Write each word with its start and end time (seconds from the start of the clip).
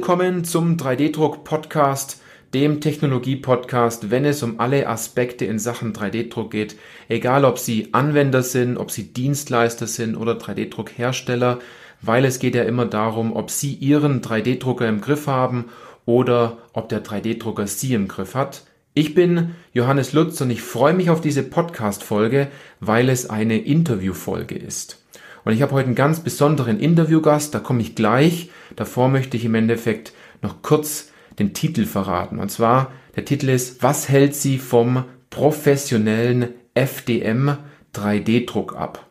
Willkommen 0.00 0.44
zum 0.44 0.78
3D-Druck-Podcast, 0.78 2.22
dem 2.54 2.80
Technologie-Podcast, 2.80 4.10
wenn 4.10 4.24
es 4.24 4.42
um 4.42 4.58
alle 4.58 4.88
Aspekte 4.88 5.44
in 5.44 5.58
Sachen 5.58 5.92
3D-Druck 5.92 6.50
geht. 6.50 6.76
Egal, 7.10 7.44
ob 7.44 7.58
Sie 7.58 7.92
Anwender 7.92 8.42
sind, 8.42 8.78
ob 8.78 8.90
Sie 8.90 9.12
Dienstleister 9.12 9.86
sind 9.86 10.16
oder 10.16 10.38
3D-Druck-Hersteller, 10.38 11.58
weil 12.00 12.24
es 12.24 12.38
geht 12.38 12.54
ja 12.54 12.62
immer 12.62 12.86
darum, 12.86 13.36
ob 13.36 13.50
Sie 13.50 13.74
Ihren 13.74 14.22
3D-Drucker 14.22 14.88
im 14.88 15.02
Griff 15.02 15.26
haben 15.26 15.66
oder 16.06 16.56
ob 16.72 16.88
der 16.88 17.04
3D-Drucker 17.04 17.66
Sie 17.66 17.92
im 17.92 18.08
Griff 18.08 18.34
hat. 18.34 18.64
Ich 18.94 19.14
bin 19.14 19.54
Johannes 19.74 20.14
Lutz 20.14 20.40
und 20.40 20.48
ich 20.48 20.62
freue 20.62 20.94
mich 20.94 21.10
auf 21.10 21.20
diese 21.20 21.42
Podcast-Folge, 21.42 22.48
weil 22.80 23.10
es 23.10 23.28
eine 23.28 23.58
Interview-Folge 23.58 24.54
ist. 24.54 24.96
Und 25.44 25.52
ich 25.52 25.62
habe 25.62 25.72
heute 25.72 25.86
einen 25.86 25.94
ganz 25.94 26.20
besonderen 26.20 26.78
Interviewgast, 26.78 27.54
da 27.54 27.58
komme 27.58 27.80
ich 27.80 27.94
gleich. 27.94 28.50
Davor 28.76 29.08
möchte 29.08 29.36
ich 29.36 29.44
im 29.44 29.54
Endeffekt 29.54 30.12
noch 30.42 30.62
kurz 30.62 31.12
den 31.38 31.54
Titel 31.54 31.86
verraten. 31.86 32.38
Und 32.38 32.50
zwar, 32.50 32.92
der 33.16 33.24
Titel 33.24 33.48
ist, 33.48 33.82
was 33.82 34.08
hält 34.08 34.34
Sie 34.34 34.58
vom 34.58 35.04
professionellen 35.30 36.50
FDM 36.74 37.56
3D-Druck 37.94 38.76
ab? 38.76 39.06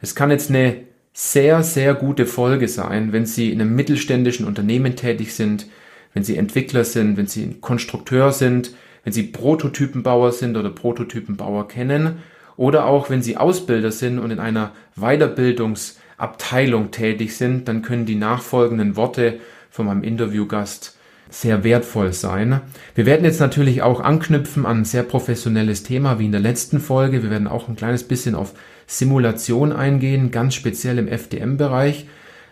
Es 0.00 0.14
kann 0.14 0.30
jetzt 0.30 0.50
eine 0.50 0.76
sehr, 1.12 1.62
sehr 1.62 1.94
gute 1.94 2.26
Folge 2.26 2.68
sein, 2.68 3.12
wenn 3.12 3.26
Sie 3.26 3.50
in 3.50 3.60
einem 3.60 3.74
mittelständischen 3.74 4.46
Unternehmen 4.46 4.96
tätig 4.96 5.34
sind, 5.34 5.66
wenn 6.14 6.24
Sie 6.24 6.36
Entwickler 6.36 6.84
sind, 6.84 7.16
wenn 7.16 7.26
Sie 7.26 7.56
Konstrukteur 7.60 8.32
sind, 8.32 8.74
wenn 9.04 9.12
Sie 9.12 9.24
Prototypenbauer 9.24 10.32
sind 10.32 10.56
oder 10.56 10.70
Prototypenbauer 10.70 11.68
kennen 11.68 12.18
oder 12.60 12.84
auch 12.84 13.08
wenn 13.08 13.22
Sie 13.22 13.38
Ausbilder 13.38 13.90
sind 13.90 14.18
und 14.18 14.30
in 14.30 14.38
einer 14.38 14.72
Weiterbildungsabteilung 14.94 16.90
tätig 16.90 17.34
sind, 17.34 17.66
dann 17.66 17.80
können 17.80 18.04
die 18.04 18.16
nachfolgenden 18.16 18.96
Worte 18.96 19.40
von 19.70 19.86
meinem 19.86 20.02
Interviewgast 20.02 20.98
sehr 21.30 21.64
wertvoll 21.64 22.12
sein. 22.12 22.60
Wir 22.94 23.06
werden 23.06 23.24
jetzt 23.24 23.40
natürlich 23.40 23.80
auch 23.80 24.00
anknüpfen 24.00 24.66
an 24.66 24.80
ein 24.80 24.84
sehr 24.84 25.04
professionelles 25.04 25.84
Thema 25.84 26.18
wie 26.18 26.26
in 26.26 26.32
der 26.32 26.42
letzten 26.42 26.80
Folge. 26.80 27.22
Wir 27.22 27.30
werden 27.30 27.48
auch 27.48 27.66
ein 27.66 27.76
kleines 27.76 28.02
bisschen 28.02 28.34
auf 28.34 28.52
Simulation 28.86 29.72
eingehen, 29.72 30.30
ganz 30.30 30.54
speziell 30.54 30.98
im 30.98 31.08
FDM-Bereich. 31.08 32.08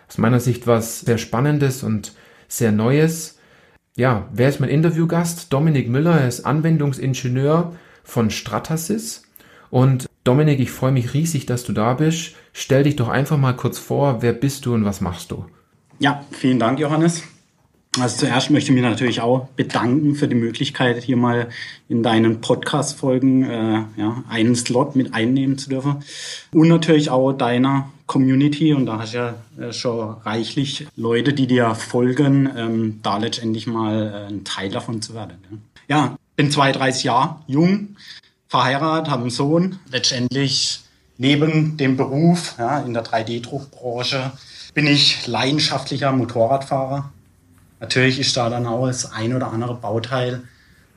Aus 0.07 0.17
meiner 0.17 0.39
Sicht 0.39 0.65
was 0.65 1.01
sehr 1.01 1.19
Spannendes 1.19 1.83
und 1.83 2.13
sehr 2.47 2.71
Neues. 2.71 3.37
Ja, 3.95 4.27
wer 4.33 4.49
ist 4.49 4.59
mein 4.59 4.71
Interviewgast? 4.71 5.53
Dominik 5.53 5.87
Müller, 5.87 6.21
er 6.21 6.27
ist 6.27 6.47
Anwendungsingenieur 6.47 7.75
von 8.03 8.31
Stratasys 8.31 9.28
und 9.71 10.07
Dominik, 10.23 10.59
ich 10.59 10.71
freue 10.71 10.91
mich 10.91 11.13
riesig, 11.13 11.45
dass 11.45 11.63
du 11.63 11.73
da 11.73 11.93
bist. 11.93 12.33
Stell 12.53 12.83
dich 12.83 12.95
doch 12.95 13.07
einfach 13.07 13.37
mal 13.37 13.53
kurz 13.53 13.79
vor, 13.79 14.21
wer 14.21 14.33
bist 14.33 14.65
du 14.65 14.73
und 14.73 14.85
was 14.85 15.01
machst 15.01 15.31
du? 15.31 15.45
Ja, 15.99 16.23
vielen 16.31 16.59
Dank, 16.59 16.79
Johannes. 16.79 17.23
Also 17.99 18.25
zuerst 18.25 18.51
möchte 18.51 18.71
ich 18.71 18.75
mich 18.75 18.83
natürlich 18.83 19.21
auch 19.21 19.47
bedanken 19.55 20.13
für 20.13 20.27
die 20.27 20.35
Möglichkeit, 20.35 21.01
hier 21.03 21.17
mal 21.17 21.49
in 21.87 22.03
deinen 22.03 22.39
Podcast-Folgen 22.39 23.43
äh, 23.43 23.83
ja, 23.97 24.23
einen 24.29 24.55
Slot 24.55 24.95
mit 24.95 25.13
einnehmen 25.15 25.57
zu 25.57 25.69
dürfen. 25.69 26.03
Und 26.53 26.67
natürlich 26.67 27.09
auch 27.09 27.33
deiner 27.33 27.89
Community. 28.05 28.73
Und 28.73 28.85
da 28.85 28.99
hast 28.99 29.13
du 29.13 29.17
ja 29.17 29.33
äh, 29.59 29.73
schon 29.73 30.17
reichlich 30.21 30.87
Leute, 30.95 31.33
die 31.33 31.47
dir 31.47 31.73
folgen, 31.73 32.49
ähm, 32.55 32.99
da 33.01 33.17
letztendlich 33.17 33.65
mal 33.65 34.27
äh, 34.29 34.31
ein 34.31 34.43
Teil 34.43 34.69
davon 34.69 35.01
zu 35.01 35.15
werden. 35.15 35.37
Ja, 35.87 35.97
ja 35.97 36.15
bin 36.35 36.51
32 36.51 37.03
Jahre 37.03 37.37
jung, 37.47 37.95
verheiratet, 38.49 39.09
habe 39.09 39.21
einen 39.21 39.31
Sohn. 39.31 39.79
Letztendlich 39.89 40.81
neben 41.17 41.77
dem 41.77 41.95
Beruf 41.95 42.55
ja, 42.57 42.79
in 42.79 42.93
der 42.93 43.05
3D-Druckbranche 43.05 44.31
bin 44.73 44.87
ich 44.87 45.25
leidenschaftlicher 45.27 46.11
Motorradfahrer. 46.11 47.11
Natürlich 47.79 48.19
ist 48.19 48.35
da 48.35 48.49
dann 48.49 48.65
auch 48.65 48.87
das 48.87 49.11
ein 49.11 49.33
oder 49.33 49.51
andere 49.51 49.75
Bauteil 49.75 50.41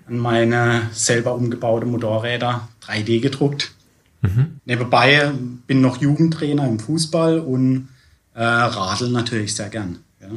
an 0.08 0.18
meine 0.18 0.88
selber 0.92 1.34
umgebaute 1.34 1.86
Motorräder 1.86 2.68
3D 2.84 3.20
gedruckt. 3.20 3.72
Mhm. 4.22 4.60
Nebenbei 4.64 5.30
bin 5.66 5.80
noch 5.80 6.00
Jugendtrainer 6.00 6.66
im 6.66 6.80
Fußball 6.80 7.38
und 7.38 7.88
äh, 8.34 8.42
radel 8.42 9.10
natürlich 9.10 9.54
sehr 9.54 9.68
gern. 9.68 9.98
Ja, 10.20 10.28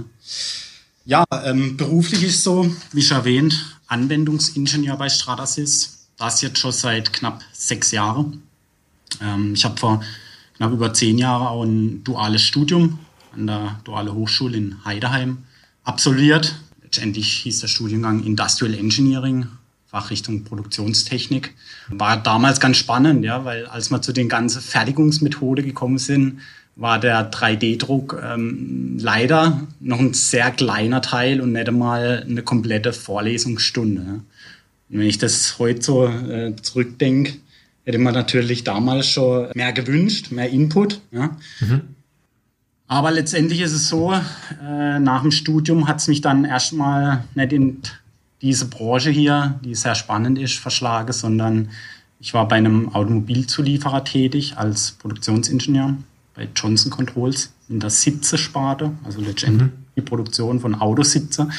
ja 1.06 1.26
ähm, 1.46 1.78
beruflich 1.78 2.24
ist 2.24 2.44
so, 2.44 2.70
wie 2.92 3.02
schon 3.02 3.18
erwähnt, 3.18 3.78
Anwendungsingenieur 3.88 4.98
bei 4.98 5.10
Stratasys 5.10 5.95
das 6.18 6.42
jetzt 6.42 6.60
schon 6.60 6.72
seit 6.72 7.14
knapp 7.14 7.42
sechs 7.54 7.92
Jahren. 7.92 8.44
Ähm, 9.22 9.54
ich 9.54 9.66
habe 9.66 9.78
vor 9.78 10.04
knapp 10.58 10.72
über 10.72 10.94
zehn 10.94 11.18
Jahren 11.18 11.48
auch 11.48 11.64
ein 11.64 12.04
duales 12.04 12.42
Studium 12.44 13.00
an 13.34 13.48
der 13.48 13.80
Duale 13.84 14.14
Hochschule 14.14 14.58
in 14.58 14.86
Heideheim 14.86 15.40
absolviert. 15.84 16.56
Letztendlich 16.82 17.28
hieß 17.40 17.60
der 17.60 17.68
Studiengang 17.68 18.24
Industrial 18.24 18.74
Engineering, 18.74 19.48
Fachrichtung 19.88 20.44
Produktionstechnik. 20.44 21.54
War 21.90 22.18
damals 22.18 22.60
ganz 22.60 22.78
spannend, 22.78 23.26
ja, 23.26 23.44
weil 23.44 23.66
als 23.66 23.92
wir 23.92 24.02
zu 24.02 24.14
den 24.14 24.30
ganzen 24.30 24.62
Fertigungsmethoden 24.62 25.66
gekommen 25.66 25.98
sind, 25.98 26.40
war 26.78 27.00
der 27.00 27.32
3D-Druck 27.32 28.22
ähm, 28.22 28.98
leider 29.00 29.66
noch 29.80 30.00
ein 30.00 30.14
sehr 30.14 30.52
kleiner 30.52 31.02
Teil 31.02 31.40
und 31.40 31.54
nicht 31.54 31.70
einmal 31.70 32.26
eine 32.28 32.44
komplette 32.44 32.92
Vorlesungsstunde. 32.92 34.22
Und 34.90 35.00
wenn 35.00 35.08
ich 35.08 35.18
das 35.18 35.58
heute 35.60 35.82
so 35.82 36.06
äh, 36.08 36.56
zurückdenke, 36.62 37.34
hätte 37.86 37.98
man 37.98 38.14
natürlich 38.14 38.64
damals 38.64 39.08
schon 39.08 39.50
mehr 39.54 39.74
gewünscht, 39.74 40.32
mehr 40.32 40.50
Input. 40.50 41.02
Ja. 41.12 41.38
Mhm. 41.60 41.82
Aber 42.88 43.12
letztendlich 43.12 43.62
ist 43.62 43.74
es 43.74 43.88
so, 43.88 44.14
äh, 44.14 45.00
nach 45.00 45.22
dem 45.22 45.32
Studium 45.32 45.88
hat 45.88 46.00
es 46.00 46.08
mich 46.08 46.22
dann 46.22 46.46
erstmal 46.46 47.24
nicht 47.34 47.54
in 47.54 47.82
diese 48.42 48.66
Branche 48.66 49.10
hier, 49.10 49.60
die 49.64 49.74
sehr 49.74 49.96
spannend 49.96 50.38
ist, 50.38 50.56
verschlagen, 50.56 51.14
sondern 51.14 51.70
ich 52.20 52.34
war 52.34 52.48
bei 52.48 52.58
einem 52.58 52.94
Automobilzulieferer 52.94 54.04
tätig 54.04 54.58
als 54.58 54.92
Produktionsingenieur 54.94 55.96
bei 56.36 56.48
Johnson 56.56 56.92
Controls 56.92 57.54
in 57.70 57.80
der 57.80 57.90
Sitzesparte, 57.90 58.92
also 59.04 59.22
letztendlich 59.22 59.70
mhm. 59.70 59.86
die 59.96 60.02
Produktion 60.02 60.60
von 60.60 60.76
Autositze. 60.76 61.50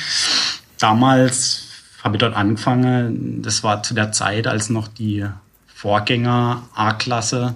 Damals 0.79 1.66
habe 2.06 2.19
dort 2.19 2.34
angefangen. 2.34 3.43
Das 3.43 3.62
war 3.62 3.83
zu 3.83 3.93
der 3.93 4.12
Zeit, 4.12 4.47
als 4.47 4.71
noch 4.71 4.89
die 4.89 5.27
Vorgänger 5.67 6.62
A-Klasse 6.75 7.55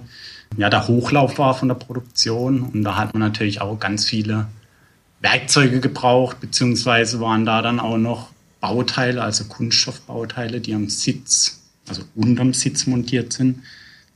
ja, 0.57 0.69
der 0.69 0.87
Hochlauf 0.87 1.37
war 1.37 1.53
von 1.53 1.69
der 1.69 1.75
Produktion. 1.75 2.61
Und 2.61 2.83
da 2.83 2.95
hat 2.95 3.13
man 3.13 3.21
natürlich 3.21 3.61
auch 3.61 3.79
ganz 3.79 4.05
viele 4.05 4.47
Werkzeuge 5.21 5.79
gebraucht, 5.79 6.39
beziehungsweise 6.39 7.19
waren 7.19 7.45
da 7.45 7.61
dann 7.61 7.79
auch 7.79 7.97
noch 7.97 8.29
Bauteile, 8.59 9.23
also 9.23 9.45
Kunststoffbauteile, 9.45 10.59
die 10.59 10.73
am 10.73 10.89
Sitz, 10.89 11.61
also 11.87 12.03
unterm 12.15 12.53
Sitz 12.53 12.85
montiert 12.85 13.33
sind. 13.33 13.59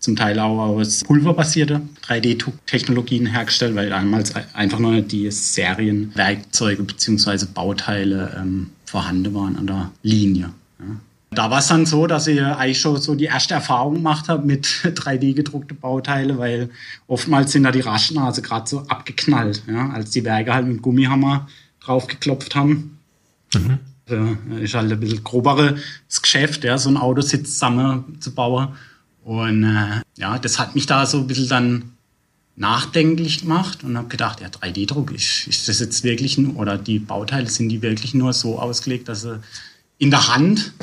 Zum 0.05 0.15
Teil 0.15 0.39
auch 0.39 0.59
aus 0.59 1.03
pulverbasierte 1.03 1.81
3D-Technologien 2.07 3.25
hergestellt, 3.25 3.73
weil 3.73 3.89
damals 3.89 4.35
einfach 4.53 4.77
nur 4.77 5.01
die 5.01 5.31
Serienwerkzeuge 5.31 6.83
beziehungsweise 6.83 7.47
Bauteile 7.47 8.37
ähm, 8.39 8.69
vorhanden 8.85 9.33
waren 9.33 9.55
an 9.55 9.65
der 9.65 9.91
Linie. 10.03 10.51
Ja. 10.77 10.85
Da 11.31 11.49
war 11.49 11.57
es 11.57 11.69
dann 11.69 11.87
so, 11.87 12.05
dass 12.05 12.27
ich 12.27 12.39
eigentlich 12.39 12.79
schon 12.79 13.01
so 13.01 13.15
die 13.15 13.23
erste 13.23 13.55
Erfahrung 13.55 13.95
gemacht 13.95 14.29
habe 14.29 14.45
mit 14.45 14.67
3D-gedruckte 14.83 15.73
Bauteile, 15.73 16.37
weil 16.37 16.69
oftmals 17.07 17.53
sind 17.53 17.63
da 17.63 17.71
die 17.71 17.79
Raschnase 17.79 18.43
gerade 18.43 18.69
so 18.69 18.81
abgeknallt, 18.81 19.63
ja, 19.67 19.89
als 19.89 20.11
die 20.11 20.23
Werke 20.23 20.53
halt 20.53 20.67
mit 20.67 20.83
Gummihammer 20.83 21.47
draufgeklopft 21.79 22.53
haben. 22.53 22.99
Mhm. 23.55 23.79
Also, 24.07 24.37
ist 24.61 24.75
halt 24.75 24.91
ein 24.91 24.99
bisschen 24.99 25.23
groberes 25.23 25.81
Geschäft, 26.21 26.63
ja, 26.63 26.77
so 26.77 26.89
ein 26.89 26.97
Autositz 26.97 27.53
zusammenzubauen. 27.53 28.67
Und 29.25 29.63
äh, 29.63 30.01
ja, 30.17 30.37
das 30.37 30.59
hat 30.59 30.75
mich 30.75 30.85
da 30.85 31.07
so 31.07 31.17
ein 31.17 31.27
bisschen 31.27 31.49
dann 31.49 31.91
nachdenklich 32.55 33.41
gemacht 33.41 33.83
und 33.83 33.97
habe 33.97 34.07
gedacht, 34.07 34.39
ja, 34.39 34.47
3D-Druck, 34.47 35.11
ist, 35.11 35.47
ist 35.47 35.67
das 35.67 35.79
jetzt 35.79 36.03
wirklich, 36.03 36.37
oder 36.37 36.77
die 36.77 36.99
Bauteile, 36.99 37.49
sind 37.49 37.69
die 37.69 37.81
wirklich 37.81 38.13
nur 38.13 38.33
so 38.33 38.59
ausgelegt, 38.59 39.09
dass 39.09 39.23
sie 39.23 39.39
in 39.97 40.11
der 40.11 40.27
Hand 40.27 40.73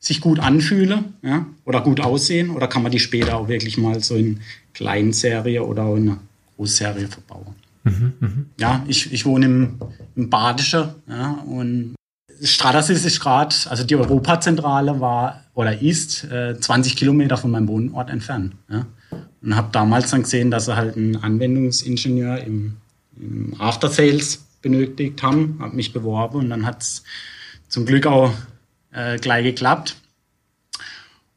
sich 0.00 0.20
gut 0.20 0.38
anfühlen 0.38 1.14
ja, 1.22 1.46
oder 1.64 1.80
gut 1.80 2.00
aussehen 2.00 2.50
oder 2.50 2.68
kann 2.68 2.82
man 2.82 2.92
die 2.92 3.00
später 3.00 3.36
auch 3.38 3.48
wirklich 3.48 3.78
mal 3.78 4.00
so 4.02 4.16
in 4.16 4.40
Kleinserie 4.74 5.64
oder 5.64 5.96
in 5.96 6.10
einer 6.10 6.18
Großserie 6.56 7.08
verbauen? 7.08 7.54
Mhm, 7.84 8.12
mh. 8.20 8.30
Ja, 8.60 8.84
ich, 8.86 9.10
ich 9.14 9.24
wohne 9.24 9.46
im, 9.46 9.78
im 10.14 10.28
Badische 10.28 10.94
ja, 11.08 11.30
und 11.46 11.94
Stratasys 12.42 13.04
ist 13.04 13.20
gerade, 13.20 13.54
also 13.68 13.84
die 13.84 13.96
Europazentrale 13.96 15.00
war 15.00 15.44
oder 15.54 15.80
ist 15.80 16.24
äh, 16.24 16.58
20 16.58 16.96
Kilometer 16.96 17.36
von 17.36 17.50
meinem 17.50 17.68
Wohnort 17.68 18.10
entfernt. 18.10 18.54
Ja. 18.70 18.86
Und 19.42 19.56
habe 19.56 19.68
damals 19.72 20.10
dann 20.10 20.22
gesehen, 20.22 20.50
dass 20.50 20.66
sie 20.66 20.76
halt 20.76 20.96
einen 20.96 21.16
Anwendungsingenieur 21.16 22.38
im, 22.38 22.76
im 23.16 23.54
After 23.58 23.88
Sales 23.88 24.44
benötigt 24.62 25.22
haben, 25.22 25.58
habe 25.60 25.76
mich 25.76 25.92
beworben 25.92 26.38
und 26.38 26.50
dann 26.50 26.66
hat 26.66 26.82
es 26.82 27.02
zum 27.68 27.86
Glück 27.86 28.06
auch 28.06 28.32
äh, 28.92 29.18
gleich 29.18 29.44
geklappt. 29.44 29.96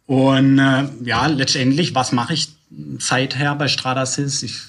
Und 0.08 0.60
äh, 0.60 0.90
ja, 1.04 1.28
letztendlich, 1.28 1.96
was 1.96 2.12
mache 2.12 2.34
ich 2.34 2.50
seither 2.98 3.56
bei 3.56 3.68
Stratasys? 3.68 4.44
Ich 4.44 4.60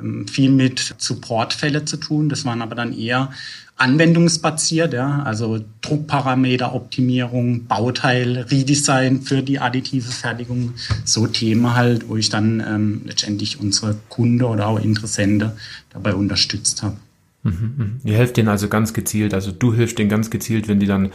ähm, 0.00 0.26
viel 0.26 0.50
mit 0.50 0.94
Supportfälle 0.98 1.84
zu 1.84 1.96
tun. 1.96 2.28
Das 2.28 2.44
waren 2.44 2.62
aber 2.62 2.74
dann 2.74 2.92
eher 2.92 3.30
anwendungsbasiert, 3.78 4.92
ja, 4.92 5.22
also 5.22 5.60
Druckparameteroptimierung, 5.80 7.66
Bauteil, 7.66 8.38
Redesign 8.50 9.22
für 9.22 9.42
die 9.42 9.60
additive 9.60 10.10
Fertigung, 10.10 10.74
so 11.04 11.28
Themen 11.28 11.74
halt, 11.74 12.08
wo 12.08 12.16
ich 12.16 12.28
dann 12.28 12.60
ähm, 12.66 13.02
letztendlich 13.06 13.60
unsere 13.60 13.96
Kunde 14.08 14.46
oder 14.46 14.66
auch 14.66 14.80
Interessente 14.80 15.56
dabei 15.90 16.14
unterstützt 16.14 16.82
habe. 16.82 16.96
Mhm, 17.44 17.74
mhm. 17.76 18.00
Ihr 18.02 18.16
helft 18.16 18.36
denen 18.36 18.48
also 18.48 18.68
ganz 18.68 18.92
gezielt, 18.92 19.32
also 19.32 19.52
du 19.52 19.72
hilfst 19.72 19.96
denen 19.96 20.10
ganz 20.10 20.28
gezielt, 20.28 20.66
wenn 20.66 20.80
die 20.80 20.86
dann 20.86 21.12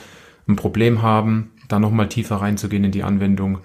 ein 0.48 0.56
Problem 0.56 1.02
haben, 1.02 1.52
da 1.68 1.80
nochmal 1.80 2.08
tiefer 2.08 2.38
reinzugehen 2.38 2.86
in 2.86 2.92
die 2.92 3.04
Anwendung, 3.04 3.60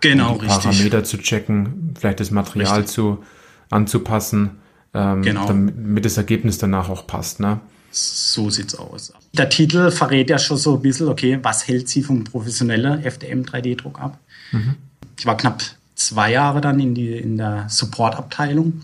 genau, 0.00 0.34
um 0.34 0.40
die 0.40 0.46
Parameter 0.46 1.04
zu 1.04 1.16
checken, 1.16 1.94
vielleicht 1.98 2.20
das 2.20 2.30
Material 2.30 2.80
richtig. 2.80 2.94
zu 2.94 3.24
anzupassen, 3.70 4.58
ähm, 4.92 5.22
genau. 5.22 5.46
damit 5.46 6.04
das 6.04 6.18
Ergebnis 6.18 6.58
danach 6.58 6.90
auch 6.90 7.06
passt. 7.06 7.40
Ne? 7.40 7.60
So 7.92 8.48
sieht's 8.48 8.74
aus. 8.74 9.12
Der 9.34 9.48
Titel 9.48 9.90
verrät 9.90 10.30
ja 10.30 10.38
schon 10.38 10.56
so 10.56 10.76
ein 10.76 10.82
bisschen, 10.82 11.08
okay, 11.08 11.38
was 11.42 11.68
hält 11.68 11.88
sie 11.88 12.02
vom 12.02 12.24
professionellen 12.24 13.04
FDM 13.04 13.42
3D-Druck 13.42 14.00
ab? 14.00 14.18
Mhm. 14.50 14.76
Ich 15.18 15.26
war 15.26 15.36
knapp 15.36 15.62
zwei 15.94 16.32
Jahre 16.32 16.60
dann 16.60 16.80
in, 16.80 16.94
die, 16.94 17.12
in 17.12 17.36
der 17.36 17.66
Support-Abteilung. 17.68 18.82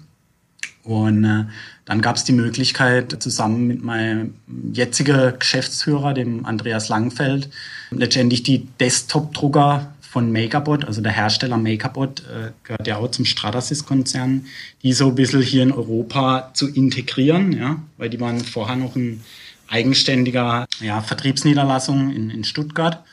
Und 0.84 1.25
äh, 1.25 1.44
dann 1.84 2.00
gab 2.02 2.16
es 2.16 2.25
die 2.25 2.32
Möglichkeit, 2.32 3.22
zusammen 3.22 3.66
mit 3.66 3.82
meinem 3.82 4.34
jetzigen 4.72 5.38
Geschäftsführer, 5.38 6.14
dem 6.14 6.44
Andreas 6.44 6.88
Langfeld, 6.88 7.50
letztendlich 7.90 8.43
die 8.43 8.66
Desktop-Drucker 8.78 9.93
von 10.10 10.32
MakerBot, 10.32 10.87
also 10.87 11.02
der 11.02 11.12
Hersteller 11.12 11.58
MakerBot, 11.58 12.20
äh, 12.20 12.52
gehört 12.64 12.87
ja 12.87 12.96
auch 12.96 13.10
zum 13.10 13.26
Stratasys-Konzern, 13.26 14.46
die 14.82 14.94
so 14.94 15.08
ein 15.08 15.14
bisschen 15.14 15.43
hier 15.43 15.62
in 15.62 15.72
Europa 15.72 16.50
zu 16.55 16.66
integrieren, 16.66 17.52
ja, 17.52 17.76
weil 17.99 18.08
die 18.08 18.19
waren 18.19 18.40
vorher 18.40 18.76
noch 18.76 18.96
ein 18.96 19.22
eigenständiger 19.69 20.66
ja, 20.81 21.02
Vertriebsniederlassung 21.02 22.10
in, 22.10 22.31
in 22.31 22.44
Stuttgart 22.44 23.05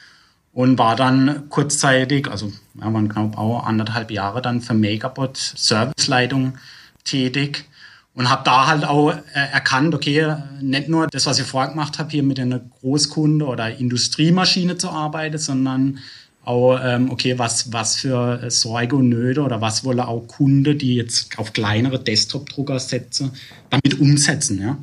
und 0.53 0.77
war 0.77 0.95
dann 0.95 1.49
kurzzeitig, 1.49 2.29
also 2.29 2.53
ja, 2.79 2.93
waren 2.93 3.09
knapp 3.09 3.37
auch 3.37 3.65
anderthalb 3.65 4.09
Jahre 4.09 4.41
dann 4.41 4.61
für 4.61 4.73
MakerBot 4.73 5.35
Serviceleitung 5.35 6.57
tätig 7.03 7.65
und 8.13 8.29
habe 8.29 8.43
da 8.45 8.67
halt 8.67 8.85
auch 8.85 9.11
äh, 9.11 9.19
erkannt, 9.33 9.93
okay, 9.93 10.33
nicht 10.61 10.87
nur 10.87 11.07
das, 11.07 11.25
was 11.25 11.39
ich 11.39 11.45
vorher 11.45 11.71
gemacht 11.71 11.99
habe, 11.99 12.09
hier 12.09 12.23
mit 12.23 12.39
einer 12.39 12.59
Großkunde 12.59 13.45
oder 13.45 13.77
Industriemaschine 13.77 14.77
zu 14.77 14.89
arbeiten, 14.89 15.37
sondern 15.37 15.99
auch, 16.45 16.79
ähm, 16.83 17.11
okay, 17.11 17.37
was, 17.37 17.71
was 17.73 17.97
für 17.97 18.49
Sorge 18.49 18.95
und 18.95 19.09
Nöte 19.09 19.41
oder 19.41 19.61
was 19.61 19.83
wolle 19.83 20.07
auch 20.07 20.27
Kunde, 20.27 20.75
die 20.75 20.95
jetzt 20.95 21.37
auf 21.37 21.53
kleinere 21.53 21.99
Desktop-Drucker 21.99 22.79
setzen, 22.79 23.31
damit 23.69 23.99
umsetzen, 23.99 24.61
ja. 24.61 24.77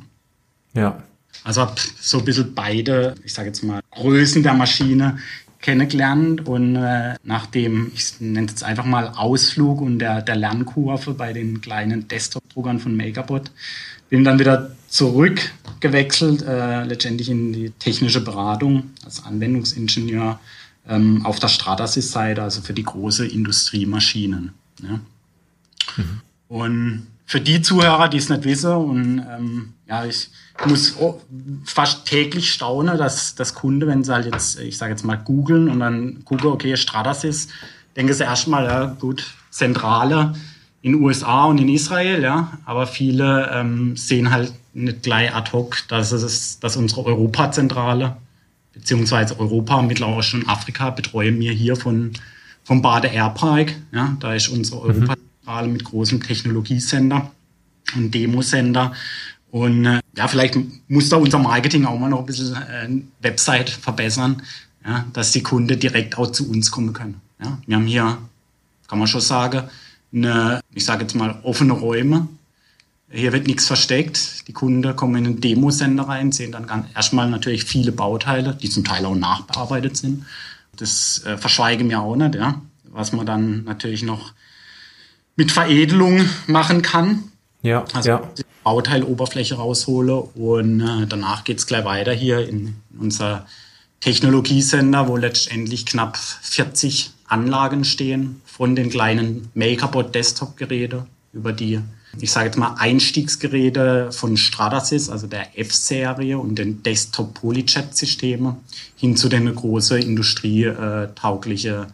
Ja. 0.73 1.03
Also 1.43 1.61
hab 1.61 1.79
so 1.79 2.19
ein 2.19 2.25
bisschen 2.25 2.53
beide, 2.53 3.15
ich 3.23 3.33
sage 3.33 3.47
jetzt 3.47 3.63
mal, 3.63 3.81
Größen 3.91 4.43
der 4.43 4.53
Maschine 4.53 5.17
kennengelernt 5.63 6.47
und 6.47 6.75
äh, 6.75 7.15
nach 7.23 7.47
dem, 7.47 7.91
ich 7.95 8.19
nenne 8.19 8.45
es 8.45 8.53
jetzt 8.53 8.63
einfach 8.63 8.85
mal 8.85 9.07
Ausflug 9.15 9.81
und 9.81 9.99
der, 9.99 10.21
der 10.21 10.35
Lernkurve 10.35 11.13
bei 11.13 11.33
den 11.33 11.61
kleinen 11.61 12.07
Desktop-Druckern 12.07 12.79
von 12.79 12.95
MakerBot, 12.95 13.51
bin 14.09 14.23
dann 14.23 14.39
wieder 14.39 14.75
zurückgewechselt, 14.89 16.43
äh, 16.43 16.83
letztendlich 16.83 17.29
in 17.29 17.51
die 17.51 17.71
technische 17.71 18.21
Beratung 18.21 18.91
als 19.03 19.23
Anwendungsingenieur 19.23 20.39
ähm, 20.87 21.25
auf 21.25 21.39
der 21.39 21.47
Stratasys-Seite, 21.47 22.41
also 22.41 22.61
für 22.61 22.73
die 22.73 22.83
große 22.83 23.25
Industriemaschinen. 23.25 24.51
Ja. 24.81 24.99
Mhm. 25.97 26.21
Und 26.47 27.07
für 27.25 27.41
die 27.41 27.61
Zuhörer, 27.61 28.09
die 28.09 28.17
es 28.17 28.29
nicht 28.29 28.43
wissen, 28.43 28.71
und 28.71 29.19
ähm, 29.19 29.73
ja, 29.87 30.05
ich 30.05 30.29
muss 30.67 30.95
fast 31.65 32.05
täglich 32.05 32.51
staunen, 32.51 32.97
dass 32.97 33.35
das 33.35 33.53
Kunde, 33.53 33.87
wenn 33.87 34.03
sie 34.03 34.13
halt 34.13 34.25
jetzt, 34.25 34.59
ich 34.59 34.77
sage 34.77 34.91
jetzt 34.91 35.03
mal, 35.03 35.15
googeln 35.15 35.69
und 35.69 35.79
dann 35.79 36.23
gucken, 36.25 36.47
okay, 36.47 36.75
Stratasys, 36.77 37.47
denken 37.95 38.13
sie 38.13 38.23
erstmal, 38.23 38.65
ja, 38.65 38.85
gut, 38.85 39.33
Zentrale 39.49 40.33
in 40.81 40.95
USA 40.95 41.45
und 41.45 41.59
in 41.59 41.69
Israel, 41.69 42.21
ja, 42.21 42.51
aber 42.65 42.87
viele 42.87 43.49
ähm, 43.53 43.95
sehen 43.95 44.31
halt 44.31 44.53
nicht 44.73 45.03
gleich 45.03 45.33
ad 45.33 45.51
hoc, 45.53 45.77
dass 45.87 46.11
es, 46.11 46.59
dass 46.59 46.75
unsere 46.75 47.05
Europazentrale 47.05 48.17
beziehungsweise 48.73 49.39
Europa, 49.39 49.81
mittlerweile 49.81 50.23
schon 50.23 50.47
Afrika, 50.47 50.89
betreuen 50.89 51.39
wir 51.39 51.51
hier 51.51 51.75
von, 51.75 52.11
vom 52.63 52.81
Bade 52.81 53.07
Airpark. 53.07 53.75
Ja, 53.91 54.17
da 54.19 54.33
ist 54.33 54.49
unsere 54.49 54.79
mhm. 54.79 54.83
Europazentrale 54.83 55.67
mit 55.67 55.83
großem 55.83 56.21
Technologiesender 56.21 57.31
und 57.95 58.13
Demosender. 58.13 58.93
Und 59.51 59.85
äh, 59.85 59.99
ja, 60.17 60.27
vielleicht 60.27 60.57
muss 60.87 61.09
da 61.09 61.17
unser 61.17 61.39
Marketing 61.39 61.85
auch 61.85 61.97
mal 61.99 62.09
noch 62.09 62.19
ein 62.19 62.25
bisschen 62.25 62.55
äh, 62.55 62.89
Website 63.21 63.69
verbessern, 63.69 64.41
ja, 64.85 65.05
dass 65.13 65.31
die 65.31 65.43
Kunden 65.43 65.79
direkt 65.79 66.17
auch 66.17 66.31
zu 66.31 66.49
uns 66.49 66.71
kommen 66.71 66.93
können. 66.93 67.21
Ja, 67.41 67.57
wir 67.67 67.75
haben 67.75 67.85
hier, 67.85 68.17
kann 68.87 68.99
man 68.99 69.07
schon 69.07 69.21
sagen, 69.21 69.69
eine, 70.11 70.59
ich 70.73 70.85
sage 70.85 71.03
jetzt 71.03 71.15
mal, 71.15 71.39
offene 71.43 71.73
Räume, 71.73 72.27
hier 73.13 73.31
wird 73.31 73.47
nichts 73.47 73.67
versteckt. 73.67 74.47
Die 74.47 74.53
Kunden 74.53 74.95
kommen 74.95 75.15
in 75.15 75.25
einen 75.25 75.41
Demosender 75.41 76.03
rein, 76.03 76.31
sehen 76.31 76.51
dann 76.51 76.87
erstmal 76.95 77.29
natürlich 77.29 77.63
viele 77.63 77.91
Bauteile, 77.91 78.55
die 78.55 78.69
zum 78.69 78.83
Teil 78.83 79.05
auch 79.05 79.15
nachbearbeitet 79.15 79.95
sind. 79.95 80.25
Das 80.75 81.23
äh, 81.25 81.37
verschweigen 81.37 81.89
wir 81.89 82.01
auch 82.01 82.15
nicht, 82.15 82.35
ja. 82.35 82.61
Was 82.91 83.11
man 83.11 83.25
dann 83.25 83.63
natürlich 83.63 84.03
noch 84.03 84.33
mit 85.35 85.51
Veredelung 85.51 86.27
machen 86.47 86.81
kann. 86.81 87.23
Ja, 87.61 87.85
also 87.93 88.09
ja. 88.09 88.29
Bauteiloberfläche 88.63 89.55
raushole 89.55 90.15
und 90.15 90.81
äh, 90.81 91.05
danach 91.07 91.43
geht's 91.43 91.67
gleich 91.67 91.85
weiter 91.85 92.13
hier 92.13 92.47
in 92.47 92.75
unser 92.99 93.45
Technologiesender, 93.99 95.07
wo 95.07 95.17
letztendlich 95.17 95.85
knapp 95.85 96.17
40 96.17 97.11
Anlagen 97.27 97.85
stehen, 97.85 98.41
von 98.45 98.75
den 98.75 98.89
kleinen 98.89 99.49
MakerBot 99.53 100.13
Desktop-Geräte 100.13 101.05
über 101.31 101.53
die 101.53 101.79
ich 102.19 102.31
sage 102.31 102.47
jetzt 102.47 102.57
mal, 102.57 102.75
Einstiegsgeräte 102.77 104.11
von 104.11 104.37
Stratasys, 104.37 105.09
also 105.09 105.27
der 105.27 105.57
F-Serie 105.59 106.37
und 106.37 106.55
den 106.55 106.83
Desktop 106.83 107.33
Polychat-Systeme, 107.35 108.57
hin 108.95 109.17
zu 109.17 109.29
den 109.29 109.53
großen 109.53 109.97
industrietauglichen 109.97 111.87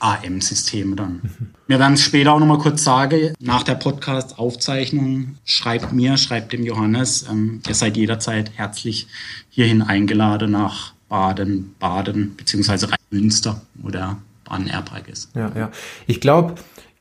AM-Systeme 0.00 0.96
dann. 0.96 1.20
Mhm. 1.22 1.46
Wir 1.66 1.78
werden 1.78 1.94
es 1.94 2.02
später 2.02 2.32
auch 2.32 2.40
nochmal 2.40 2.58
kurz 2.58 2.84
sagen, 2.84 3.32
nach 3.40 3.62
der 3.62 3.74
Podcast-Aufzeichnung, 3.76 5.36
schreibt 5.44 5.92
mir, 5.92 6.16
schreibt 6.16 6.52
dem 6.52 6.62
Johannes, 6.62 7.26
ähm, 7.30 7.60
ihr 7.66 7.74
seid 7.74 7.96
jederzeit 7.96 8.50
herzlich 8.54 9.06
hierhin 9.48 9.82
eingeladen 9.82 10.50
nach 10.50 10.92
Baden, 11.08 11.74
Baden, 11.78 12.36
beziehungsweise 12.36 12.90
Rhein-Münster, 12.90 13.62
wo 13.74 13.88
der 13.88 14.18
Baden-Airpark 14.44 15.08
ist. 15.08 15.30
Ja, 15.34 15.50
ja. 15.56 15.70
Ich 16.06 16.20
glaube, 16.20 16.56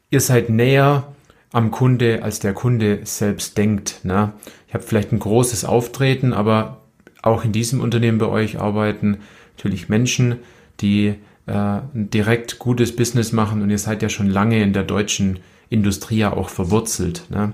ihr 0.10 0.22
seid 0.22 0.50
näher 0.50 1.13
am 1.54 1.72
Kunde, 1.72 2.24
als 2.24 2.40
der 2.40 2.54
Kunde 2.54 3.00
selbst 3.04 3.58
denkt. 3.58 4.02
Ne? 4.04 4.34
Ich 4.68 4.74
habe 4.74 4.84
vielleicht 4.84 5.14
ein 5.14 5.20
großes 5.20 5.64
Auftreten, 5.64 6.34
aber 6.34 6.82
auch 7.22 7.46
in 7.46 7.54
diesem 7.54 7.80
Unternehmen 7.80 8.18
bei 8.18 8.26
euch 8.26 8.60
arbeiten 8.60 9.20
natürlich 9.56 9.88
Menschen, 9.88 10.40
die 10.82 11.16
äh, 11.46 11.80
direkt 11.94 12.60
gutes 12.60 12.96
Business 12.96 13.32
machen 13.32 13.62
und 13.62 13.70
ihr 13.70 13.78
seid 13.78 14.02
ja 14.02 14.10
schon 14.10 14.30
lange 14.30 14.62
in 14.62 14.74
der 14.74 14.84
deutschen 14.84 15.40
Industrie 15.70 16.18
ja 16.18 16.34
auch 16.34 16.50
verwurzelt. 16.50 17.26
Ne? 17.30 17.54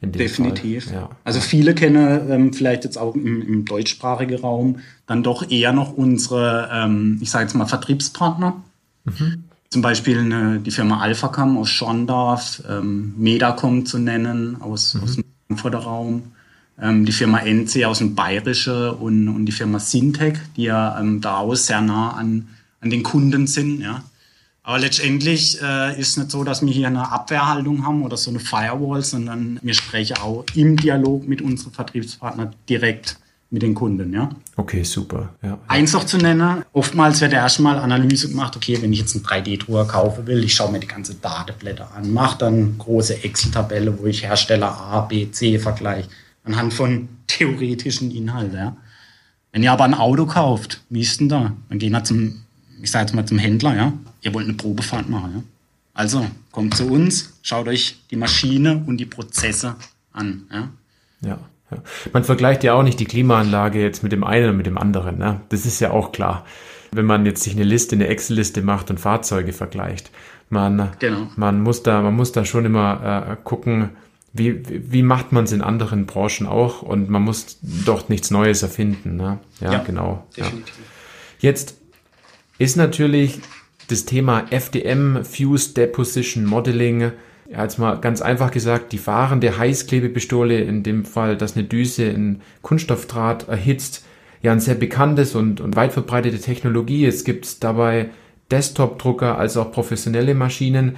Definitiv. 0.00 0.90
Ja. 0.90 1.10
Also 1.24 1.40
viele 1.40 1.74
kennen 1.74 2.30
ähm, 2.30 2.52
vielleicht 2.52 2.84
jetzt 2.84 2.96
auch 2.96 3.14
im, 3.14 3.42
im, 3.42 3.64
deutschsprachigen 3.64 4.38
Raum 4.38 4.80
dann 5.06 5.22
doch 5.22 5.48
eher 5.48 5.72
noch 5.72 5.92
unsere, 5.92 6.68
ähm, 6.72 7.18
ich 7.20 7.30
sage 7.30 7.44
jetzt 7.44 7.54
mal, 7.54 7.66
Vertriebspartner. 7.66 8.62
Mhm. 9.04 9.44
Zum 9.72 9.80
Beispiel 9.80 10.18
eine, 10.18 10.60
die 10.60 10.70
Firma 10.70 11.00
Alphacam 11.00 11.56
aus 11.56 11.70
Schorndorf, 11.70 12.62
ähm, 12.68 13.14
Medacom 13.16 13.86
zu 13.86 13.98
nennen 13.98 14.60
aus, 14.60 14.92
mhm. 14.92 15.02
aus 15.02 15.14
dem 15.14 15.24
Frankfurter 15.46 15.78
Raum, 15.78 16.24
ähm, 16.78 17.06
die 17.06 17.12
Firma 17.12 17.38
NC 17.38 17.86
aus 17.86 17.96
dem 17.96 18.14
Bayerischen 18.14 18.90
und, 18.90 19.30
und 19.30 19.46
die 19.46 19.52
Firma 19.52 19.78
Syntec, 19.78 20.38
die 20.56 20.64
ja 20.64 21.00
ähm, 21.00 21.22
da 21.22 21.38
auch 21.38 21.54
sehr 21.54 21.80
nah 21.80 22.10
an, 22.10 22.48
an 22.82 22.90
den 22.90 23.02
Kunden 23.02 23.46
sind. 23.46 23.80
Ja. 23.80 24.04
Aber 24.62 24.78
letztendlich 24.78 25.58
äh, 25.62 25.98
ist 25.98 26.18
nicht 26.18 26.30
so, 26.30 26.44
dass 26.44 26.60
wir 26.60 26.70
hier 26.70 26.88
eine 26.88 27.10
Abwehrhaltung 27.10 27.86
haben 27.86 28.02
oder 28.02 28.18
so 28.18 28.28
eine 28.28 28.40
Firewall, 28.40 29.02
sondern 29.02 29.58
wir 29.62 29.72
sprechen 29.72 30.18
auch 30.18 30.44
im 30.54 30.76
Dialog 30.76 31.26
mit 31.26 31.40
unseren 31.40 31.72
Vertriebspartnern 31.72 32.54
direkt 32.68 33.16
mit 33.52 33.62
den 33.62 33.74
Kunden, 33.74 34.12
ja. 34.14 34.30
Okay, 34.56 34.82
super. 34.82 35.28
Ja. 35.42 35.58
Eins 35.68 35.92
noch 35.92 36.04
zu 36.04 36.16
nennen, 36.16 36.64
oftmals 36.72 37.20
wird 37.20 37.34
erstmal 37.34 37.78
Analyse 37.78 38.30
gemacht, 38.30 38.56
okay, 38.56 38.80
wenn 38.80 38.94
ich 38.94 39.00
jetzt 39.00 39.14
einen 39.14 39.24
3D-Drucker 39.24 39.84
kaufen 39.84 40.26
will, 40.26 40.42
ich 40.42 40.54
schaue 40.54 40.72
mir 40.72 40.80
die 40.80 40.88
ganze 40.88 41.14
Datenblätter 41.14 41.94
an, 41.94 42.12
mache 42.14 42.38
dann 42.38 42.78
große 42.78 43.22
Excel-Tabelle, 43.22 43.98
wo 43.98 44.06
ich 44.06 44.22
Hersteller 44.22 44.72
A, 44.72 45.02
B, 45.02 45.30
C 45.30 45.58
vergleiche, 45.58 46.08
anhand 46.44 46.72
von 46.72 47.08
theoretischen 47.26 48.10
Inhalten, 48.10 48.56
ja. 48.56 48.76
Wenn 49.52 49.62
ihr 49.62 49.70
aber 49.70 49.84
ein 49.84 49.94
Auto 49.94 50.24
kauft, 50.24 50.80
wie 50.88 51.02
ist 51.02 51.20
denn 51.20 51.28
da? 51.28 51.52
Dann 51.68 51.78
gehen 51.78 51.92
wir 51.92 52.02
zum, 52.04 52.44
ich 52.80 52.90
sage 52.90 53.04
jetzt 53.04 53.14
mal 53.14 53.26
zum 53.26 53.36
Händler, 53.36 53.76
ja. 53.76 53.92
Ihr 54.22 54.32
wollt 54.32 54.46
eine 54.46 54.54
Probefahrt 54.54 55.10
machen, 55.10 55.32
ja. 55.36 55.42
Also, 55.92 56.26
kommt 56.52 56.74
zu 56.74 56.86
uns, 56.86 57.34
schaut 57.42 57.68
euch 57.68 57.98
die 58.10 58.16
Maschine 58.16 58.82
und 58.86 58.96
die 58.96 59.04
Prozesse 59.04 59.76
an. 60.14 60.46
Ja. 60.50 60.70
ja. 61.20 61.38
Ja. 61.72 62.10
Man 62.12 62.24
vergleicht 62.24 62.64
ja 62.64 62.74
auch 62.74 62.82
nicht 62.82 63.00
die 63.00 63.04
Klimaanlage 63.04 63.80
jetzt 63.80 64.02
mit 64.02 64.12
dem 64.12 64.24
einen 64.24 64.50
und 64.50 64.56
mit 64.56 64.66
dem 64.66 64.78
anderen. 64.78 65.18
Ne? 65.18 65.40
Das 65.48 65.66
ist 65.66 65.80
ja 65.80 65.90
auch 65.90 66.12
klar. 66.12 66.44
Wenn 66.92 67.06
man 67.06 67.24
jetzt 67.24 67.42
sich 67.42 67.54
eine 67.54 67.64
Liste, 67.64 67.96
eine 67.96 68.08
Excel-Liste 68.08 68.62
macht 68.62 68.90
und 68.90 69.00
Fahrzeuge 69.00 69.52
vergleicht. 69.52 70.10
Man, 70.50 70.90
genau. 70.98 71.28
man, 71.36 71.62
muss, 71.62 71.82
da, 71.82 72.02
man 72.02 72.14
muss 72.14 72.32
da 72.32 72.44
schon 72.44 72.66
immer 72.66 73.26
äh, 73.30 73.36
gucken, 73.42 73.90
wie, 74.34 74.62
wie 74.66 75.02
macht 75.02 75.32
man 75.32 75.44
es 75.44 75.52
in 75.52 75.62
anderen 75.62 76.06
Branchen 76.06 76.46
auch 76.46 76.82
und 76.82 77.10
man 77.10 77.22
muss 77.22 77.58
dort 77.62 78.10
nichts 78.10 78.30
Neues 78.30 78.62
erfinden. 78.62 79.16
Ne? 79.16 79.38
Ja, 79.60 79.72
ja, 79.72 79.78
genau. 79.78 80.26
Definitiv. 80.36 80.74
Ja. 80.78 81.48
Jetzt 81.50 81.78
ist 82.58 82.76
natürlich 82.76 83.40
das 83.88 84.04
Thema 84.04 84.44
FDM, 84.50 85.24
Fuse 85.24 85.74
Deposition 85.74 86.44
Modeling, 86.44 87.12
jetzt 87.56 87.78
mal 87.78 87.96
ganz 87.96 88.22
einfach 88.22 88.50
gesagt, 88.50 88.92
die 88.92 88.98
fahrende 88.98 89.56
Heißklebepistole, 89.58 90.60
in 90.60 90.82
dem 90.82 91.04
Fall, 91.04 91.36
dass 91.36 91.56
eine 91.56 91.64
Düse 91.64 92.04
in 92.04 92.40
Kunststoffdraht 92.62 93.48
erhitzt, 93.48 94.04
ja 94.42 94.52
ein 94.52 94.60
sehr 94.60 94.74
bekanntes 94.74 95.34
und, 95.34 95.60
und 95.60 95.76
weit 95.76 95.92
verbreitete 95.92 96.40
Technologie. 96.40 97.06
Es 97.06 97.24
gibt 97.24 97.62
dabei 97.62 98.10
Desktop-Drucker 98.50 99.38
als 99.38 99.56
auch 99.56 99.72
professionelle 99.72 100.34
Maschinen. 100.34 100.96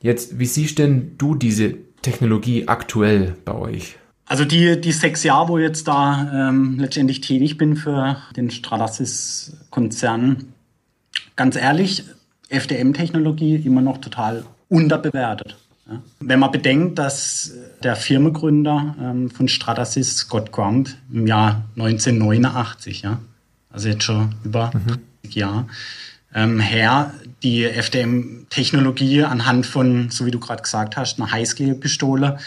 Jetzt, 0.00 0.38
wie 0.38 0.46
siehst 0.46 0.78
denn 0.78 1.16
du 1.16 1.34
diese 1.34 1.76
Technologie 2.02 2.68
aktuell 2.68 3.36
bei 3.44 3.54
euch? 3.54 3.96
Also 4.26 4.44
die, 4.44 4.80
die 4.80 4.92
sechs 4.92 5.22
Jahre, 5.22 5.48
wo 5.48 5.58
ich 5.58 5.64
jetzt 5.64 5.86
da 5.86 6.48
ähm, 6.48 6.78
letztendlich 6.78 7.20
tätig 7.20 7.58
bin 7.58 7.76
für 7.76 8.16
den 8.36 8.50
Stratasys-Konzern, 8.50 10.46
ganz 11.36 11.56
ehrlich, 11.56 12.04
FDM-Technologie 12.48 13.56
immer 13.56 13.80
noch 13.80 13.98
total 13.98 14.44
unterbewertet. 14.68 15.56
Wenn 16.18 16.38
man 16.38 16.50
bedenkt, 16.50 16.98
dass 16.98 17.52
der 17.82 17.94
Firmengründer 17.94 18.96
ähm, 18.98 19.30
von 19.30 19.48
Stratasys, 19.48 20.16
Scott 20.16 20.50
Crump, 20.50 20.88
im 21.12 21.26
Jahr 21.26 21.64
1989, 21.76 23.02
ja, 23.02 23.20
also 23.70 23.88
jetzt 23.88 24.04
schon 24.04 24.34
über 24.44 24.70
mhm. 24.72 24.98
Jahre, 25.30 25.66
ähm, 26.34 26.58
her 26.58 27.12
die 27.42 27.64
FDM-Technologie 27.64 29.24
anhand 29.24 29.66
von, 29.66 30.10
so 30.10 30.24
wie 30.24 30.30
du 30.30 30.40
gerade 30.40 30.62
gesagt 30.62 30.96
hast, 30.96 31.20
einer 31.20 31.30
Heißklebepistole 31.30 32.38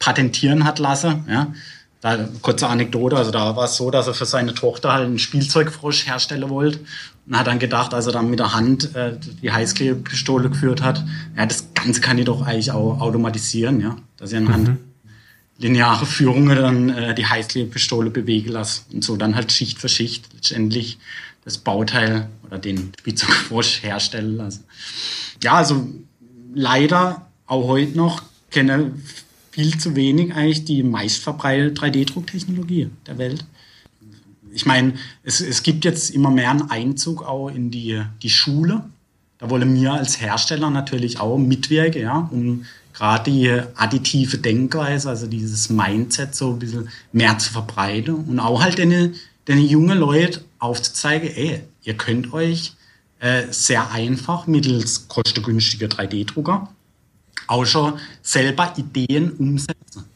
patentieren 0.00 0.64
hat 0.64 0.80
lassen. 0.80 1.24
Ja. 1.28 1.54
Da, 2.00 2.18
kurze 2.42 2.66
Anekdote, 2.66 3.16
also 3.16 3.30
da 3.30 3.54
war 3.54 3.66
es 3.66 3.76
so, 3.76 3.92
dass 3.92 4.08
er 4.08 4.14
für 4.14 4.26
seine 4.26 4.54
Tochter 4.54 4.92
halt 4.92 5.06
einen 5.06 5.20
Spielzeugfrosch 5.20 6.06
herstellen 6.06 6.50
wollte 6.50 6.80
und 7.26 7.38
hat 7.38 7.46
dann 7.46 7.58
gedacht, 7.58 7.94
als 7.94 8.06
er 8.06 8.12
dann 8.12 8.30
mit 8.30 8.38
der 8.38 8.52
Hand 8.54 8.94
äh, 8.94 9.16
die 9.42 9.52
Heißklebepistole 9.52 10.50
geführt 10.50 10.82
hat, 10.82 11.04
ja, 11.36 11.46
das 11.46 11.72
Ganze 11.74 12.00
kann 12.00 12.18
ich 12.18 12.24
doch 12.24 12.42
eigentlich 12.42 12.72
auch 12.72 13.00
automatisieren, 13.00 13.80
ja, 13.80 13.96
dass 14.16 14.32
ich 14.32 14.38
anhand 14.38 14.68
mhm. 14.68 14.78
lineare 15.58 16.06
Führungen 16.06 16.56
dann 16.56 16.88
äh, 16.90 17.14
die 17.14 17.26
Heißklebepistole 17.26 18.10
bewegen 18.10 18.50
lasse 18.50 18.82
und 18.92 19.04
so 19.04 19.16
dann 19.16 19.36
halt 19.36 19.52
Schicht 19.52 19.78
für 19.78 19.88
Schicht 19.88 20.28
letztendlich 20.34 20.98
das 21.44 21.58
Bauteil 21.58 22.28
oder 22.46 22.58
den 22.58 22.92
Spielzeugfrosch 22.98 23.82
herstellen 23.82 24.36
lasse. 24.36 24.60
Ja, 25.42 25.54
also 25.54 25.88
leider 26.54 27.26
auch 27.46 27.66
heute 27.68 27.96
noch 27.96 28.22
kenne 28.50 28.92
viel 29.50 29.78
zu 29.78 29.94
wenig 29.96 30.34
eigentlich 30.34 30.64
die 30.64 30.82
meistverbreitete 30.82 31.74
3D-Drucktechnologie 31.80 32.90
der 33.06 33.18
Welt. 33.18 33.44
Ich 34.52 34.66
meine, 34.66 34.94
es, 35.22 35.40
es 35.40 35.62
gibt 35.62 35.84
jetzt 35.84 36.10
immer 36.10 36.30
mehr 36.30 36.50
einen 36.50 36.70
Einzug 36.70 37.22
auch 37.26 37.48
in 37.48 37.70
die, 37.70 38.02
die 38.22 38.30
Schule. 38.30 38.84
Da 39.38 39.50
wollen 39.50 39.74
wir 39.74 39.92
als 39.94 40.20
Hersteller 40.20 40.70
natürlich 40.70 41.18
auch 41.18 41.38
mitwirken, 41.38 42.02
ja, 42.02 42.28
um 42.30 42.64
gerade 42.92 43.30
die 43.30 43.50
additive 43.74 44.38
Denkweise, 44.38 45.08
also 45.08 45.26
dieses 45.26 45.70
Mindset 45.70 46.34
so 46.34 46.52
ein 46.52 46.58
bisschen 46.58 46.88
mehr 47.12 47.38
zu 47.38 47.52
verbreiten 47.52 48.14
und 48.14 48.38
auch 48.38 48.62
halt 48.62 48.78
den, 48.78 49.14
den 49.48 49.58
jungen 49.58 49.98
Leuten 49.98 50.40
aufzuzeigen, 50.58 51.30
ey, 51.34 51.60
ihr 51.82 51.94
könnt 51.94 52.32
euch 52.32 52.74
äh, 53.18 53.44
sehr 53.50 53.90
einfach 53.90 54.46
mittels 54.46 55.08
kostengünstiger 55.08 55.86
3D-Drucker 55.86 56.68
auch 57.52 57.64
schon 57.66 57.98
selber 58.22 58.72
Ideen 58.76 59.32
umsetzen. 59.32 59.71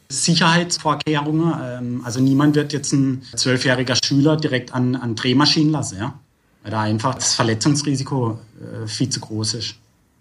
Sicherheitsvorkehrungen, 0.09 1.55
ähm, 1.63 2.03
also 2.05 2.21
niemand 2.21 2.55
wird 2.55 2.73
jetzt 2.73 2.93
ein 2.93 3.23
zwölfjähriger 3.35 3.97
Schüler 4.05 4.37
direkt 4.37 4.73
an, 4.73 4.95
an 4.97 5.15
Drehmaschinen 5.15 5.73
lassen, 5.73 5.99
ja? 5.99 6.19
weil 6.63 6.71
da 6.71 6.83
einfach 6.83 7.15
das 7.15 7.35
Verletzungsrisiko 7.35 8.39
äh, 8.61 8.87
viel 8.87 9.09
zu 9.09 9.21
groß 9.21 9.55
ist. 9.55 9.75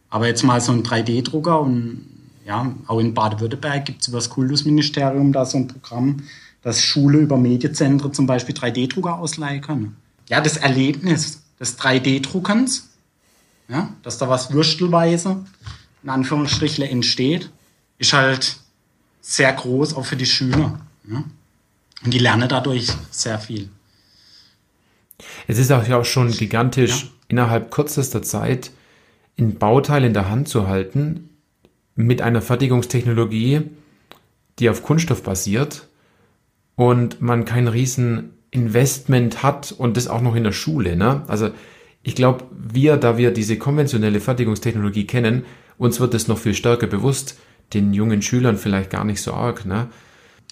Aber 0.10 0.28
jetzt 0.28 0.44
mal 0.44 0.62
so 0.62 0.72
ein 0.72 0.84
3D-Drucker 0.84 1.60
und 1.60 2.06
ja, 2.46 2.74
auch 2.88 3.00
in 3.00 3.14
Baden-Württemberg 3.14 3.86
gibt 3.86 4.02
es 4.02 4.08
über 4.08 4.18
das 4.18 4.30
Kultusministerium 4.30 5.34
da 5.34 5.46
so 5.46 5.58
ein 5.58 5.68
Programm, 5.68 6.24
dass 6.62 6.82
Schule 6.82 7.20
über 7.20 7.38
Medienzentren 7.38 8.14
zum 8.14 8.28
Beispiel 8.28 8.56
3D-Drucker 8.56 9.18
ausleihen 9.18 9.62
können. 9.62 9.98
Ja, 10.30 10.42
das 10.42 10.58
Erlebnis 10.58 11.42
des 11.60 11.78
3D-Druckerns, 11.80 12.90
ja, 13.68 13.90
dass 14.04 14.18
da 14.18 14.30
was 14.30 14.52
würstelweise 14.52 15.44
in 16.04 16.10
Anführungsstrichen 16.10 16.84
entsteht, 16.84 17.50
ist 17.98 18.14
halt 18.14 18.58
sehr 19.28 19.52
groß, 19.52 19.96
auch 19.96 20.06
für 20.06 20.16
die 20.16 20.28
Schüler. 20.28 20.80
Ja? 21.10 21.24
Und 22.04 22.14
die 22.14 22.20
lernen 22.20 22.48
dadurch 22.48 22.90
sehr 23.10 23.40
viel. 23.40 23.70
Es 25.48 25.58
ist 25.58 25.72
auch 25.72 26.06
schon 26.06 26.32
gigantisch, 26.32 27.04
ja. 27.04 27.10
innerhalb 27.30 27.72
kürzester 27.72 28.22
Zeit 28.22 28.70
ein 29.38 29.56
Bauteil 29.58 30.04
in 30.04 30.14
der 30.14 30.30
Hand 30.30 30.48
zu 30.48 30.68
halten 30.68 31.30
mit 31.96 32.22
einer 32.22 32.42
Fertigungstechnologie, 32.42 33.64
die 34.60 34.70
auf 34.70 34.84
Kunststoff 34.84 35.24
basiert 35.24 35.88
und 36.76 37.20
man 37.20 37.46
kein 37.46 37.68
riesen 37.68 38.32
Investment 38.52 39.42
hat 39.42 39.72
und 39.72 39.98
das 39.98 40.08
auch 40.08 40.22
noch 40.22 40.36
in 40.36 40.44
der 40.44 40.52
Schule. 40.52 40.96
Ne? 40.96 41.24
Also 41.28 41.50
ich 42.04 42.16
glaube, 42.16 42.46
wir, 42.52 42.98
da 42.98 43.18
wir 43.18 43.32
diese 43.32 43.58
konventionelle 43.58 44.20
Fertigungstechnologie 44.20 45.08
kennen, 45.08 45.46
uns 45.78 46.00
wird 46.00 46.14
es 46.14 46.28
noch 46.28 46.38
viel 46.38 46.54
stärker 46.54 46.88
bewusst, 46.88 47.38
den 47.74 47.94
jungen 47.94 48.22
Schülern 48.22 48.58
vielleicht 48.58 48.90
gar 48.90 49.04
nicht 49.04 49.22
so 49.22 49.34
arg. 49.34 49.66
Ne? 49.66 49.88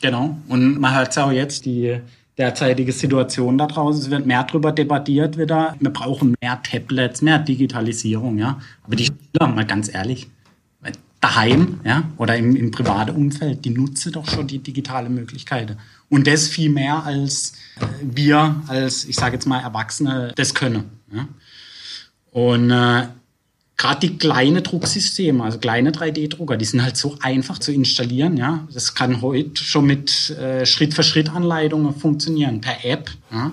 Genau. 0.01 0.38
Und 0.48 0.79
man 0.79 0.93
hat 0.93 1.17
auch 1.17 1.32
jetzt 1.32 1.65
die 1.65 2.00
derzeitige 2.38 2.91
Situation 2.91 3.58
da 3.58 3.67
draußen. 3.67 4.01
Es 4.01 4.10
wird 4.10 4.25
mehr 4.25 4.43
darüber 4.43 4.72
debattiert 4.72 5.38
wieder. 5.38 5.75
Wir 5.79 5.91
brauchen 5.91 6.36
mehr 6.41 6.62
Tablets, 6.63 7.22
mehr 7.22 7.39
Digitalisierung, 7.39 8.38
ja. 8.38 8.60
Aber 8.84 8.96
die 8.96 9.05
Schüler, 9.05 9.48
mal 9.48 9.65
ganz 9.65 9.93
ehrlich, 9.93 10.27
daheim, 11.24 11.79
ja, 11.86 12.03
oder 12.17 12.36
im, 12.36 12.53
im 12.55 12.72
privaten 12.72 13.15
Umfeld, 13.15 13.63
die 13.63 13.70
nutzen 13.70 14.12
doch 14.12 14.29
schon 14.29 14.46
die 14.46 14.60
digitale 14.60 15.10
Möglichkeiten. 15.10 15.77
Und 16.10 16.27
das 16.27 16.50
viel 16.50 16.70
mehr 16.70 17.05
als 17.05 17.53
wir 18.01 18.62
als, 18.67 19.05
ich 19.05 19.15
sage 19.15 19.36
jetzt 19.36 19.46
mal, 19.46 19.62
Erwachsene 19.62 20.34
das 20.36 20.53
können. 20.53 20.84
Ja. 21.13 21.27
Und 22.32 22.72
äh, 22.72 23.08
gerade 23.77 24.08
die 24.08 24.18
kleine 24.18 24.62
Drucksysteme, 24.62 25.44
also 25.44 25.58
kleine 25.58 25.92
3D-Drucker, 25.92 26.58
die 26.58 26.65
sind 26.65 26.84
halt 26.84 26.98
so 26.98 27.18
einfach 27.22 27.60
zu 27.60 27.72
installieren. 27.72 28.38
Ja, 28.38 28.68
das 28.72 28.96
kann 28.96 29.22
heute 29.22 29.63
schon 29.63 29.86
mit 29.86 30.30
äh, 30.32 30.65
Schritt-für-Schritt-Anleitungen 30.65 31.96
funktionieren 31.96 32.62
per 32.62 32.86
App. 32.86 33.10
Ja? 33.32 33.51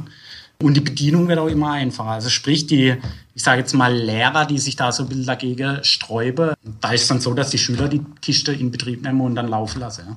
Und 0.63 0.75
die 0.77 0.81
Bedienung 0.81 1.27
wird 1.29 1.39
auch 1.39 1.49
immer 1.49 1.73
einfacher. 1.73 2.11
Also 2.11 2.29
sprich, 2.29 2.67
die, 2.67 2.97
ich 3.35 3.43
sage 3.43 3.61
jetzt 3.61 3.73
mal 3.73 3.95
Lehrer, 3.95 4.45
die 4.45 4.59
sich 4.59 4.77
da 4.77 4.93
so 4.93 5.05
ein 5.05 5.09
bisschen 5.09 5.25
dagegen 5.25 5.83
sträuben, 5.83 6.53
da 6.81 6.93
ist 6.93 7.03
es 7.03 7.09
dann 7.09 7.21
so, 7.21 7.33
dass 7.33 7.51
die 7.51 7.59
Schüler 7.59 7.89
die 7.89 8.03
Kiste 8.21 8.53
in 8.53 8.71
Betrieb 8.71 9.03
nehmen 9.03 9.23
und 9.23 9.35
dann 9.35 9.49
laufen 9.49 9.81
lassen. 9.81 10.05
Ja? 10.07 10.17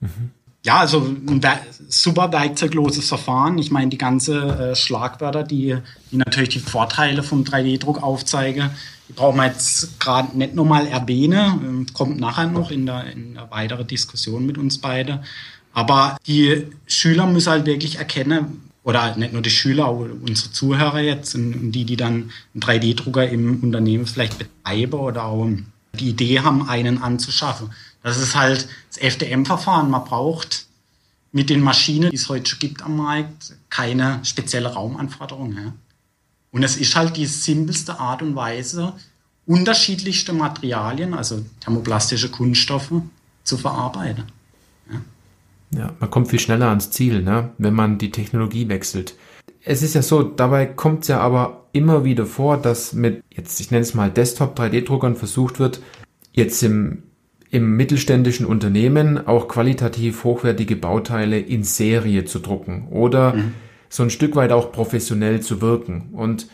Mhm. 0.00 0.30
Ja, 0.62 0.80
also 0.80 1.00
ein 1.00 1.40
super 1.88 2.30
werkzeugloses 2.32 3.08
Verfahren. 3.08 3.56
Ich 3.58 3.70
meine, 3.70 3.88
die 3.88 3.96
ganze 3.96 4.72
äh, 4.72 4.76
Schlagwörter, 4.76 5.42
die, 5.42 5.76
die 6.10 6.16
natürlich 6.16 6.50
die 6.50 6.58
Vorteile 6.58 7.22
vom 7.22 7.44
3D-Druck 7.44 8.02
aufzeigen, 8.02 8.70
die 9.08 9.14
brauchen 9.14 9.38
wir 9.38 9.46
jetzt 9.46 9.98
gerade 9.98 10.36
nicht 10.36 10.54
nochmal 10.54 10.86
erwähnen. 10.86 11.60
Ähm, 11.64 11.86
kommt 11.94 12.20
nachher 12.20 12.46
noch 12.46 12.70
in 12.70 12.84
der, 12.84 13.10
in 13.10 13.34
der 13.34 13.50
weiteren 13.50 13.86
Diskussion 13.86 14.44
mit 14.44 14.58
uns 14.58 14.78
beide. 14.78 15.22
Aber 15.72 16.18
die 16.26 16.66
Schüler 16.86 17.26
müssen 17.26 17.50
halt 17.50 17.64
wirklich 17.64 17.96
erkennen, 17.96 18.70
oder 18.82 19.16
nicht 19.16 19.32
nur 19.32 19.42
die 19.42 19.50
Schüler, 19.50 19.86
auch 19.86 20.00
unsere 20.00 20.52
Zuhörer 20.52 21.00
jetzt 21.00 21.34
und 21.34 21.72
die, 21.72 21.84
die 21.84 21.96
dann 21.96 22.30
einen 22.54 22.62
3D-Drucker 22.62 23.28
im 23.28 23.62
Unternehmen 23.62 24.06
vielleicht 24.06 24.38
betreiben 24.38 24.98
oder 24.98 25.24
auch 25.24 25.48
die 25.98 26.10
Idee 26.10 26.40
haben, 26.40 26.68
einen 26.68 27.02
anzuschaffen 27.02 27.70
das 28.02 28.18
ist 28.18 28.34
halt 28.34 28.68
das 28.88 28.98
FDM-Verfahren. 28.98 29.90
Man 29.90 30.04
braucht 30.04 30.66
mit 31.32 31.50
den 31.50 31.60
Maschinen, 31.60 32.10
die 32.10 32.16
es 32.16 32.28
heute 32.28 32.50
schon 32.50 32.58
gibt 32.58 32.82
am 32.82 32.96
Markt, 32.96 33.56
keine 33.68 34.24
spezielle 34.24 34.72
Raumanforderung. 34.72 35.52
Ja. 35.52 35.72
Und 36.50 36.62
es 36.62 36.76
ist 36.76 36.96
halt 36.96 37.16
die 37.16 37.26
simpelste 37.26 38.00
Art 38.00 38.22
und 38.22 38.34
Weise, 38.34 38.94
unterschiedlichste 39.46 40.32
Materialien, 40.32 41.14
also 41.14 41.44
thermoplastische 41.60 42.30
Kunststoffe, 42.30 42.92
zu 43.44 43.56
verarbeiten. 43.56 44.24
Ja, 44.90 45.00
ja 45.78 45.92
man 45.98 46.10
kommt 46.10 46.28
viel 46.28 46.40
schneller 46.40 46.68
ans 46.68 46.90
Ziel, 46.90 47.22
ne, 47.22 47.50
wenn 47.58 47.74
man 47.74 47.98
die 47.98 48.10
Technologie 48.10 48.68
wechselt. 48.68 49.14
Es 49.62 49.82
ist 49.82 49.94
ja 49.94 50.02
so, 50.02 50.22
dabei 50.22 50.66
kommt 50.66 51.02
es 51.02 51.08
ja 51.08 51.20
aber 51.20 51.66
immer 51.72 52.04
wieder 52.04 52.26
vor, 52.26 52.56
dass 52.56 52.92
mit, 52.92 53.22
jetzt 53.30 53.60
ich 53.60 53.70
nenne 53.70 53.82
es 53.82 53.94
mal 53.94 54.10
Desktop 54.10 54.58
3D-Druckern 54.58 55.16
versucht 55.16 55.58
wird, 55.58 55.80
jetzt 56.32 56.62
im 56.62 57.02
im 57.50 57.76
mittelständischen 57.76 58.46
Unternehmen 58.46 59.26
auch 59.26 59.48
qualitativ 59.48 60.24
hochwertige 60.24 60.76
Bauteile 60.76 61.38
in 61.38 61.64
Serie 61.64 62.24
zu 62.24 62.38
drucken 62.38 62.88
oder 62.90 63.34
mhm. 63.34 63.54
so 63.88 64.04
ein 64.04 64.10
Stück 64.10 64.36
weit 64.36 64.52
auch 64.52 64.70
professionell 64.70 65.40
zu 65.40 65.60
wirken. 65.60 66.10
Und 66.12 66.46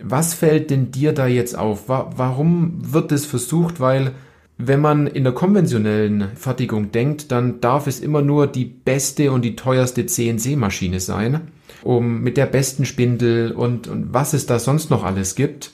was 0.00 0.34
fällt 0.34 0.70
denn 0.70 0.90
dir 0.90 1.12
da 1.12 1.26
jetzt 1.26 1.56
auf? 1.58 1.88
Warum 1.88 2.78
wird 2.80 3.10
das 3.12 3.24
versucht? 3.24 3.80
Weil 3.80 4.12
wenn 4.58 4.80
man 4.80 5.06
in 5.06 5.24
der 5.24 5.32
konventionellen 5.32 6.28
Fertigung 6.36 6.92
denkt, 6.92 7.32
dann 7.32 7.60
darf 7.60 7.86
es 7.86 8.00
immer 8.00 8.22
nur 8.22 8.46
die 8.46 8.64
beste 8.64 9.32
und 9.32 9.42
die 9.44 9.56
teuerste 9.56 10.06
CNC-Maschine 10.06 11.00
sein, 11.00 11.40
um 11.82 12.20
mit 12.20 12.36
der 12.36 12.46
besten 12.46 12.84
Spindel 12.84 13.52
und, 13.52 13.88
und 13.88 14.12
was 14.14 14.34
es 14.34 14.46
da 14.46 14.58
sonst 14.60 14.90
noch 14.90 15.02
alles 15.02 15.34
gibt. 15.34 15.72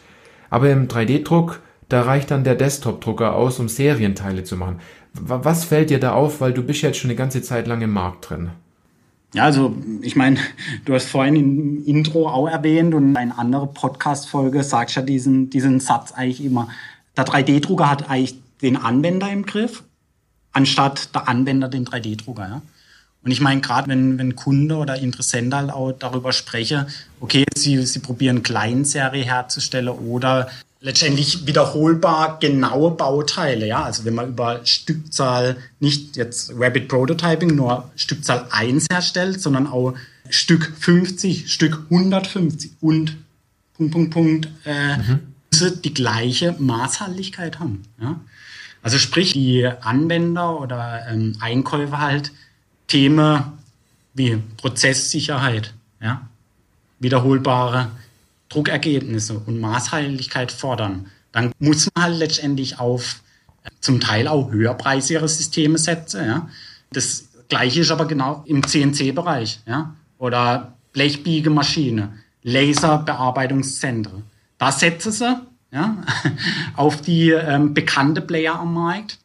Aber 0.48 0.70
im 0.70 0.88
3D-Druck, 0.88 1.60
da 1.88 2.02
reicht 2.02 2.30
dann 2.30 2.44
der 2.44 2.54
Desktop-Drucker 2.54 3.34
aus, 3.34 3.58
um 3.58 3.68
Serienteile 3.68 4.44
zu 4.44 4.56
machen. 4.56 4.80
Was 5.14 5.64
fällt 5.64 5.90
dir 5.90 5.98
da 5.98 6.12
auf, 6.12 6.40
weil 6.40 6.52
du 6.52 6.62
bist 6.62 6.82
jetzt 6.82 6.98
schon 6.98 7.10
eine 7.10 7.16
ganze 7.16 7.42
Zeit 7.42 7.66
lang 7.66 7.80
im 7.80 7.90
Markt 7.90 8.28
drin? 8.28 8.50
Ja, 9.34 9.44
also 9.44 9.76
ich 10.00 10.16
meine, 10.16 10.38
du 10.84 10.94
hast 10.94 11.08
vorhin 11.08 11.36
im 11.36 11.84
Intro 11.84 12.28
auch 12.28 12.48
erwähnt 12.48 12.94
und 12.94 13.16
eine 13.16 13.36
andere 13.36 13.66
Podcast-Folge 13.66 14.62
sagst 14.62 14.96
ja 14.96 15.02
diesen, 15.02 15.50
diesen 15.50 15.80
Satz 15.80 16.12
eigentlich 16.12 16.44
immer. 16.44 16.68
Der 17.16 17.26
3D-Drucker 17.26 17.90
hat 17.90 18.08
eigentlich 18.08 18.38
den 18.62 18.76
Anwender 18.76 19.30
im 19.30 19.44
Griff, 19.44 19.82
anstatt 20.52 21.14
der 21.14 21.28
Anwender 21.28 21.68
den 21.68 21.84
3D-Drucker. 21.84 22.48
Ja? 22.48 22.62
Und 23.22 23.30
ich 23.30 23.40
meine, 23.40 23.60
gerade 23.60 23.88
wenn, 23.88 24.18
wenn 24.18 24.36
Kunde 24.36 24.76
oder 24.76 24.98
Interessent 24.98 25.52
halt 25.52 25.70
auch 25.70 25.92
darüber 25.92 26.32
spreche, 26.32 26.86
okay, 27.20 27.44
sie, 27.54 27.84
sie 27.84 27.98
probieren 27.98 28.42
Kleinserie 28.42 29.24
herzustellen 29.24 29.88
oder 29.88 30.48
letztendlich 30.80 31.46
wiederholbar 31.46 32.38
genaue 32.38 32.92
Bauteile, 32.92 33.66
ja, 33.66 33.82
also 33.82 34.04
wenn 34.04 34.14
man 34.14 34.28
über 34.28 34.64
Stückzahl 34.64 35.56
nicht 35.80 36.16
jetzt 36.16 36.52
Rapid 36.54 36.88
Prototyping 36.88 37.54
nur 37.54 37.90
Stückzahl 37.96 38.46
1 38.50 38.86
herstellt, 38.90 39.40
sondern 39.40 39.66
auch 39.66 39.94
Stück 40.30 40.72
50, 40.78 41.52
Stück 41.52 41.86
150 41.90 42.72
und 42.80 43.16
Punkt, 43.76 43.92
Punkt, 43.92 44.10
Punkt, 44.12 44.48
äh, 44.64 44.96
mhm. 44.98 45.20
die 45.82 45.94
gleiche 45.94 46.54
Maßhaltigkeit 46.58 47.58
haben, 47.58 47.82
ja. 48.00 48.20
Also 48.80 48.98
sprich, 48.98 49.32
die 49.32 49.66
Anwender 49.66 50.60
oder 50.60 51.04
ähm, 51.10 51.36
Einkäufer 51.40 51.98
halt 51.98 52.30
Themen 52.86 53.42
wie 54.14 54.40
Prozesssicherheit, 54.56 55.74
ja, 56.00 56.28
wiederholbare 57.00 57.90
Druckergebnisse 58.48 59.40
und 59.46 59.60
Maßhaltigkeit 59.60 60.52
fordern, 60.52 61.06
dann 61.32 61.52
muss 61.58 61.88
man 61.94 62.04
halt 62.04 62.18
letztendlich 62.18 62.78
auf 62.78 63.22
äh, 63.64 63.70
zum 63.80 64.00
Teil 64.00 64.28
auch 64.28 64.50
höherpreisigere 64.50 65.28
Systeme 65.28 65.78
setzen. 65.78 66.26
Ja. 66.26 66.48
Das 66.90 67.28
gleiche 67.48 67.80
ist 67.80 67.90
aber 67.90 68.06
genau 68.06 68.42
im 68.46 68.66
CNC-Bereich 68.66 69.60
ja. 69.66 69.94
oder 70.18 70.72
Blechbiegemaschine, 70.92 72.12
Laserbearbeitungszentren. 72.42 74.24
Da 74.58 74.72
setzen 74.72 75.12
sie 75.12 75.40
ja, 75.70 75.98
auf 76.76 77.02
die 77.02 77.30
ähm, 77.30 77.74
bekannte 77.74 78.20
Player 78.20 78.58
am 78.58 78.74
Markt. 78.74 79.18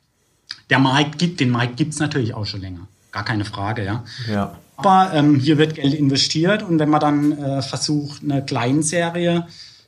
Der 0.69 0.79
Markt 0.79 1.17
gibt, 1.19 1.39
den 1.39 1.49
Markt 1.49 1.77
gibt 1.77 1.93
es 1.93 1.99
natürlich 1.99 2.33
auch 2.33 2.45
schon 2.45 2.61
länger. 2.61 2.87
Gar 3.11 3.25
keine 3.25 3.45
Frage, 3.45 3.85
ja. 3.85 4.03
ja. 4.27 4.57
Aber 4.85 5.13
ähm, 5.13 5.39
hier 5.39 5.57
wird 5.57 5.75
Geld 5.75 5.93
investiert 5.93 6.61
und 6.61 6.77
wenn 6.77 6.89
man 6.89 6.99
dann 6.99 7.31
äh, 7.31 7.61
versucht, 7.61 8.21
eine 8.21 8.43
Kleinserie 8.43 9.47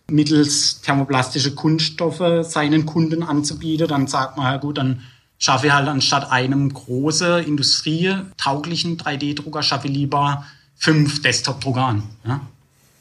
mittels 0.10 0.82
thermoplastische 0.82 1.54
Kunststoffe 1.54 2.46
seinen 2.46 2.86
Kunden 2.86 3.24
anzubieten, 3.24 3.88
dann 3.88 4.08
sagt 4.08 4.38
man, 4.38 4.46
ja 4.46 4.58
gut, 4.58 4.78
dann 4.78 5.02
schaffe 5.38 5.68
ich 5.68 5.74
halt 5.74 5.88
anstatt 5.88 6.32
einem 6.32 6.72
großen 6.74 7.44
industrietauglichen 7.44 8.98
3D-Drucker, 8.98 9.64
schaffe 9.64 9.88
ich 9.88 9.94
lieber 9.94 10.46
fünf 10.78 11.22
Desktop-Drucker 11.22 11.86
an. 11.86 12.04
Ja? 12.26 12.42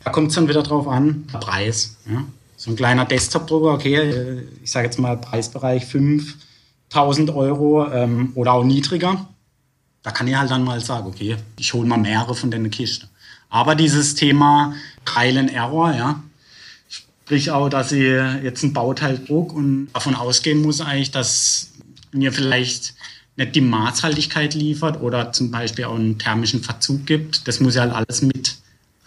Da 0.03 0.11
kommt 0.11 0.29
es 0.29 0.35
dann 0.35 0.49
wieder 0.49 0.62
drauf 0.62 0.88
an, 0.88 1.27
der 1.33 1.38
Preis. 1.38 1.97
Ja? 2.11 2.25
So 2.57 2.71
ein 2.71 2.77
kleiner 2.77 3.05
Desktop-Drucker, 3.05 3.73
okay, 3.73 3.97
äh, 3.97 4.49
ich 4.62 4.71
sage 4.71 4.87
jetzt 4.87 4.99
mal 4.99 5.16
Preisbereich 5.16 5.87
5000 5.87 7.31
Euro 7.31 7.87
ähm, 7.92 8.33
oder 8.35 8.55
auch 8.55 8.64
niedriger. 8.64 9.29
Da 10.05 10.11
kann 10.11 10.29
ich 10.29 10.37
halt 10.37 10.51
dann 10.51 10.62
mal 10.62 10.81
sagen, 10.81 11.09
okay, 11.09 11.37
ich 11.59 11.73
hole 11.73 11.88
mal 11.88 11.97
mehrere 11.99 12.35
von 12.35 12.51
der 12.51 12.61
Kiste. 12.69 13.09
Aber 13.49 13.75
dieses 13.75 14.14
Thema 14.14 14.75
Trial 15.05 15.38
and 15.38 15.53
Error, 15.53 15.93
ja, 15.93 16.23
sprich 16.88 17.51
auch, 17.51 17.71
dass 17.71 17.90
ich 17.90 18.03
jetzt 18.03 18.62
ein 18.62 18.75
Bauteil 18.75 19.19
druck 19.19 19.53
und 19.53 19.88
davon 19.95 20.14
ausgehen 20.14 20.61
muss 20.61 20.81
eigentlich, 20.81 21.11
dass 21.11 21.71
mir 22.12 22.33
vielleicht 22.33 22.95
nicht 23.37 23.55
die 23.57 23.62
Maßhaltigkeit 23.62 24.55
liefert 24.55 25.01
oder 25.01 25.33
zum 25.33 25.51
Beispiel 25.51 25.87
auch 25.87 25.97
einen 25.97 26.19
thermischen 26.19 26.62
Verzug 26.62 27.07
gibt. 27.07 27.49
Das 27.49 27.61
muss 27.61 27.75
ja 27.75 27.83
halt 27.83 27.95
alles 27.95 28.21
mit 28.21 28.59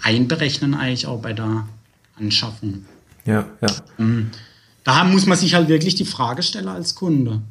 einberechnen 0.01 0.73
eigentlich 0.73 1.05
auch 1.05 1.21
bei 1.21 1.33
der 1.33 1.67
Anschaffung. 2.17 2.85
Ja, 3.25 3.45
ja. 3.61 3.69
Ähm, 3.99 4.31
da 4.83 5.03
muss 5.03 5.27
man 5.27 5.37
sich 5.37 5.53
halt 5.53 5.67
wirklich 5.67 5.95
die 5.95 6.05
Frage 6.05 6.41
stellen 6.41 6.69
als 6.69 6.95
Kunde. 6.95 7.41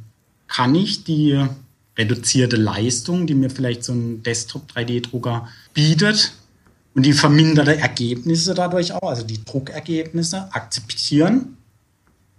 Kann 0.49 0.75
ich 0.75 1.05
die 1.05 1.47
reduzierte 1.99 2.57
Leistung, 2.57 3.27
die 3.27 3.35
mir 3.35 3.51
vielleicht 3.51 3.85
so 3.85 3.93
ein 3.93 4.23
Desktop-3D-Drucker 4.23 5.49
bietet 5.75 6.35
und 6.95 7.05
die 7.05 7.13
verminderte 7.13 7.79
Ergebnisse 7.79 8.55
dadurch 8.55 8.93
auch, 8.93 9.09
also 9.09 9.23
die 9.23 9.45
Druckergebnisse, 9.45 10.49
akzeptieren, 10.53 11.57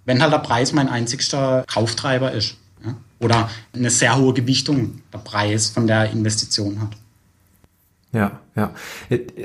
wenn 0.05 0.21
halt 0.21 0.33
der 0.33 0.39
Preis 0.39 0.73
mein 0.73 0.89
einzigster 0.89 1.63
Kauftreiber 1.67 2.31
ist. 2.31 2.55
Ja? 2.85 2.95
Oder 3.19 3.49
eine 3.73 3.89
sehr 3.89 4.17
hohe 4.17 4.33
Gewichtung 4.33 5.01
der 5.11 5.19
Preis 5.19 5.69
von 5.69 5.87
der 5.87 6.11
Investition 6.11 6.81
hat. 6.81 6.91
Ja, 8.13 8.39
ja. 8.55 8.73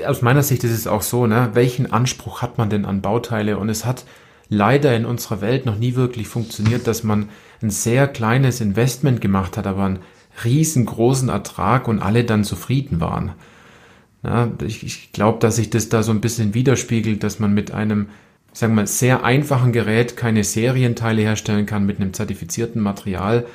Aus 0.07 0.21
meiner 0.21 0.41
Sicht 0.41 0.63
ist 0.63 0.71
es 0.71 0.87
auch 0.87 1.01
so, 1.01 1.27
ne? 1.27 1.49
Welchen 1.53 1.91
Anspruch 1.91 2.41
hat 2.41 2.57
man 2.57 2.69
denn 2.69 2.85
an 2.85 3.01
Bauteile? 3.01 3.57
Und 3.57 3.69
es 3.69 3.83
hat 3.85 4.05
leider 4.49 4.95
in 4.95 5.05
unserer 5.05 5.41
Welt 5.41 5.65
noch 5.65 5.77
nie 5.77 5.95
wirklich 5.95 6.27
funktioniert, 6.27 6.87
dass 6.87 7.03
man 7.03 7.29
ein 7.61 7.69
sehr 7.69 8.07
kleines 8.07 8.61
Investment 8.61 9.21
gemacht 9.21 9.57
hat, 9.57 9.67
aber 9.67 9.83
einen 9.83 9.99
riesengroßen 10.43 11.29
Ertrag 11.29 11.87
und 11.87 12.01
alle 12.01 12.23
dann 12.23 12.43
zufrieden 12.43 12.99
waren. 12.99 13.33
Ja, 14.23 14.51
ich, 14.65 14.83
ich 14.83 15.11
glaube, 15.11 15.39
dass 15.39 15.57
sich 15.57 15.69
das 15.69 15.89
da 15.89 16.01
so 16.01 16.11
ein 16.11 16.21
bisschen 16.21 16.53
widerspiegelt, 16.53 17.23
dass 17.23 17.39
man 17.39 17.53
mit 17.53 17.71
einem, 17.71 18.07
sagen 18.53 18.73
wir 18.73 18.83
mal, 18.83 18.87
sehr 18.87 19.23
einfachen 19.23 19.73
Gerät 19.73 20.15
keine 20.15 20.43
Serienteile 20.43 21.21
herstellen 21.21 21.65
kann 21.65 21.85
mit 21.85 21.99
einem 21.99 22.13
zertifizierten 22.13 22.81
Material 22.81 23.45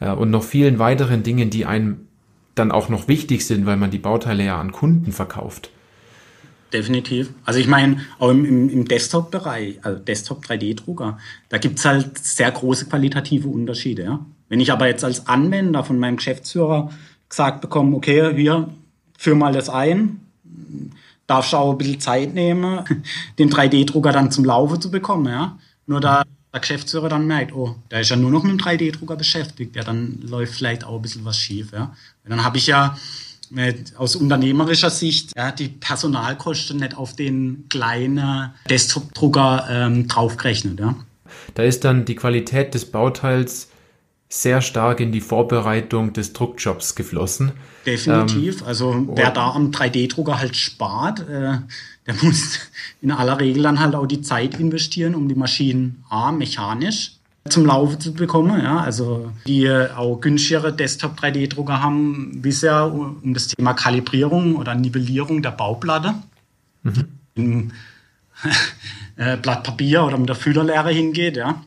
äh, 0.00 0.10
und 0.10 0.30
noch 0.30 0.44
vielen 0.44 0.78
weiteren 0.78 1.22
Dingen, 1.22 1.50
die 1.50 1.66
einem 1.66 2.06
dann 2.54 2.70
auch 2.70 2.88
noch 2.88 3.08
wichtig 3.08 3.46
sind, 3.46 3.66
weil 3.66 3.76
man 3.76 3.90
die 3.90 3.98
Bauteile 3.98 4.44
ja 4.44 4.60
an 4.60 4.72
Kunden 4.72 5.10
verkauft. 5.10 5.70
Definitiv. 6.72 7.30
Also 7.44 7.60
ich 7.60 7.66
meine, 7.66 8.00
auch 8.18 8.30
im, 8.30 8.44
im, 8.44 8.70
im 8.70 8.88
Desktop-Bereich, 8.88 9.78
also 9.82 9.98
Desktop-3D-Drucker, 9.98 11.18
da 11.50 11.58
gibt's 11.58 11.84
halt 11.84 12.16
sehr 12.16 12.50
große 12.50 12.86
qualitative 12.86 13.48
Unterschiede. 13.48 14.04
Ja? 14.04 14.24
Wenn 14.48 14.60
ich 14.60 14.72
aber 14.72 14.86
jetzt 14.86 15.04
als 15.04 15.26
Anwender 15.26 15.84
von 15.84 15.98
meinem 15.98 16.16
Geschäftsführer 16.16 16.90
gesagt 17.28 17.60
bekomme, 17.60 17.96
okay, 17.96 18.34
hier, 18.34 18.68
führ 19.18 19.34
mal 19.34 19.52
das 19.52 19.68
ein, 19.68 20.20
darfst 21.26 21.52
du 21.52 21.58
auch 21.58 21.72
ein 21.72 21.78
bisschen 21.78 22.00
Zeit 22.00 22.32
nehmen, 22.32 22.80
den 23.38 23.50
3D-Drucker 23.50 24.12
dann 24.12 24.30
zum 24.30 24.46
Laufen 24.46 24.80
zu 24.80 24.90
bekommen. 24.90 25.26
Ja? 25.26 25.58
Nur 25.86 26.00
da 26.00 26.22
der 26.52 26.60
Geschäftsführer 26.60 27.08
dann 27.08 27.26
merkt, 27.26 27.54
oh, 27.54 27.76
der 27.90 28.00
ist 28.00 28.10
ja 28.10 28.16
nur 28.16 28.30
noch 28.30 28.42
mit 28.42 28.52
dem 28.52 28.58
3D-Drucker 28.58 29.16
beschäftigt, 29.16 29.74
ja, 29.74 29.84
dann 29.84 30.20
läuft 30.22 30.54
vielleicht 30.54 30.84
auch 30.84 30.96
ein 30.96 31.02
bisschen 31.02 31.24
was 31.24 31.38
schief. 31.38 31.72
Ja. 31.72 31.94
Und 32.24 32.30
dann 32.30 32.44
habe 32.44 32.58
ich 32.58 32.66
ja 32.66 32.96
aus 33.96 34.16
unternehmerischer 34.16 34.90
Sicht 34.90 35.32
ja, 35.36 35.52
die 35.52 35.68
Personalkosten 35.68 36.78
nicht 36.78 36.96
auf 36.96 37.14
den 37.14 37.66
kleinen 37.68 38.52
Desktop-Drucker 38.68 39.66
ähm, 39.70 40.08
draufgerechnet. 40.08 40.80
Ja. 40.80 40.96
Da 41.54 41.62
ist 41.62 41.84
dann 41.84 42.04
die 42.04 42.14
Qualität 42.14 42.74
des 42.74 42.86
Bauteils 42.86 43.68
sehr 44.28 44.62
stark 44.62 45.00
in 45.00 45.12
die 45.12 45.20
Vorbereitung 45.20 46.14
des 46.14 46.32
Druckjobs 46.32 46.94
geflossen. 46.94 47.52
Definitiv. 47.84 48.62
Ähm, 48.62 48.66
also 48.66 49.06
wer 49.14 49.30
da 49.30 49.50
am 49.50 49.70
3D-Drucker 49.70 50.38
halt 50.38 50.56
spart, 50.56 51.20
äh, 51.28 51.58
der 52.06 52.14
muss 52.22 52.58
in 53.02 53.10
aller 53.10 53.38
Regel 53.38 53.62
dann 53.62 53.78
halt 53.78 53.94
auch 53.94 54.06
die 54.06 54.22
Zeit 54.22 54.58
investieren, 54.58 55.14
um 55.14 55.28
die 55.28 55.34
Maschinen 55.34 56.04
A, 56.08 56.32
mechanisch 56.32 57.18
zum 57.48 57.66
Laufen 57.66 58.00
zu 58.00 58.14
bekommen. 58.14 58.60
Ja, 58.62 58.80
also 58.80 59.32
die 59.46 59.68
auch 59.68 60.20
günstigere 60.20 60.72
Desktop-3D-Drucker 60.72 61.82
haben 61.82 62.40
bisher 62.40 62.92
um 62.92 63.34
das 63.34 63.48
Thema 63.48 63.74
Kalibrierung 63.74 64.56
oder 64.56 64.74
Nivellierung 64.74 65.42
der 65.42 65.50
Bauplatte 65.50 66.14
mhm. 66.82 67.08
im 67.34 67.72
äh, 69.16 69.36
Blatt 69.36 69.64
Papier 69.64 70.04
oder 70.04 70.18
mit 70.18 70.28
der 70.28 70.36
Fühlerlehre 70.36 70.90
hingeht, 70.90 71.36
ja, 71.36 71.62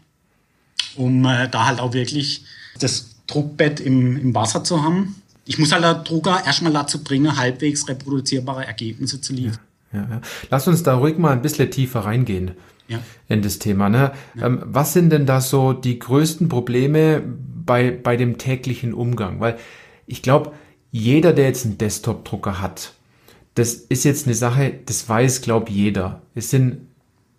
um 0.96 1.26
äh, 1.26 1.50
da 1.50 1.66
halt 1.66 1.80
auch 1.80 1.94
wirklich 1.94 2.46
das 2.80 3.16
Druckbett 3.28 3.80
im, 3.80 4.18
im 4.18 4.36
Wasser 4.36 4.64
zu 4.64 4.84
haben. 4.84 5.22
Ich 5.46 5.60
muss 5.60 5.72
halt 5.72 5.84
der 5.84 5.96
Drucker 5.96 6.42
erstmal 6.46 6.74
dazu 6.74 7.04
bringen, 7.04 7.38
halbwegs 7.38 7.88
reproduzierbare 7.88 8.66
Ergebnisse 8.66 9.22
zu 9.22 9.34
liefern. 9.34 9.60
Ja, 9.94 10.00
ja, 10.00 10.08
ja. 10.10 10.22
Lass 10.50 10.68
uns 10.68 10.84
da 10.84 10.96
ruhig 10.96 11.18
mal 11.18 11.34
ein 11.34 11.42
bisschen 11.42 11.70
tiefer 11.70 12.02
reingehen 12.02 12.52
ja. 12.88 13.00
in 13.28 13.42
das 13.42 13.60
Thema. 13.60 13.90
Ne? 13.90 14.12
Ja. 14.36 14.48
Ähm, 14.48 14.62
was 14.66 14.94
sind 14.94 15.10
denn 15.12 15.26
da 15.26 15.42
so 15.42 15.74
die 15.74 16.00
größten 16.00 16.50
Probleme 16.50 17.22
bei, 17.66 17.92
bei 17.92 18.18
dem 18.18 18.38
täglichen 18.38 18.94
Umgang? 18.94 19.40
Weil 19.40 19.58
ich 20.06 20.22
glaube, 20.22 20.52
jeder, 20.92 21.34
der 21.34 21.46
jetzt 21.46 21.66
einen 21.66 21.78
Desktop-Drucker 21.78 22.62
hat, 22.62 22.94
das 23.56 23.74
ist 23.74 24.04
jetzt 24.04 24.28
eine 24.28 24.36
Sache, 24.36 24.74
das 24.86 25.08
weiß, 25.08 25.42
glaube 25.42 25.72
jeder. 25.72 26.22
Es 26.36 26.50
sind 26.50 26.88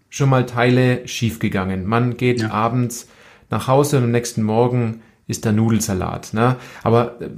schon 0.09 0.31
mal 0.31 0.47
Teile 0.47 1.07
schiefgegangen. 1.07 1.85
Man 1.85 2.17
geht 2.17 2.41
ja. 2.41 2.51
abends 2.51 3.09
nach 3.51 3.69
Hause 3.69 3.99
und 3.99 4.05
am 4.05 4.11
nächsten 4.11 4.43
Morgen 4.43 5.03
ist 5.27 5.45
der 5.45 5.53
Nudelsalat. 5.53 6.33
Ne? 6.33 6.57
Aber 6.83 7.21
äh, 7.21 7.29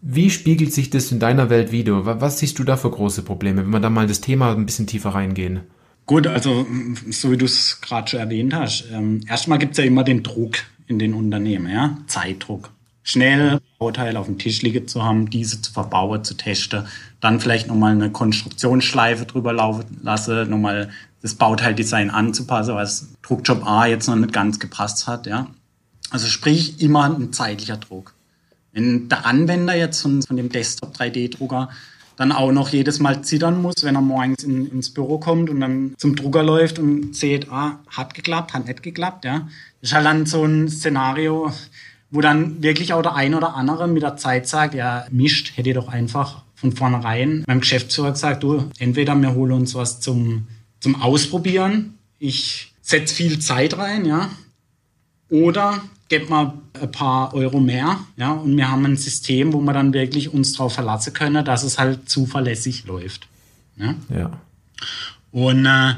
wie 0.00 0.30
spiegelt 0.30 0.72
sich 0.72 0.90
das 0.90 1.10
in 1.12 1.18
deiner 1.18 1.50
Welt 1.50 1.72
wieder? 1.72 2.20
Was 2.20 2.38
siehst 2.38 2.58
du 2.58 2.64
da 2.64 2.76
für 2.76 2.90
große 2.90 3.22
Probleme, 3.22 3.62
wenn 3.62 3.70
wir 3.70 3.80
da 3.80 3.90
mal 3.90 4.06
das 4.06 4.20
Thema 4.20 4.52
ein 4.52 4.66
bisschen 4.66 4.86
tiefer 4.86 5.10
reingehen? 5.10 5.62
Gut, 6.06 6.26
also 6.26 6.66
so 7.10 7.30
wie 7.30 7.36
du 7.36 7.46
es 7.46 7.80
gerade 7.80 8.08
schon 8.08 8.20
erwähnt 8.20 8.54
hast, 8.54 8.84
ähm, 8.92 9.22
erstmal 9.26 9.58
gibt 9.58 9.72
es 9.72 9.78
ja 9.78 9.84
immer 9.84 10.04
den 10.04 10.22
Druck 10.22 10.56
in 10.86 10.98
den 10.98 11.14
Unternehmen, 11.14 11.72
ja, 11.72 11.96
Zeitdruck. 12.06 12.70
Schnell 13.02 13.60
Bauteile 13.78 14.18
auf 14.18 14.26
dem 14.26 14.38
Tisch 14.38 14.62
liegen 14.62 14.88
zu 14.88 15.02
haben, 15.02 15.28
diese 15.28 15.60
zu 15.60 15.72
verbauen, 15.72 16.24
zu 16.24 16.34
testen, 16.34 16.84
dann 17.20 17.40
vielleicht 17.40 17.68
nochmal 17.68 17.92
eine 17.92 18.10
Konstruktionsschleife 18.10 19.26
drüber 19.26 19.52
laufen 19.52 20.00
lassen, 20.02 20.48
nochmal 20.48 20.90
das 21.22 21.34
Bauteildesign 21.34 22.10
anzupassen, 22.10 22.74
was 22.74 23.08
Druckjob 23.22 23.66
A 23.66 23.86
jetzt 23.86 24.06
noch 24.06 24.16
nicht 24.16 24.32
ganz 24.32 24.58
gepasst 24.58 25.06
hat, 25.06 25.26
ja. 25.26 25.48
Also 26.10 26.26
sprich 26.26 26.80
immer 26.82 27.04
ein 27.04 27.32
zeitlicher 27.32 27.78
Druck. 27.78 28.14
Wenn 28.72 29.08
der 29.08 29.24
Anwender 29.24 29.74
jetzt 29.74 30.02
von, 30.02 30.22
von 30.22 30.36
dem 30.36 30.50
Desktop 30.50 30.94
3D-Drucker 30.96 31.70
dann 32.16 32.32
auch 32.32 32.52
noch 32.52 32.68
jedes 32.68 33.00
Mal 33.00 33.22
zittern 33.22 33.60
muss, 33.60 33.82
wenn 33.82 33.96
er 33.96 34.00
morgens 34.00 34.44
in, 34.44 34.66
ins 34.66 34.90
Büro 34.90 35.18
kommt 35.18 35.50
und 35.50 35.60
dann 35.60 35.94
zum 35.98 36.16
Drucker 36.16 36.42
läuft 36.42 36.78
und 36.78 37.14
sieht, 37.14 37.50
ah, 37.50 37.78
hat 37.88 38.14
geklappt, 38.14 38.54
hat 38.54 38.66
nicht 38.66 38.82
geklappt, 38.82 39.24
ja. 39.24 39.48
Das 39.80 39.90
ist 39.90 39.94
halt 39.94 40.06
dann 40.06 40.26
so 40.26 40.44
ein 40.44 40.68
Szenario, 40.68 41.52
wo 42.10 42.20
dann 42.20 42.62
wirklich 42.62 42.92
auch 42.92 43.02
der 43.02 43.14
ein 43.14 43.34
oder 43.34 43.54
andere 43.54 43.88
mit 43.88 44.02
der 44.02 44.16
Zeit 44.16 44.46
sagt, 44.46 44.74
ja, 44.74 45.06
mischt, 45.10 45.56
hätte 45.56 45.72
doch 45.72 45.88
einfach 45.88 46.42
von 46.54 46.72
vornherein 46.72 47.44
meinem 47.46 47.60
Geschäftsführer 47.60 48.12
gesagt, 48.12 48.42
du, 48.42 48.70
entweder 48.78 49.14
wir 49.16 49.34
holen 49.34 49.52
uns 49.52 49.74
was 49.74 50.00
zum, 50.00 50.46
zum 50.80 51.00
Ausprobieren, 51.02 51.98
ich 52.18 52.72
setze 52.80 53.14
viel 53.14 53.38
Zeit 53.40 53.76
rein, 53.76 54.04
ja, 54.04 54.30
oder 55.28 55.82
gebt 56.08 56.30
mal 56.30 56.54
ein 56.80 56.92
paar 56.92 57.34
Euro 57.34 57.60
mehr, 57.60 57.98
ja, 58.16 58.32
und 58.32 58.56
wir 58.56 58.70
haben 58.70 58.84
ein 58.84 58.96
System, 58.96 59.52
wo 59.52 59.60
wir 59.60 59.72
dann 59.72 59.92
wirklich 59.92 60.32
uns 60.32 60.52
darauf 60.52 60.74
verlassen 60.74 61.12
können, 61.12 61.44
dass 61.44 61.62
es 61.62 61.78
halt 61.78 62.08
zuverlässig 62.08 62.84
läuft. 62.86 63.26
Ja. 63.76 63.94
ja. 64.08 64.40
Und 65.32 65.66
äh, 65.66 65.94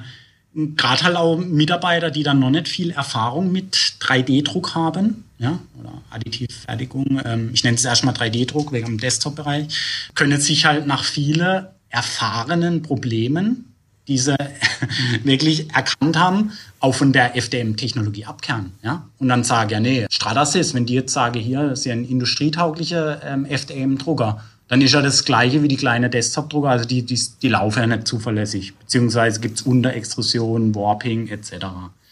gerade 0.54 1.02
halt 1.02 1.16
auch 1.16 1.36
Mitarbeiter, 1.36 2.10
die 2.10 2.22
dann 2.22 2.38
noch 2.38 2.50
nicht 2.50 2.68
viel 2.68 2.90
Erfahrung 2.90 3.52
mit 3.52 3.74
3D-Druck 3.74 4.74
haben, 4.74 5.24
ja, 5.38 5.58
oder 5.78 6.02
Additivfertigung, 6.10 7.20
ähm, 7.24 7.50
ich 7.52 7.62
nenne 7.62 7.76
es 7.76 7.84
erstmal 7.84 8.14
3D-Druck 8.14 8.72
wegen 8.72 8.86
dem 8.86 8.98
Desktop-Bereich, 8.98 9.68
können 10.14 10.40
sich 10.40 10.64
halt 10.64 10.86
nach 10.86 11.04
vielen 11.04 11.66
erfahrenen 11.90 12.82
Problemen 12.82 13.75
diese 14.08 14.36
wirklich 15.24 15.70
erkannt 15.74 16.18
haben, 16.18 16.52
auch 16.80 16.94
von 16.94 17.12
der 17.12 17.36
FDM-Technologie 17.36 18.24
abkehren. 18.24 18.72
Ja? 18.82 19.06
Und 19.18 19.28
dann 19.28 19.44
sage 19.44 19.74
ja, 19.74 19.80
nee, 19.80 20.06
Stratasys, 20.10 20.74
wenn 20.74 20.86
die 20.86 20.94
jetzt 20.94 21.12
sage, 21.12 21.38
hier 21.38 21.68
das 21.68 21.80
ist 21.80 21.84
ja 21.86 21.92
ein 21.92 22.04
industrietauglicher 22.04 23.22
ähm, 23.24 23.44
FDM-Drucker, 23.46 24.42
dann 24.68 24.80
ist 24.80 24.92
ja 24.92 25.02
das 25.02 25.24
gleiche 25.24 25.62
wie 25.62 25.68
die 25.68 25.76
kleine 25.76 26.10
Desktop-Drucker, 26.10 26.68
also 26.68 26.84
die, 26.84 27.02
die, 27.02 27.20
die 27.40 27.48
laufen 27.48 27.80
ja 27.80 27.86
nicht 27.86 28.08
zuverlässig. 28.08 28.74
Beziehungsweise 28.74 29.40
gibt 29.40 29.58
es 29.58 29.62
Unterextrusion, 29.62 30.74
Warping 30.74 31.28
etc. 31.28 31.52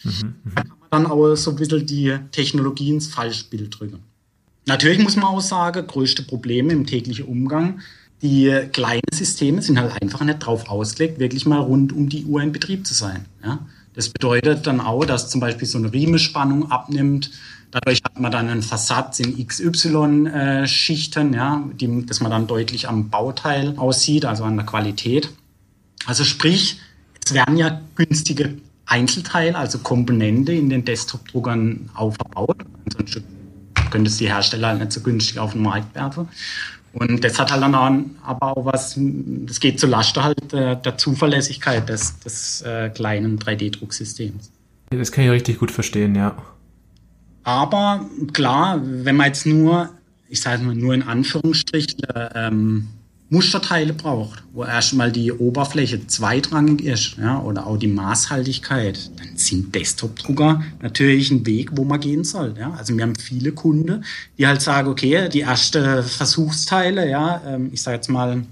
Mhm, 0.04 0.34
da 0.54 0.62
kann 0.62 0.76
man 0.78 0.88
dann 0.90 1.06
auch 1.06 1.34
so 1.34 1.50
ein 1.50 1.56
bisschen 1.56 1.86
die 1.86 2.16
Technologie 2.30 2.90
ins 2.90 3.08
Falschbild 3.08 3.78
drücken. 3.78 4.00
Natürlich 4.66 4.98
muss 4.98 5.16
man 5.16 5.26
auch 5.26 5.40
sagen, 5.40 5.86
größte 5.86 6.22
Probleme 6.22 6.72
im 6.72 6.86
täglichen 6.86 7.26
Umgang 7.26 7.80
die 8.24 8.50
kleinen 8.72 9.02
Systeme 9.12 9.60
sind 9.60 9.78
halt 9.78 10.00
einfach 10.00 10.22
nicht 10.24 10.40
darauf 10.40 10.70
ausgelegt, 10.70 11.18
wirklich 11.18 11.44
mal 11.44 11.60
rund 11.60 11.92
um 11.92 12.08
die 12.08 12.24
Uhr 12.24 12.40
in 12.40 12.52
Betrieb 12.52 12.86
zu 12.86 12.94
sein. 12.94 13.26
Ja? 13.44 13.58
Das 13.92 14.08
bedeutet 14.08 14.66
dann 14.66 14.80
auch, 14.80 15.04
dass 15.04 15.28
zum 15.28 15.42
Beispiel 15.42 15.68
so 15.68 15.76
eine 15.76 15.92
Riemespannung 15.92 16.70
abnimmt. 16.70 17.30
Dadurch 17.70 18.00
hat 18.02 18.18
man 18.18 18.32
dann 18.32 18.48
einen 18.48 18.62
Versatz 18.62 19.20
in 19.20 19.46
XY-Schichten, 19.46 21.34
ja, 21.34 21.64
die, 21.78 22.06
dass 22.06 22.20
man 22.20 22.30
dann 22.30 22.46
deutlich 22.46 22.88
am 22.88 23.10
Bauteil 23.10 23.76
aussieht, 23.76 24.24
also 24.24 24.44
an 24.44 24.56
der 24.56 24.64
Qualität. 24.64 25.28
Also 26.06 26.24
sprich, 26.24 26.80
es 27.22 27.34
werden 27.34 27.58
ja 27.58 27.82
günstige 27.94 28.54
Einzelteile, 28.86 29.58
also 29.58 29.80
Komponente 29.80 30.52
in 30.52 30.70
den 30.70 30.86
Desktop-Druckern 30.86 31.90
auch 31.94 32.14
verbaut. 32.14 32.56
Ansonsten 32.86 33.24
könnte 33.90 34.08
es 34.08 34.16
die 34.16 34.28
Hersteller 34.28 34.74
nicht 34.74 34.92
so 34.92 35.00
günstig 35.00 35.38
auf 35.38 35.52
den 35.52 35.62
Markt 35.62 35.94
werfen. 35.94 36.28
Und 36.94 37.24
das 37.24 37.38
hat 37.38 37.50
halt 37.50 37.62
dann 37.62 37.74
aber 38.22 38.56
auch 38.56 38.64
was, 38.64 38.94
das 38.96 39.58
geht 39.58 39.80
zu 39.80 39.86
Lasten 39.86 40.22
halt 40.22 40.52
der, 40.52 40.76
der 40.76 40.96
Zuverlässigkeit 40.96 41.88
des, 41.88 42.20
des 42.20 42.62
äh, 42.62 42.90
kleinen 42.90 43.38
3D-Drucksystems. 43.38 44.50
Das 44.90 45.10
kann 45.10 45.24
ich 45.24 45.30
richtig 45.30 45.58
gut 45.58 45.72
verstehen, 45.72 46.14
ja. 46.14 46.36
Aber 47.42 48.08
klar, 48.32 48.80
wenn 48.82 49.16
man 49.16 49.26
jetzt 49.26 49.44
nur, 49.44 49.90
ich 50.28 50.40
sage 50.40 50.62
mal 50.62 50.74
nur 50.74 50.94
in 50.94 51.02
Anführungsstrichen, 51.02 52.00
ähm, 52.34 52.88
Musterteile 53.30 53.94
braucht, 53.94 54.42
wo 54.52 54.64
erstmal 54.64 55.10
die 55.10 55.32
Oberfläche 55.32 56.06
zweitrangig 56.06 56.82
ist, 56.84 57.16
ja, 57.16 57.40
oder 57.40 57.66
auch 57.66 57.78
die 57.78 57.88
Maßhaltigkeit, 57.88 59.10
dann 59.18 59.36
sind 59.36 59.74
Desktop-Drucker 59.74 60.62
natürlich 60.82 61.30
ein 61.30 61.46
Weg, 61.46 61.70
wo 61.74 61.84
man 61.84 62.00
gehen 62.00 62.22
soll. 62.22 62.54
Ja. 62.58 62.72
Also 62.74 62.94
wir 62.94 63.02
haben 63.02 63.16
viele 63.16 63.52
Kunden, 63.52 64.04
die 64.38 64.46
halt 64.46 64.60
sagen, 64.60 64.88
okay, 64.88 65.28
die 65.30 65.40
ersten 65.40 66.02
Versuchsteile, 66.02 67.08
ja, 67.08 67.42
ähm, 67.46 67.70
ich 67.72 67.82
sage 67.82 67.96
jetzt 67.96 68.08
mal 68.08 68.44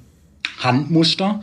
Handmuster, 0.58 1.42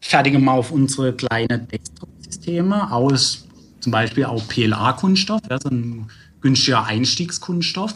fertigen 0.00 0.42
wir 0.42 0.52
auf 0.52 0.72
unsere 0.72 1.12
kleinen 1.12 1.68
Desktop-Systeme 1.68 2.90
aus 2.90 3.46
zum 3.80 3.92
Beispiel 3.92 4.24
auch 4.24 4.48
PLA-Kunststoff, 4.48 5.42
ja, 5.48 5.60
so 5.60 5.68
ein 5.68 6.06
günstiger 6.40 6.84
Einstiegskunststoff. 6.86 7.94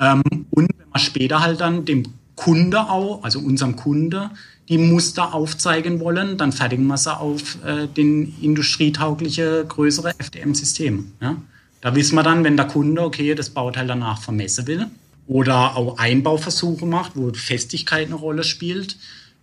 Ähm, 0.00 0.22
und 0.50 0.70
wenn 0.78 0.88
man 0.88 1.00
später 1.00 1.40
halt 1.40 1.60
dann 1.60 1.84
dem 1.84 2.04
Kunde 2.36 2.80
auch, 2.90 3.24
also 3.24 3.40
unserem 3.40 3.76
Kunde, 3.76 4.30
die 4.68 4.78
Muster 4.78 5.34
aufzeigen 5.34 6.00
wollen, 6.00 6.38
dann 6.38 6.52
fertigen 6.52 6.86
wir 6.86 6.96
sie 6.96 7.16
auf 7.16 7.58
äh, 7.64 7.86
den 7.86 8.34
industrietaugliche 8.40 9.64
größere 9.66 10.12
FDM-Systeme. 10.18 11.04
Ja? 11.20 11.36
Da 11.80 11.94
wissen 11.94 12.14
wir 12.14 12.22
dann, 12.22 12.44
wenn 12.44 12.56
der 12.56 12.66
Kunde, 12.66 13.02
okay, 13.02 13.34
das 13.34 13.50
Bauteil 13.50 13.86
danach 13.86 14.20
vermessen 14.20 14.66
will 14.66 14.86
oder 15.26 15.76
auch 15.76 15.98
Einbauversuche 15.98 16.86
macht, 16.86 17.12
wo 17.14 17.32
Festigkeit 17.32 18.06
eine 18.06 18.16
Rolle 18.16 18.44
spielt, 18.44 18.96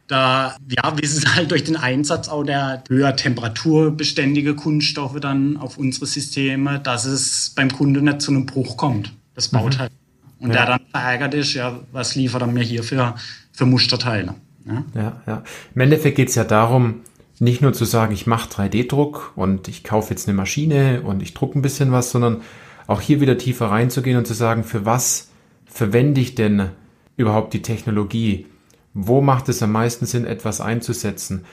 da 0.07 0.57
ja, 0.69 0.97
wissen 1.01 1.21
sie 1.21 1.27
halt 1.35 1.51
durch 1.51 1.63
den 1.63 1.77
Einsatz 1.77 2.27
auch 2.27 2.43
der 2.43 2.83
höher 2.89 3.15
temperaturbeständige 3.15 4.55
Kunststoffe 4.55 5.19
dann 5.19 5.57
auf 5.57 5.77
unsere 5.77 6.05
Systeme, 6.05 6.79
dass 6.79 7.05
es 7.05 7.51
beim 7.55 7.71
Kunde 7.71 8.01
nicht 8.01 8.21
zu 8.21 8.31
einem 8.31 8.45
Bruch 8.45 8.77
kommt, 8.77 9.13
das. 9.35 9.49
Bauteil. 9.49 9.89
Mhm. 9.89 10.02
Und 10.43 10.49
ja. 10.49 10.57
der 10.57 10.65
dann 10.65 10.81
verärgert 10.91 11.33
ist, 11.33 11.53
ja, 11.53 11.79
was 11.93 12.15
liefert 12.15 12.41
er 12.41 12.47
mir 12.47 12.63
hier 12.63 12.83
für, 12.83 13.15
für 13.53 13.65
Musterteile? 13.65 14.35
Ja, 14.65 14.83
ja. 14.93 15.21
ja. 15.25 15.43
Im 15.73 15.81
Endeffekt 15.81 16.17
geht 16.17 16.27
es 16.27 16.35
ja 16.35 16.43
darum, 16.43 16.99
nicht 17.39 17.61
nur 17.61 17.71
zu 17.71 17.85
sagen, 17.85 18.13
ich 18.13 18.27
mache 18.27 18.49
3D-Druck 18.49 19.31
und 19.37 19.69
ich 19.69 19.85
kaufe 19.85 20.09
jetzt 20.09 20.27
eine 20.27 20.35
Maschine 20.35 21.01
und 21.01 21.23
ich 21.23 21.33
drucke 21.33 21.57
ein 21.57 21.61
bisschen 21.61 21.93
was, 21.93 22.11
sondern 22.11 22.41
auch 22.87 22.99
hier 22.99 23.21
wieder 23.21 23.37
tiefer 23.37 23.67
reinzugehen 23.67 24.17
und 24.17 24.27
zu 24.27 24.33
sagen, 24.33 24.65
für 24.65 24.85
was 24.85 25.29
verwende 25.65 26.19
ich 26.19 26.35
denn 26.35 26.71
überhaupt 27.15 27.53
die 27.53 27.61
Technologie? 27.61 28.47
Wo 28.93 29.21
macht 29.21 29.47
es 29.47 29.63
am 29.63 29.71
meisten 29.71 30.05
Sinn, 30.05 30.25
etwas 30.25 30.59
einzusetzen? 30.59 31.45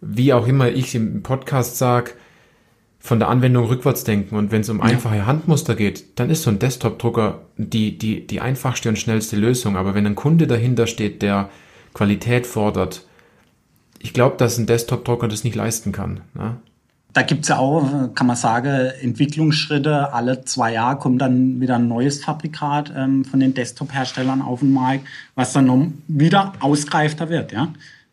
Wie 0.00 0.32
auch 0.32 0.46
immer 0.46 0.68
ich 0.68 0.94
im 0.94 1.24
Podcast 1.24 1.78
sage, 1.78 2.12
von 3.06 3.20
der 3.20 3.28
Anwendung 3.28 3.66
rückwärts 3.66 4.02
denken. 4.02 4.34
Und 4.34 4.50
wenn 4.50 4.62
es 4.62 4.68
um 4.68 4.80
einfache 4.80 5.16
ja. 5.16 5.26
Handmuster 5.26 5.76
geht, 5.76 6.18
dann 6.18 6.28
ist 6.28 6.42
so 6.42 6.50
ein 6.50 6.58
Desktop-Drucker 6.58 7.42
die, 7.56 7.96
die, 7.96 8.26
die 8.26 8.40
einfachste 8.40 8.88
und 8.88 8.98
schnellste 8.98 9.36
Lösung. 9.36 9.76
Aber 9.76 9.94
wenn 9.94 10.06
ein 10.06 10.16
Kunde 10.16 10.48
dahinter 10.48 10.88
steht, 10.88 11.22
der 11.22 11.48
Qualität 11.94 12.48
fordert, 12.48 13.06
ich 14.00 14.12
glaube, 14.12 14.36
dass 14.38 14.58
ein 14.58 14.66
Desktop-Drucker 14.66 15.28
das 15.28 15.44
nicht 15.44 15.54
leisten 15.54 15.92
kann. 15.92 16.22
Ne? 16.34 16.56
Da 17.12 17.22
gibt 17.22 17.44
es 17.44 17.48
ja 17.48 17.58
auch, 17.58 18.12
kann 18.14 18.26
man 18.26 18.36
sagen, 18.36 18.90
Entwicklungsschritte. 19.00 20.12
Alle 20.12 20.44
zwei 20.44 20.72
Jahre 20.72 20.98
kommt 20.98 21.22
dann 21.22 21.60
wieder 21.60 21.76
ein 21.76 21.86
neues 21.86 22.24
Fabrikat 22.24 22.92
ähm, 22.94 23.24
von 23.24 23.38
den 23.38 23.54
Desktop-Herstellern 23.54 24.42
auf 24.42 24.60
den 24.60 24.72
Markt, 24.72 25.06
was 25.36 25.52
dann 25.52 26.02
wieder 26.08 26.54
ausgereifter 26.58 27.28
wird. 27.28 27.52
Ja? 27.52 27.68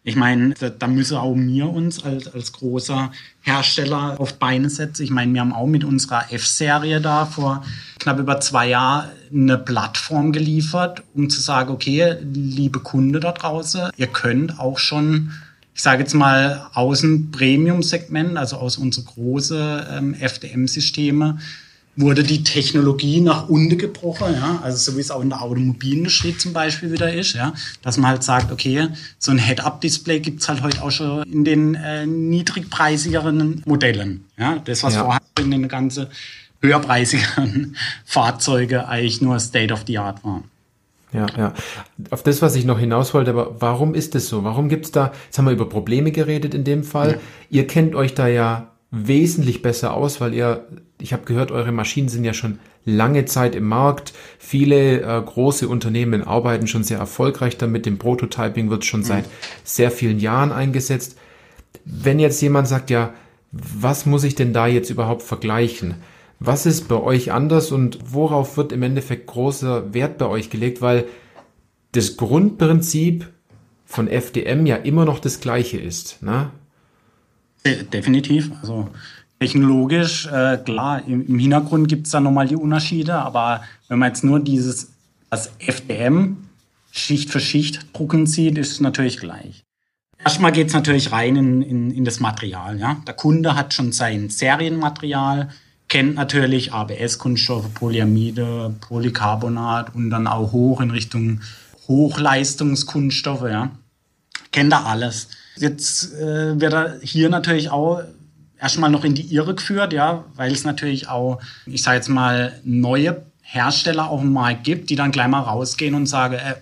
Ich 0.06 0.18
meine, 0.18 0.54
da, 0.60 0.70
da 0.70 0.88
müssen 0.88 1.16
auch 1.16 1.36
wir 1.36 1.70
uns 1.70 2.04
als, 2.04 2.34
als 2.34 2.52
großer 2.52 3.12
Hersteller 3.42 4.20
auf 4.20 4.34
Beine 4.34 4.70
setzen. 4.70 5.04
Ich 5.04 5.12
meine, 5.12 5.34
wir 5.34 5.40
haben 5.40 5.54
auch 5.54 5.66
mit 5.66 5.86
unserer 5.86 6.32
F-Serie 6.32 7.00
da 7.00 7.26
vor 7.26 7.64
knapp 8.00 8.20
über 8.20 8.42
zwei 8.42 8.68
Jahren 8.68 9.10
eine 9.34 9.58
Plattform 9.58 10.34
geliefert, 10.34 11.04
um 11.14 11.30
zu 11.30 11.40
sagen, 11.40 11.72
okay, 11.72 12.18
liebe 12.34 12.80
Kunde 12.80 13.22
da 13.22 13.32
draußen, 13.32 13.92
ihr 13.96 14.08
könnt 14.08 14.60
auch 14.60 14.78
schon, 14.78 15.32
ich 15.74 15.82
sage 15.82 16.02
jetzt 16.02 16.14
mal, 16.14 16.68
aus 16.74 17.00
dem 17.00 17.32
Premium-Segment, 17.32 18.38
also 18.38 18.58
aus 18.58 18.78
unseren 18.78 19.06
großen 19.06 19.82
ähm, 19.90 20.14
FDM-Systeme, 20.16 21.40
wurde 21.96 22.24
die 22.24 22.44
Technologie 22.44 23.22
nach 23.22 23.50
unten 23.50 23.78
gebrochen, 23.78 24.34
ja, 24.34 24.60
also 24.64 24.78
so 24.92 24.98
wie 24.98 25.02
es 25.02 25.12
auch 25.12 25.22
in 25.22 25.30
der 25.30 25.42
Automobilindustrie 25.42 26.36
zum 26.36 26.54
Beispiel 26.54 26.92
wieder 26.92 27.14
ist, 27.14 27.34
ja, 27.34 27.54
dass 27.82 27.98
man 27.98 28.12
halt 28.12 28.24
sagt, 28.24 28.52
okay, 28.52 28.90
so 29.20 29.32
ein 29.32 29.38
Head-Up-Display 29.38 30.20
gibt's 30.20 30.50
halt 30.50 30.64
heute 30.64 30.82
auch 30.82 30.92
schon 30.92 31.24
in 31.24 31.44
den 31.44 31.76
äh, 31.76 32.06
niedrigpreisigeren 32.06 33.62
Modellen, 33.66 34.26
ja, 34.38 34.58
das 34.66 34.84
was 34.84 34.96
ja. 34.96 35.04
vorher 35.04 35.22
in 35.40 35.52
den 35.52 35.68
ganzen 35.68 36.08
höherpreisigeren 36.62 37.76
Fahrzeuge 38.06 38.88
eigentlich 38.88 39.22
nur 39.22 39.40
State 39.40 39.74
of 39.74 39.84
the 39.86 39.98
Art 40.00 40.24
war. 40.24 40.44
Ja, 41.12 41.28
ja. 41.38 41.54
Auf 42.10 42.24
das, 42.24 42.42
was 42.42 42.56
ich 42.56 42.66
noch 42.66 42.80
hinaus 42.80 43.14
wollte, 43.14 43.30
aber 43.32 43.62
warum 43.62 43.94
ist 43.94 44.16
es 44.16 44.30
so? 44.30 44.44
Warum 44.44 44.68
gibt's 44.68 44.92
da, 44.92 45.12
jetzt 45.26 45.38
haben 45.38 45.46
wir 45.46 45.52
über 45.52 45.70
Probleme 45.70 46.12
geredet 46.12 46.56
in 46.56 46.64
dem 46.64 46.84
Fall. 46.84 47.12
Ja. 47.12 47.18
Ihr 47.52 47.68
kennt 47.68 47.94
euch 47.94 48.16
da 48.16 48.28
ja 48.28 48.72
wesentlich 48.90 49.62
besser 49.62 49.94
aus, 49.94 50.22
weil 50.22 50.34
ihr, 50.34 50.68
ich 51.04 51.12
habe 51.12 51.26
gehört, 51.26 51.52
eure 51.52 51.74
Maschinen 51.74 52.08
sind 52.08 52.24
ja 52.24 52.34
schon 52.34 52.60
lange 52.86 53.26
Zeit 53.26 53.56
im 53.56 53.66
Markt. 53.66 54.14
Viele 54.40 55.02
äh, 55.02 55.22
große 55.22 55.68
Unternehmen 55.68 56.24
arbeiten 56.24 56.66
schon 56.66 56.86
sehr 56.86 56.98
erfolgreich 56.98 57.58
damit. 57.58 57.86
Dem 57.86 57.98
Prototyping 57.98 58.70
wird 58.70 58.86
schon 58.86 59.02
mhm. 59.02 59.06
seit 59.06 59.26
sehr 59.66 59.92
vielen 59.92 60.20
Jahren 60.20 60.54
eingesetzt. 60.54 61.18
Wenn 61.84 62.20
jetzt 62.20 62.42
jemand 62.42 62.70
sagt, 62.70 62.90
ja, 62.90 63.14
was 63.52 64.06
muss 64.06 64.24
ich 64.24 64.36
denn 64.36 64.54
da 64.54 64.66
jetzt 64.66 64.90
überhaupt 64.90 65.24
vergleichen? 65.24 65.96
Was 66.40 66.66
ist 66.66 66.88
bei 66.88 66.96
euch 66.96 67.34
anders 67.34 67.74
und 67.74 68.00
worauf 68.06 68.56
wird 68.56 68.72
im 68.72 68.82
Endeffekt 68.82 69.28
großer 69.28 69.94
Wert 69.94 70.18
bei 70.18 70.28
euch 70.28 70.50
gelegt? 70.50 70.82
Weil 70.82 71.06
das 71.92 72.16
Grundprinzip 72.16 73.28
von 73.86 74.08
FDM 74.08 74.66
ja 74.66 74.78
immer 74.78 75.04
noch 75.04 75.20
das 75.20 75.42
gleiche 75.42 75.78
ist. 75.78 76.24
Ne? 76.24 76.50
Definitiv. 77.92 78.52
Also 78.62 78.90
technologisch, 79.44 80.26
äh, 80.28 80.58
klar, 80.58 81.06
im, 81.06 81.28
im 81.28 81.38
Hintergrund 81.38 81.90
gibt 81.90 82.06
es 82.06 82.14
da 82.14 82.22
nochmal 82.22 82.48
die 82.48 82.56
Unterschiede, 82.56 83.16
aber 83.16 83.62
wenn 83.90 84.00
man 84.00 84.08
jetzt 84.08 84.24
nur 84.24 84.40
dieses, 84.40 84.94
das 85.30 85.52
FDM 85.60 86.38
Schicht 86.92 87.30
für 87.30 87.42
Schicht 87.42 87.88
drucken 87.92 88.26
sieht, 88.26 88.58
ist 88.58 88.72
es 88.72 88.80
natürlich 88.80 89.18
gleich. 89.18 89.64
Erstmal 90.18 90.54
geht 90.54 90.68
es 90.68 90.74
natürlich 90.74 91.12
rein 91.12 91.36
in, 91.36 91.62
in, 91.62 91.92
in 91.92 92.06
das 92.06 92.22
Material. 92.22 92.80
Ja? 92.80 93.02
Der 93.06 93.16
Kunde 93.16 93.56
hat 93.56 93.74
schon 93.74 93.92
sein 93.92 94.30
Serienmaterial, 94.30 95.50
kennt 95.90 96.16
natürlich 96.16 96.72
ABS-Kunststoffe, 96.72 97.74
Polyamide, 97.74 98.74
Polycarbonat 98.80 99.94
und 99.94 100.10
dann 100.10 100.28
auch 100.28 100.54
hoch 100.54 100.80
in 100.80 100.92
Richtung 100.92 101.42
Hochleistungskunststoffe. 101.90 103.50
Ja? 103.50 103.72
Kennt 104.54 104.72
er 104.72 104.86
alles. 104.86 105.28
Jetzt 105.58 106.14
äh, 106.14 106.62
wird 106.62 106.74
er 106.74 107.00
hier 107.02 107.28
natürlich 107.28 107.72
auch 107.72 108.04
erstmal 108.64 108.90
noch 108.90 109.04
in 109.04 109.14
die 109.14 109.34
Irre 109.34 109.56
geführt, 109.56 109.94
ja, 109.94 110.24
weil 110.36 110.52
es 110.52 110.64
natürlich 110.64 111.10
auch, 111.10 111.42
ich 111.66 111.84
sage 111.84 111.98
jetzt 111.98 112.08
mal, 112.08 112.60
neue 112.64 113.26
Hersteller 113.42 114.08
auf 114.08 114.22
dem 114.22 114.32
Markt 114.32 114.64
gibt, 114.64 114.90
die 114.90 114.96
dann 114.96 115.12
gleich 115.12 115.28
mal 115.28 115.42
rausgehen 115.42 115.94
und 115.94 116.08
sagen, 116.08 116.36
äh, 116.36 116.56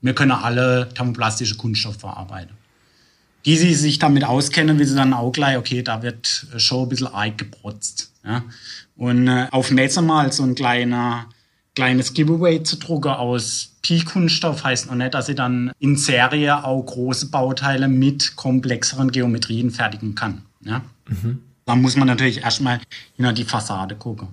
wir 0.00 0.14
können 0.14 0.32
alle 0.32 0.88
thermoplastische 0.94 1.56
Kunststoffe 1.56 1.98
verarbeiten. 1.98 2.56
Die, 3.44 3.58
die 3.58 3.74
sich 3.74 3.98
damit 3.98 4.24
auskennen, 4.24 4.78
wissen 4.78 4.96
dann 4.96 5.12
auch 5.12 5.30
gleich, 5.30 5.58
okay, 5.58 5.82
da 5.82 6.02
wird 6.02 6.46
schon 6.56 6.86
ein 6.86 6.88
bisschen 6.88 7.08
arg 7.08 7.36
geprotzt. 7.38 8.12
Ja. 8.24 8.42
Und 8.96 9.28
äh, 9.28 9.48
auf 9.50 9.70
Messe 9.70 10.00
mal 10.00 10.32
so 10.32 10.44
ein 10.44 10.54
kleiner 10.54 11.26
kleines 11.74 12.12
Giveaway 12.12 12.62
zu 12.62 12.76
drucken 12.76 13.12
aus 13.12 13.72
Pi-Kunststoff 13.82 14.62
heißt 14.62 14.88
noch 14.88 14.94
nicht, 14.94 15.14
dass 15.14 15.26
sie 15.26 15.34
dann 15.34 15.72
in 15.78 15.96
Serie 15.96 16.64
auch 16.64 16.82
große 16.82 17.30
Bauteile 17.30 17.88
mit 17.88 18.36
komplexeren 18.36 19.10
Geometrien 19.10 19.70
fertigen 19.70 20.14
kann. 20.14 20.42
Ja? 20.60 20.82
Mhm. 21.12 21.42
Da 21.64 21.76
muss 21.76 21.96
man 21.96 22.08
natürlich 22.08 22.42
erstmal 22.42 22.80
hinter 23.16 23.32
die 23.32 23.44
Fassade 23.44 23.94
gucken. 23.94 24.28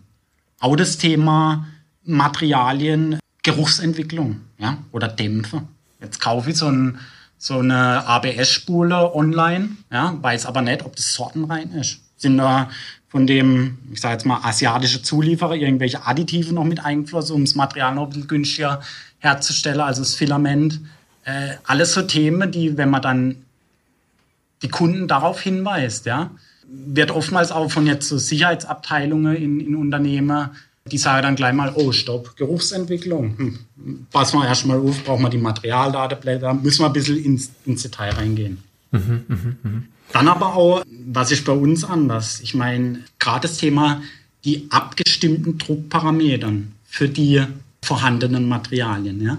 Auch 0.60 0.76
das 0.76 0.98
Thema 0.98 1.68
Materialien, 2.04 3.20
Geruchsentwicklung 3.44 4.42
ja? 4.58 4.78
oder 4.92 5.08
Dämpfe. 5.08 5.64
Jetzt 6.02 6.20
kaufe 6.20 6.50
ich 6.50 6.58
so, 6.58 6.68
ein, 6.68 7.00
so 7.38 7.60
eine 7.60 8.06
ABS-Spule 8.08 9.14
online, 9.14 9.70
ja? 9.92 10.18
weiß 10.22 10.46
aber 10.46 10.62
nicht, 10.62 10.84
ob 10.84 10.96
das 10.96 11.14
sortenrein 11.14 11.72
ist. 11.72 12.02
Sind 12.18 12.38
da 12.38 12.70
von 13.08 13.26
dem, 13.26 13.78
ich 13.92 14.02
sage 14.02 14.14
jetzt 14.14 14.26
mal, 14.26 14.40
asiatische 14.44 15.02
Zulieferer 15.02 15.56
irgendwelche 15.56 16.06
Additive 16.06 16.54
noch 16.54 16.64
mit 16.64 16.84
eingeflossen, 16.84 17.36
um 17.36 17.46
das 17.46 17.56
Material 17.56 17.96
noch 17.96 18.04
ein 18.04 18.10
bisschen 18.10 18.28
günstiger 18.28 18.82
herzustellen, 19.20 19.82
also 19.82 20.02
das 20.02 20.16
Filament. 20.16 20.80
Äh, 21.24 21.56
alles 21.66 21.94
so 21.94 22.02
Themen, 22.02 22.52
die, 22.52 22.78
wenn 22.78 22.90
man 22.90 23.02
dann 23.02 23.36
die 24.62 24.70
Kunden 24.70 25.08
darauf 25.08 25.42
hinweist, 25.42 26.06
ja, 26.06 26.32
wird 26.72 27.12
oftmals 27.12 27.52
auch 27.52 27.72
von 27.72 27.88
jetzt 27.88 28.08
so 28.08 28.18
Sicherheitsabteilungen 28.18 29.36
in, 29.36 29.60
in 29.60 29.76
Unternehmen, 29.76 30.50
die 30.86 30.98
sagen 30.98 31.24
dann 31.24 31.36
gleich 31.36 31.54
mal, 31.54 31.72
oh, 31.76 31.92
stopp, 31.92 32.36
Geruchsentwicklung. 32.36 33.38
Hm. 33.38 33.60
Passen 34.12 34.40
wir 34.40 34.48
erstmal 34.48 34.80
auf, 34.80 35.04
brauchen 35.04 35.24
wir 35.24 35.30
die 35.30 35.38
Materialdateblätter, 35.38 36.54
müssen 36.54 36.82
wir 36.82 36.88
ein 36.88 36.94
bisschen 36.94 37.24
ins, 37.24 37.52
ins 37.66 37.84
Detail 37.84 38.12
reingehen. 38.12 38.64
Mhm, 38.92 39.24
mh, 39.28 39.38
mh. 39.62 39.82
Dann 40.12 40.28
aber 40.28 40.56
auch, 40.56 40.84
was 41.06 41.32
ist 41.32 41.46
bei 41.46 41.52
uns 41.52 41.84
anders? 41.84 42.40
Ich 42.42 42.56
meine, 42.56 43.00
gerade 43.20 43.48
das 43.48 43.58
Thema 43.58 44.02
die 44.46 44.68
abgestimmten 44.70 45.58
Druckparametern 45.58 46.72
für 46.86 47.10
die 47.10 47.44
vorhandenen 47.84 48.48
Materialien. 48.48 49.22
Ja? 49.22 49.38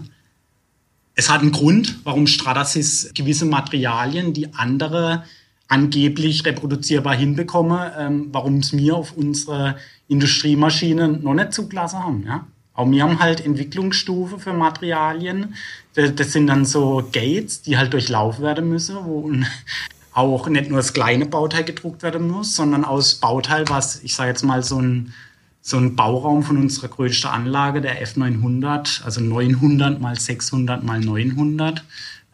Es 1.14 1.28
hat 1.28 1.40
einen 1.40 1.52
Grund, 1.52 1.98
warum 2.04 2.26
Stratasys 2.26 3.10
gewisse 3.14 3.46
Materialien, 3.46 4.32
die 4.32 4.54
andere 4.54 5.24
angeblich 5.70 6.44
reproduzierbar 6.44 7.14
hinbekommen, 7.14 7.90
ähm, 7.96 8.28
warum 8.32 8.58
es 8.58 8.72
mir 8.72 8.96
auf 8.96 9.16
unsere 9.16 9.76
Industriemaschinen 10.08 11.22
noch 11.22 11.34
nicht 11.34 11.54
zugelassen 11.54 12.00
haben. 12.00 12.24
Ja? 12.26 12.46
Auch 12.74 12.90
wir 12.90 13.04
haben 13.04 13.20
halt 13.20 13.44
Entwicklungsstufe 13.44 14.40
für 14.40 14.52
Materialien. 14.52 15.54
Das 15.94 16.32
sind 16.32 16.48
dann 16.48 16.64
so 16.64 17.08
Gates, 17.12 17.62
die 17.62 17.78
halt 17.78 17.92
durchlaufen 17.92 18.42
werden 18.42 18.68
müssen, 18.68 18.96
wo 19.04 19.30
auch 20.12 20.48
nicht 20.48 20.68
nur 20.68 20.78
das 20.78 20.92
kleine 20.92 21.26
Bauteil 21.26 21.62
gedruckt 21.62 22.02
werden 22.02 22.28
muss, 22.28 22.56
sondern 22.56 22.84
aus 22.84 23.14
Bauteil, 23.14 23.64
was 23.68 24.02
ich 24.02 24.16
sage 24.16 24.30
jetzt 24.30 24.42
mal 24.42 24.64
so 24.64 24.80
ein, 24.80 25.14
so 25.62 25.76
ein 25.76 25.94
Bauraum 25.94 26.42
von 26.42 26.56
unserer 26.56 26.88
größten 26.88 27.30
Anlage, 27.30 27.80
der 27.80 28.04
F900, 28.04 29.04
also 29.04 29.20
900 29.20 30.00
mal 30.00 30.18
600 30.18 30.82
mal 30.82 30.98
900 30.98 31.84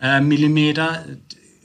äh, 0.01 0.21
Millimeter. 0.21 1.05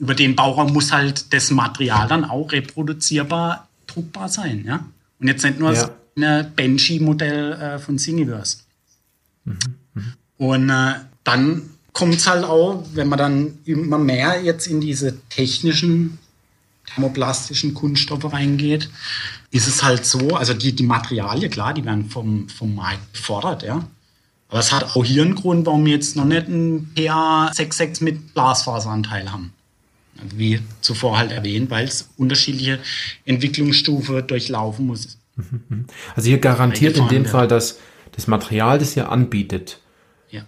Über 0.02 0.16
den 0.16 0.34
Bauraum 0.34 0.72
muss 0.72 0.90
halt 0.90 1.32
das 1.32 1.52
Material 1.52 2.08
dann 2.08 2.24
auch 2.24 2.50
reproduzierbar 2.50 3.68
druckbar 3.86 4.28
sein. 4.28 4.64
Ja? 4.66 4.84
Und 5.20 5.28
jetzt 5.28 5.44
nicht 5.44 5.60
nur 5.60 5.72
ja. 5.72 5.90
ein 6.16 6.52
Banshee-Modell 6.56 7.52
äh, 7.52 7.78
von 7.78 7.98
Thingiverse. 7.98 8.58
Mhm. 9.44 9.58
Mhm. 9.94 10.12
Und 10.38 10.70
äh, 10.70 10.94
dann 11.22 11.70
kommt 11.92 12.16
es 12.16 12.26
halt 12.26 12.44
auch, 12.44 12.84
wenn 12.94 13.08
man 13.08 13.18
dann 13.20 13.58
immer 13.64 13.98
mehr 13.98 14.42
jetzt 14.42 14.66
in 14.66 14.80
diese 14.80 15.20
technischen 15.28 16.18
thermoplastischen 16.86 17.72
Kunststoffe 17.72 18.32
reingeht, 18.32 18.90
ist 19.52 19.68
es 19.68 19.84
halt 19.84 20.04
so, 20.04 20.34
also 20.34 20.52
die, 20.52 20.74
die 20.74 20.82
Materialien, 20.82 21.48
klar, 21.48 21.74
die 21.74 21.84
werden 21.84 22.10
vom, 22.10 22.48
vom 22.48 22.74
Markt 22.74 23.14
gefordert, 23.14 23.62
ja. 23.62 23.84
Aber 24.48 24.58
es 24.58 24.72
hat 24.72 24.96
auch 24.96 25.04
hier 25.04 25.22
einen 25.22 25.36
Grund, 25.36 25.64
warum 25.64 25.86
wir 25.86 25.94
jetzt 25.94 26.16
noch 26.16 26.24
nicht 26.24 26.48
ein 26.48 26.92
PA66 26.96 28.02
mit 28.02 28.34
Glasfaseranteil 28.34 29.30
haben. 29.30 29.52
Wie 30.34 30.60
zuvor 30.80 31.18
halt 31.18 31.32
erwähnt, 31.32 31.70
weil 31.70 31.86
es 31.86 32.10
unterschiedliche 32.16 32.78
Entwicklungsstufen 33.24 34.26
durchlaufen 34.26 34.86
muss. 34.86 35.18
Also 36.14 36.28
hier 36.28 36.38
garantiert 36.38 36.98
in 36.98 37.08
dem 37.08 37.24
Fall, 37.24 37.48
dass 37.48 37.78
das 38.12 38.26
Material, 38.26 38.78
das 38.78 38.96
ihr 38.96 39.10
anbietet, 39.10 39.80
ja. 40.30 40.42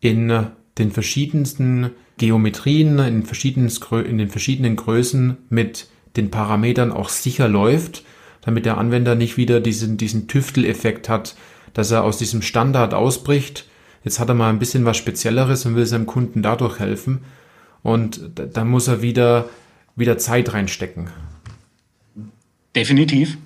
in 0.00 0.30
äh, 0.30 0.44
den 0.78 0.90
verschiedensten 0.90 1.90
Geometrien, 2.16 2.98
in, 2.98 3.22
in 3.24 4.18
den 4.18 4.28
verschiedenen 4.30 4.76
Größen 4.76 5.36
mit 5.48 5.88
den 6.16 6.30
Parametern 6.30 6.92
auch 6.92 7.08
sicher 7.08 7.48
läuft, 7.48 8.04
damit 8.42 8.66
der 8.66 8.78
Anwender 8.78 9.14
nicht 9.14 9.36
wieder 9.36 9.60
diesen, 9.60 9.96
diesen 9.96 10.28
Tüfteleffekt 10.28 11.08
hat, 11.08 11.36
dass 11.74 11.90
er 11.90 12.04
aus 12.04 12.18
diesem 12.18 12.42
Standard 12.42 12.94
ausbricht. 12.94 13.66
Jetzt 14.02 14.18
hat 14.18 14.28
er 14.28 14.34
mal 14.34 14.50
ein 14.50 14.58
bisschen 14.58 14.84
was 14.84 14.96
Spezielleres 14.96 15.66
und 15.66 15.76
will 15.76 15.86
seinem 15.86 16.06
Kunden 16.06 16.42
dadurch 16.42 16.78
helfen. 16.78 17.20
Und 17.82 18.20
dann 18.34 18.68
muss 18.68 18.88
er 18.88 19.02
wieder, 19.02 19.48
wieder 19.96 20.18
Zeit 20.18 20.52
reinstecken. 20.52 21.08
Definitiv. 22.74 23.38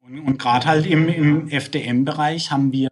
Und, 0.00 0.20
und 0.20 0.38
gerade 0.38 0.66
halt 0.66 0.86
im, 0.86 1.08
im 1.08 1.48
FDM-Bereich 1.48 2.50
haben 2.50 2.72
wir 2.72 2.90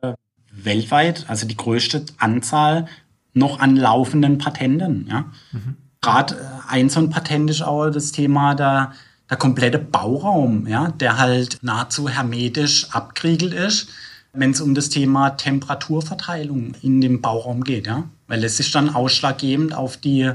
weltweit, 0.53 1.27
also 1.29 1.47
die 1.47 1.57
größte 1.57 2.07
Anzahl 2.19 2.87
noch 3.35 3.61
an 3.61 3.77
laufenden 3.77 4.39
Patenten. 4.39 5.07
Ja? 5.09 5.31
Mhm. 5.53 5.77
Gerade 6.01 6.35
äh, 6.35 6.39
ein 6.69 6.89
so 6.89 7.01
ein 7.01 7.11
Patent 7.11 7.51
ist 7.51 7.63
auch 7.63 7.91
das 7.91 8.13
Thema 8.13 8.55
der, 8.55 8.93
der 9.29 9.37
komplette 9.37 9.79
Bauraum, 9.79 10.67
ja, 10.67 10.91
der 10.91 11.19
halt 11.19 11.59
nahezu 11.63 12.09
hermetisch 12.09 12.91
abgeriegelt 12.91 13.55
ist, 13.55 13.89
wenn 14.33 14.53
es 14.53 14.61
um 14.61 14.75
das 14.75 14.89
Thema 14.89 15.31
Temperaturverteilung 15.31 16.75
in 16.83 17.01
dem 17.01 17.21
Bauraum 17.21 17.65
geht. 17.65 17.87
Ja? 17.87 18.05
Weil 18.27 18.45
es 18.45 18.61
ist 18.61 18.75
dann 18.75 18.91
ausschlaggebend 18.91 19.75
auf 19.75 19.97
die 19.97 20.31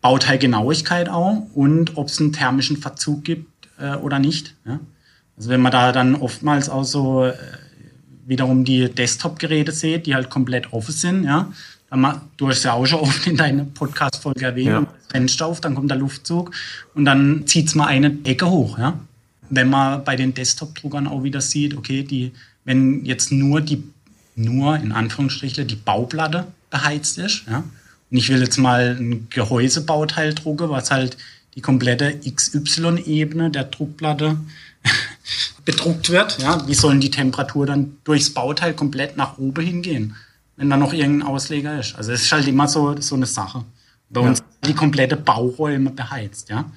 Bauteilgenauigkeit 0.00 1.08
auch 1.08 1.46
und 1.54 1.96
ob 1.96 2.08
es 2.08 2.20
einen 2.20 2.32
thermischen 2.32 2.76
Verzug 2.76 3.24
gibt 3.24 3.68
äh, 3.78 3.94
oder 3.96 4.18
nicht. 4.18 4.54
Ja? 4.64 4.80
Also 5.36 5.50
wenn 5.50 5.60
man 5.60 5.72
da 5.72 5.92
dann 5.92 6.14
oftmals 6.16 6.68
auch 6.68 6.84
so, 6.84 7.24
äh, 7.24 7.34
wiederum 8.26 8.64
die 8.64 8.88
Desktop-Geräte 8.90 9.72
seht, 9.72 10.06
die 10.06 10.14
halt 10.14 10.30
komplett 10.30 10.72
offen 10.72 10.92
sind, 10.92 11.24
ja, 11.24 11.50
du 12.36 12.48
hast 12.48 12.64
ja 12.64 12.74
auch 12.74 12.84
schon 12.84 13.00
oft 13.00 13.26
in 13.26 13.36
deiner 13.36 13.64
Podcast-Folge 13.64 14.44
erwähnt, 14.44 14.66
ja. 14.66 14.80
das 14.80 15.06
Fenster 15.10 15.46
auf, 15.46 15.60
dann 15.60 15.74
kommt 15.74 15.90
der 15.90 15.96
Luftzug 15.96 16.50
und 16.94 17.06
dann 17.06 17.46
zieht 17.46 17.68
es 17.68 17.74
mal 17.74 17.86
eine 17.86 18.18
Ecke 18.24 18.50
hoch. 18.50 18.78
Ja? 18.78 18.98
Wenn 19.48 19.70
man 19.70 20.04
bei 20.04 20.14
den 20.16 20.34
Desktop-Druckern 20.34 21.06
auch 21.06 21.22
wieder 21.22 21.40
sieht, 21.40 21.74
okay, 21.74 22.02
die, 22.02 22.32
wenn 22.68 23.02
jetzt 23.06 23.32
nur 23.32 23.62
die, 23.62 23.82
nur 24.36 24.76
in 24.76 24.92
Anführungsstrichen, 24.92 25.66
die 25.66 25.74
Bauplatte 25.74 26.46
beheizt 26.68 27.16
ist, 27.16 27.44
ja, 27.48 27.64
und 28.10 28.16
ich 28.16 28.28
will 28.28 28.40
jetzt 28.40 28.58
mal 28.58 28.96
ein 28.98 29.26
Gehäusebauteil 29.30 30.34
drucken, 30.34 30.68
was 30.68 30.90
halt 30.90 31.16
die 31.54 31.62
komplette 31.62 32.20
XY-Ebene 32.20 33.50
der 33.50 33.64
Druckplatte 33.64 34.36
bedruckt 35.64 36.10
wird, 36.10 36.38
ja, 36.42 36.66
wie 36.68 36.74
sollen 36.74 37.00
die 37.00 37.10
Temperatur 37.10 37.64
dann 37.64 37.96
durchs 38.04 38.30
Bauteil 38.30 38.74
komplett 38.74 39.16
nach 39.16 39.38
oben 39.38 39.64
hingehen? 39.64 40.14
wenn 40.58 40.68
da 40.68 40.76
noch 40.76 40.92
irgendein 40.92 41.28
Ausleger 41.28 41.78
ist. 41.78 41.94
Also 41.94 42.10
es 42.10 42.22
ist 42.22 42.32
halt 42.32 42.48
immer 42.48 42.66
so, 42.66 43.00
so 43.00 43.14
eine 43.14 43.26
Sache. 43.26 43.64
Bei 44.10 44.20
ja. 44.20 44.28
uns 44.28 44.42
die 44.66 44.74
komplette 44.74 45.16
Bauräume 45.16 45.90
beheizt, 45.90 46.50
ja. 46.50 46.70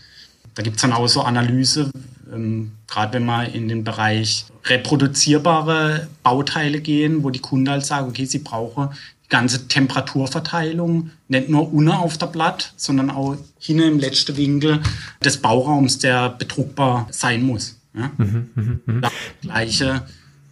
Da 0.54 0.62
gibt's 0.62 0.84
dann 0.84 0.94
auch 0.94 1.08
so 1.08 1.22
Analyse, 1.24 1.90
ähm, 2.32 2.72
gerade 2.88 3.14
wenn 3.14 3.26
wir 3.26 3.54
in 3.54 3.68
den 3.68 3.84
Bereich 3.84 4.46
reproduzierbare 4.66 6.08
Bauteile 6.24 6.82
gehen, 6.82 7.24
wo 7.24 7.30
die 7.30 7.40
Kunden 7.40 7.70
halt 7.70 7.86
sagen, 7.86 8.10
okay, 8.10 8.26
sie 8.26 8.40
brauchen 8.40 8.90
die 9.26 9.30
ganze 9.30 9.68
Temperaturverteilung, 9.68 11.12
nicht 11.28 11.50
nur 11.50 11.74
unten 11.74 11.92
auf 11.92 12.18
der 12.18 12.28
Blatt, 12.28 12.74
sondern 12.78 13.10
auch 13.10 13.38
hinten 13.60 13.84
im 13.84 14.00
letzten 14.00 14.38
Winkel 14.38 14.82
des 15.24 15.38
Bauraums, 15.38 16.00
der 16.00 16.30
bedruckbar 16.30 17.08
sein 17.12 17.44
muss. 17.44 17.80
Ja? 17.94 18.12
Mhm, 18.18 18.50
mh, 18.56 18.80
mh. 18.86 19.10
Gleiche 19.42 20.04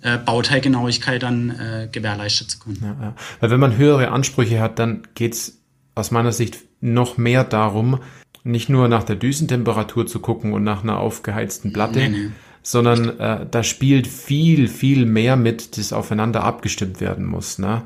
äh, 0.02 0.18
Bauteilgenauigkeit 0.18 1.24
dann 1.24 1.50
äh, 1.50 1.90
gewährleistet 1.92 2.52
zu 2.52 2.60
können. 2.60 2.80
Ja, 2.82 2.96
ja. 3.02 3.16
Weil 3.40 3.52
wenn 3.52 3.60
man 3.60 3.78
höhere 3.78 4.12
Ansprüche 4.12 4.60
hat, 4.60 4.80
dann 4.80 5.04
geht's 5.14 5.58
aus 5.96 6.12
meiner 6.12 6.32
Sicht 6.32 6.58
noch 6.82 7.18
mehr 7.18 7.44
darum, 7.44 8.00
nicht 8.44 8.70
nur 8.70 8.88
nach 8.88 9.04
der 9.04 9.16
Düsentemperatur 9.16 10.08
zu 10.08 10.20
gucken 10.20 10.54
und 10.54 10.64
nach 10.64 10.84
einer 10.84 11.00
aufgeheizten 11.00 11.74
Platte, 11.74 12.00
nee, 12.00 12.10
nee. 12.10 12.32
sondern 12.62 13.20
äh, 13.20 13.46
da 13.50 13.64
spielt 13.64 14.08
viel, 14.08 14.68
viel 14.68 15.06
mehr 15.06 15.36
mit, 15.36 15.78
das 15.78 15.94
aufeinander 15.94 16.44
abgestimmt 16.44 17.02
werden 17.02 17.26
muss. 17.26 17.60
Ne? 17.60 17.84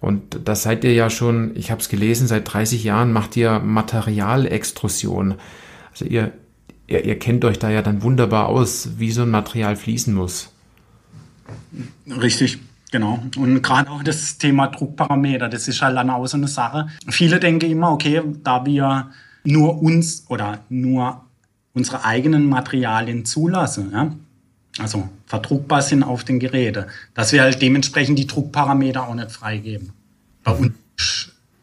Und 0.00 0.40
da 0.44 0.54
seid 0.54 0.84
ihr 0.84 0.94
ja 0.94 1.10
schon, 1.10 1.56
ich 1.56 1.70
habe 1.70 1.80
es 1.80 1.88
gelesen, 1.88 2.28
seit 2.28 2.52
30 2.52 2.84
Jahren 2.84 3.12
macht 3.12 3.36
ihr 3.36 3.58
Materialextrusion. 3.58 5.34
Also 5.90 6.04
ihr, 6.04 6.32
ihr, 6.86 7.04
ihr 7.04 7.18
kennt 7.18 7.44
euch 7.44 7.58
da 7.58 7.70
ja 7.70 7.82
dann 7.82 8.02
wunderbar 8.02 8.46
aus, 8.46 8.90
wie 8.98 9.10
so 9.10 9.22
ein 9.22 9.30
Material 9.30 9.74
fließen 9.74 10.14
muss. 10.14 10.52
Richtig. 12.06 12.58
Genau. 12.90 13.22
Und 13.36 13.62
gerade 13.62 13.90
auch 13.90 14.02
das 14.02 14.38
Thema 14.38 14.68
Druckparameter, 14.68 15.48
das 15.48 15.68
ist 15.68 15.82
halt 15.82 15.96
dann 15.96 16.10
auch 16.10 16.26
so 16.26 16.36
eine 16.36 16.48
Sache. 16.48 16.86
Viele 17.08 17.38
denken 17.38 17.70
immer, 17.70 17.92
okay, 17.92 18.22
da 18.42 18.64
wir 18.64 19.10
nur 19.44 19.82
uns 19.82 20.24
oder 20.28 20.64
nur 20.68 21.24
unsere 21.72 22.04
eigenen 22.04 22.46
Materialien 22.46 23.24
zulassen, 23.24 23.90
ja, 23.92 24.12
also 24.78 25.08
verdruckbar 25.26 25.82
sind 25.82 26.02
auf 26.02 26.24
den 26.24 26.38
Geräten, 26.38 26.86
dass 27.14 27.32
wir 27.32 27.42
halt 27.42 27.60
dementsprechend 27.60 28.18
die 28.18 28.26
Druckparameter 28.26 29.06
auch 29.08 29.14
nicht 29.14 29.30
freigeben. 29.30 29.92
Bei 30.44 30.52
uns 30.52 30.72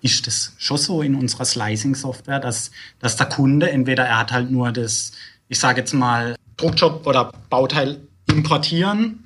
ist 0.02 0.28
das 0.28 0.54
schon 0.58 0.78
so 0.78 1.02
in 1.02 1.16
unserer 1.16 1.46
Slicing-Software, 1.46 2.40
dass, 2.40 2.72
dass 3.00 3.16
der 3.16 3.28
Kunde 3.28 3.72
entweder 3.72 4.06
er 4.06 4.20
hat 4.20 4.32
halt 4.32 4.52
nur 4.52 4.72
das, 4.72 5.14
ich 5.48 5.60
sage 5.60 5.82
jetzt 5.82 5.94
mal, 5.94 6.36
Druckjob 6.58 7.06
oder 7.08 7.32
Bauteil 7.50 8.00
importieren 8.28 9.25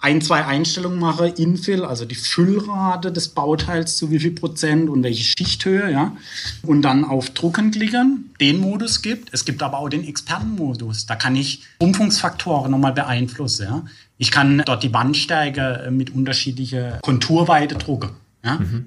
ein, 0.00 0.22
zwei 0.22 0.46
Einstellungen 0.46 0.98
mache, 0.98 1.28
Infill, 1.28 1.84
also 1.84 2.06
die 2.06 2.14
Füllrate 2.14 3.12
des 3.12 3.28
Bauteils 3.28 3.98
zu 3.98 4.10
wie 4.10 4.18
viel 4.18 4.30
Prozent 4.32 4.88
und 4.88 5.02
welche 5.02 5.24
Schichthöhe, 5.24 5.90
ja. 5.90 6.16
Und 6.62 6.82
dann 6.82 7.04
auf 7.04 7.30
Drucken 7.30 7.70
klicken, 7.70 8.30
den 8.40 8.60
Modus 8.60 9.02
gibt. 9.02 9.28
Es 9.32 9.44
gibt 9.44 9.62
aber 9.62 9.78
auch 9.78 9.90
den 9.90 10.04
Expertenmodus. 10.04 11.04
Da 11.04 11.16
kann 11.16 11.36
ich 11.36 11.64
Umfungsfaktoren 11.78 12.70
nochmal 12.70 12.92
beeinflussen, 12.92 13.64
ja. 13.64 13.84
Ich 14.16 14.30
kann 14.30 14.62
dort 14.64 14.82
die 14.82 14.92
Wandstärke 14.92 15.84
äh, 15.86 15.90
mit 15.90 16.14
unterschiedlicher 16.14 16.98
Konturweite 17.02 17.74
drucken, 17.74 18.10
ja. 18.42 18.54
Mhm. 18.56 18.86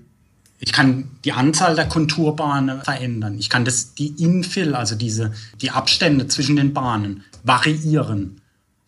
Ich 0.59 0.71
kann 0.71 1.09
die 1.25 1.33
Anzahl 1.33 1.75
der 1.75 1.89
Konturbahnen 1.89 2.81
verändern. 2.81 3.37
Ich 3.37 3.49
kann 3.49 3.65
das, 3.65 3.95
die 3.95 4.23
Infill, 4.23 4.75
also 4.75 4.95
diese, 4.95 5.33
die 5.61 5.71
Abstände 5.71 6.27
zwischen 6.27 6.55
den 6.55 6.73
Bahnen 6.73 7.23
variieren. 7.43 8.39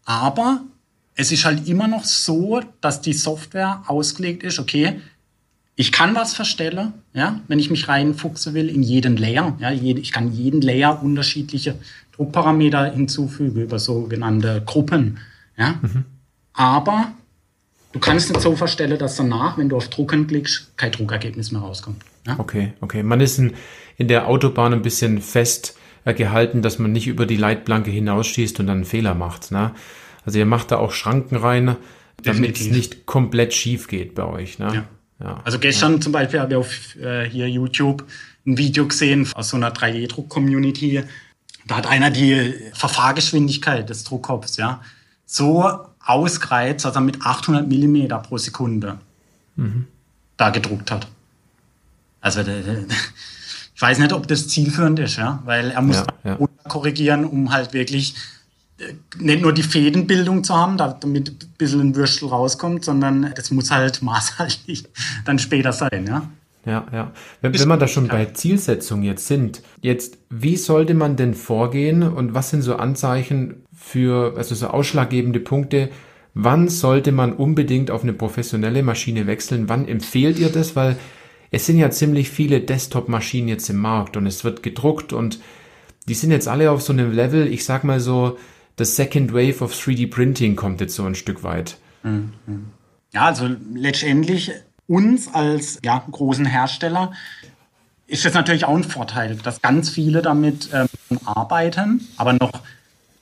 Aber 0.05 0.61
es 1.15 1.31
ist 1.31 1.45
halt 1.45 1.67
immer 1.67 1.87
noch 1.87 2.03
so, 2.03 2.61
dass 2.81 3.01
die 3.01 3.13
Software 3.13 3.83
ausgelegt 3.87 4.43
ist, 4.43 4.59
okay, 4.59 4.99
ich 5.77 5.91
kann 5.91 6.15
was 6.15 6.33
verstellen, 6.33 6.93
ja, 7.13 7.41
wenn 7.47 7.59
ich 7.59 7.69
mich 7.69 7.87
reinfuchsen 7.87 8.53
will 8.53 8.69
in 8.69 8.81
jeden 8.81 9.17
Layer. 9.17 9.57
Ja, 9.59 9.71
ich 9.71 10.11
kann 10.11 10.31
jeden 10.31 10.61
Layer 10.61 11.01
unterschiedliche 11.03 11.75
Druckparameter 12.13 12.91
hinzufügen 12.91 13.61
über 13.61 13.77
sogenannte 13.79 14.63
Gruppen. 14.65 15.19
Ja. 15.57 15.79
Mhm. 15.81 16.05
Aber 16.53 17.11
du 17.91 17.99
kannst 17.99 18.29
nicht 18.29 18.41
so 18.41 18.55
verstellen, 18.55 18.97
dass 18.97 19.17
danach, 19.17 19.57
wenn 19.57 19.67
du 19.67 19.75
auf 19.75 19.89
Drucken 19.89 20.27
klickst, 20.27 20.77
kein 20.77 20.93
Druckergebnis 20.93 21.51
mehr 21.51 21.61
rauskommt. 21.61 22.01
Ja? 22.25 22.39
Okay, 22.39 22.73
okay. 22.79 23.03
Man 23.03 23.19
ist 23.19 23.37
in, 23.37 23.53
in 23.97 24.07
der 24.07 24.27
Autobahn 24.27 24.73
ein 24.73 24.81
bisschen 24.81 25.21
fest 25.21 25.77
gehalten, 26.05 26.61
dass 26.61 26.79
man 26.79 26.91
nicht 26.91 27.07
über 27.07 27.25
die 27.25 27.35
Leitplanke 27.35 27.89
hinausschießt 27.89 28.59
und 28.59 28.67
dann 28.67 28.77
einen 28.77 28.85
Fehler 28.85 29.15
macht. 29.15 29.51
Ne? 29.51 29.71
Also 30.25 30.39
ihr 30.39 30.45
macht 30.45 30.71
da 30.71 30.77
auch 30.77 30.91
Schranken 30.91 31.37
rein, 31.37 31.77
damit 32.23 32.59
es 32.59 32.67
nicht 32.67 33.05
komplett 33.05 33.53
schief 33.53 33.87
geht 33.87 34.15
bei 34.15 34.23
euch. 34.23 34.59
Ne? 34.59 34.87
Ja. 35.19 35.25
ja. 35.25 35.41
Also 35.43 35.59
gestern 35.59 35.95
ja. 35.95 36.01
zum 36.01 36.11
Beispiel 36.11 36.39
habe 36.39 36.53
ich 36.53 36.57
auf 36.57 36.95
äh, 36.95 37.29
hier 37.29 37.49
YouTube 37.49 38.05
ein 38.45 38.57
Video 38.57 38.87
gesehen 38.87 39.27
aus 39.33 39.49
so 39.49 39.57
einer 39.57 39.71
3D-Druck-Community. 39.71 41.03
Da 41.67 41.77
hat 41.77 41.87
einer 41.87 42.11
die 42.11 42.53
Verfahrgeschwindigkeit 42.73 43.89
des 43.89 44.03
Druckkopfs 44.03 44.57
ja, 44.57 44.81
so 45.25 45.67
ausgereizt, 46.03 46.85
dass 46.85 46.95
er 46.95 47.01
mit 47.01 47.21
800 47.21 47.67
Millimeter 47.67 48.19
pro 48.19 48.37
Sekunde 48.37 48.99
mhm. 49.55 49.87
da 50.37 50.51
gedruckt 50.51 50.91
hat. 50.91 51.07
Also 52.21 52.41
ich 52.41 53.81
weiß 53.81 53.99
nicht, 53.99 54.13
ob 54.13 54.27
das 54.27 54.47
zielführend 54.47 54.99
ist, 54.99 55.17
ja, 55.17 55.41
weil 55.45 55.71
er 55.71 55.81
muss 55.81 56.03
ja, 56.23 56.37
ja. 56.39 56.47
korrigieren, 56.67 57.25
um 57.25 57.51
halt 57.51 57.73
wirklich 57.73 58.15
nicht 59.17 59.41
nur 59.41 59.53
die 59.53 59.63
Fädenbildung 59.63 60.43
zu 60.43 60.55
haben, 60.55 60.77
damit 60.77 61.29
ein 61.29 61.53
bisschen 61.57 61.81
ein 61.81 61.95
Würstel 61.95 62.27
rauskommt, 62.27 62.83
sondern 62.83 63.33
das 63.35 63.51
muss 63.51 63.71
halt 63.71 64.01
maßhaltig 64.01 64.85
dann 65.25 65.39
später 65.39 65.73
sein, 65.73 66.05
ja. 66.07 66.29
Ja, 66.65 66.87
ja. 66.91 67.11
Wenn, 67.41 67.57
wenn 67.57 67.67
man 67.67 67.79
da 67.79 67.87
schon 67.87 68.07
bei 68.07 68.25
Zielsetzung 68.25 69.03
jetzt 69.03 69.27
sind, 69.27 69.61
jetzt, 69.81 70.17
wie 70.31 70.57
sollte 70.57 70.95
man 70.95 71.15
denn 71.15 71.35
vorgehen 71.35 72.01
und 72.01 72.33
was 72.33 72.49
sind 72.49 72.63
so 72.63 72.75
Anzeichen 72.77 73.63
für, 73.75 74.35
also 74.35 74.55
so 74.55 74.67
ausschlaggebende 74.67 75.39
Punkte, 75.39 75.89
wann 76.33 76.67
sollte 76.67 77.11
man 77.11 77.33
unbedingt 77.33 77.91
auf 77.91 78.01
eine 78.01 78.13
professionelle 78.13 78.81
Maschine 78.81 79.27
wechseln? 79.27 79.69
Wann 79.69 79.87
empfehlt 79.87 80.39
ihr 80.39 80.49
das? 80.49 80.75
Weil 80.75 80.97
es 81.51 81.67
sind 81.67 81.77
ja 81.77 81.91
ziemlich 81.91 82.31
viele 82.31 82.61
Desktop-Maschinen 82.61 83.47
jetzt 83.47 83.69
im 83.69 83.77
Markt 83.77 84.17
und 84.17 84.25
es 84.25 84.43
wird 84.43 84.63
gedruckt 84.63 85.13
und 85.13 85.39
die 86.07 86.15
sind 86.15 86.31
jetzt 86.31 86.47
alle 86.47 86.71
auf 86.71 86.81
so 86.81 86.93
einem 86.93 87.11
Level, 87.11 87.47
ich 87.47 87.63
sag 87.63 87.83
mal 87.83 87.99
so, 87.99 88.37
das 88.75 88.95
Second 88.95 89.33
Wave 89.33 89.63
of 89.63 89.73
3D 89.73 90.09
Printing 90.09 90.55
kommt 90.55 90.81
jetzt 90.81 90.95
so 90.95 91.05
ein 91.05 91.15
Stück 91.15 91.43
weit. 91.43 91.77
Ja, 93.11 93.25
also 93.25 93.49
letztendlich 93.73 94.51
uns 94.87 95.33
als 95.33 95.79
ja, 95.83 96.05
großen 96.09 96.45
Hersteller 96.45 97.13
ist 98.07 98.25
das 98.25 98.33
natürlich 98.33 98.65
auch 98.65 98.75
ein 98.75 98.83
Vorteil, 98.83 99.35
dass 99.37 99.61
ganz 99.61 99.89
viele 99.89 100.21
damit 100.21 100.69
ähm, 100.73 100.87
arbeiten, 101.25 102.07
aber 102.17 102.33
noch 102.33 102.51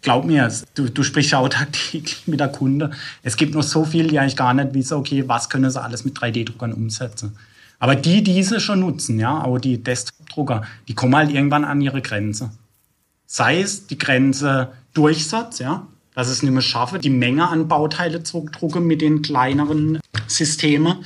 glaub 0.01 0.25
mir, 0.25 0.51
du, 0.75 0.89
du 0.89 1.03
sprichst 1.03 1.32
ja 1.32 1.39
auch 1.39 1.49
tagtäglich 1.49 2.28
mit 2.28 2.39
der 2.39 2.49
Kunde. 2.49 2.91
Es 3.23 3.38
gibt 3.38 3.55
noch 3.55 3.63
so 3.63 3.86
viel, 3.86 4.07
die 4.07 4.19
eigentlich 4.19 4.36
gar 4.36 4.53
nicht 4.53 4.73
wissen, 4.73 4.95
okay, 4.95 5.23
was 5.28 5.49
können 5.49 5.71
sie 5.71 5.82
alles 5.82 6.05
mit 6.05 6.17
3D-Druckern 6.17 6.73
umsetzen. 6.73 7.38
Aber 7.80 7.95
die, 7.95 8.23
die 8.23 8.34
diese 8.34 8.59
schon 8.59 8.82
nutzen, 8.82 9.19
ja, 9.19 9.43
auch 9.43 9.57
die 9.57 9.82
Desktop-Drucker, 9.82 10.63
die 10.88 10.93
kommen 10.93 11.15
halt 11.15 11.32
irgendwann 11.32 11.65
an 11.65 11.82
ihre 11.82 12.01
Grenze. 12.01 12.51
Sei 13.25 13.61
es 13.61 13.88
die 13.88 13.97
Grenze 13.97 14.73
Durchsatz, 14.93 15.59
ja, 15.59 15.87
dass 16.15 16.29
es 16.29 16.43
nicht 16.43 16.51
mehr 16.51 16.61
schaffe, 16.61 16.99
die 16.99 17.09
Menge 17.09 17.47
an 17.47 17.67
Bauteile 17.67 18.23
zu 18.23 18.47
drucken 18.51 18.85
mit 18.85 19.01
den 19.01 19.21
kleineren 19.21 19.99
Systemen. 20.27 21.05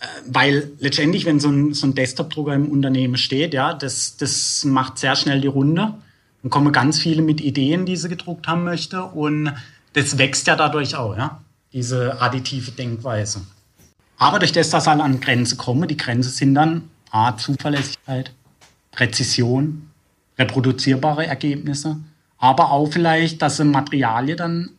Äh, 0.00 0.06
weil 0.26 0.70
letztendlich, 0.78 1.24
wenn 1.24 1.40
so 1.40 1.48
ein, 1.48 1.74
so 1.74 1.86
ein 1.86 1.94
Desktop-Drucker 1.94 2.54
im 2.54 2.68
Unternehmen 2.68 3.16
steht, 3.16 3.54
ja, 3.54 3.74
das, 3.74 4.16
das 4.16 4.64
macht 4.64 4.98
sehr 4.98 5.16
schnell 5.16 5.40
die 5.40 5.48
Runde. 5.48 5.94
Dann 6.42 6.50
kommen 6.50 6.72
ganz 6.72 6.98
viele 6.98 7.22
mit 7.22 7.40
Ideen, 7.40 7.86
die 7.86 7.96
sie 7.96 8.08
gedruckt 8.08 8.48
haben 8.48 8.64
möchte. 8.64 9.04
Und 9.04 9.52
das 9.92 10.18
wächst 10.18 10.46
ja 10.46 10.56
dadurch 10.56 10.96
auch, 10.96 11.16
ja, 11.16 11.40
diese 11.72 12.20
additive 12.20 12.72
Denkweise. 12.72 13.42
Aber 14.18 14.38
durch 14.38 14.52
das, 14.52 14.70
dass 14.70 14.86
halt 14.86 15.00
an 15.00 15.20
Grenzen 15.20 15.58
kommen, 15.58 15.88
die 15.88 15.96
Grenzen 15.96 16.30
sind 16.30 16.54
dann 16.54 16.88
A, 17.10 17.36
Zuverlässigkeit, 17.36 18.32
Präzision, 18.90 19.90
reproduzierbare 20.38 21.26
Ergebnisse, 21.26 21.98
aber 22.42 22.72
auch 22.72 22.88
vielleicht, 22.88 23.40
dass 23.40 23.58
sie 23.58 23.64
Materialien 23.64 24.36
dann 24.36 24.70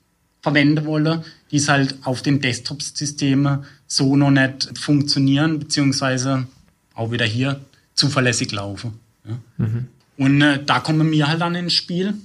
verwenden 0.42 0.86
wolle, 0.86 1.24
die 1.50 1.56
es 1.56 1.70
halt 1.70 1.96
auf 2.04 2.22
den 2.22 2.42
Desktop-Systemen 2.42 3.64
so 3.88 4.18
noch 4.18 4.32
nicht 4.32 4.78
funktionieren, 4.78 5.60
beziehungsweise 5.60 6.46
auch 6.94 7.12
wieder 7.12 7.26
hier 7.26 7.62
zuverlässig 7.96 8.52
laufen. 8.52 9.00
Ja. 9.26 9.66
Mhm. 9.66 9.88
Und 10.18 10.42
äh, 10.42 10.62
da 10.62 10.82
kommen 10.82 11.10
wir 11.10 11.30
halt 11.30 11.40
dann 11.40 11.56
ins 11.56 11.72
Spiel, 11.72 12.16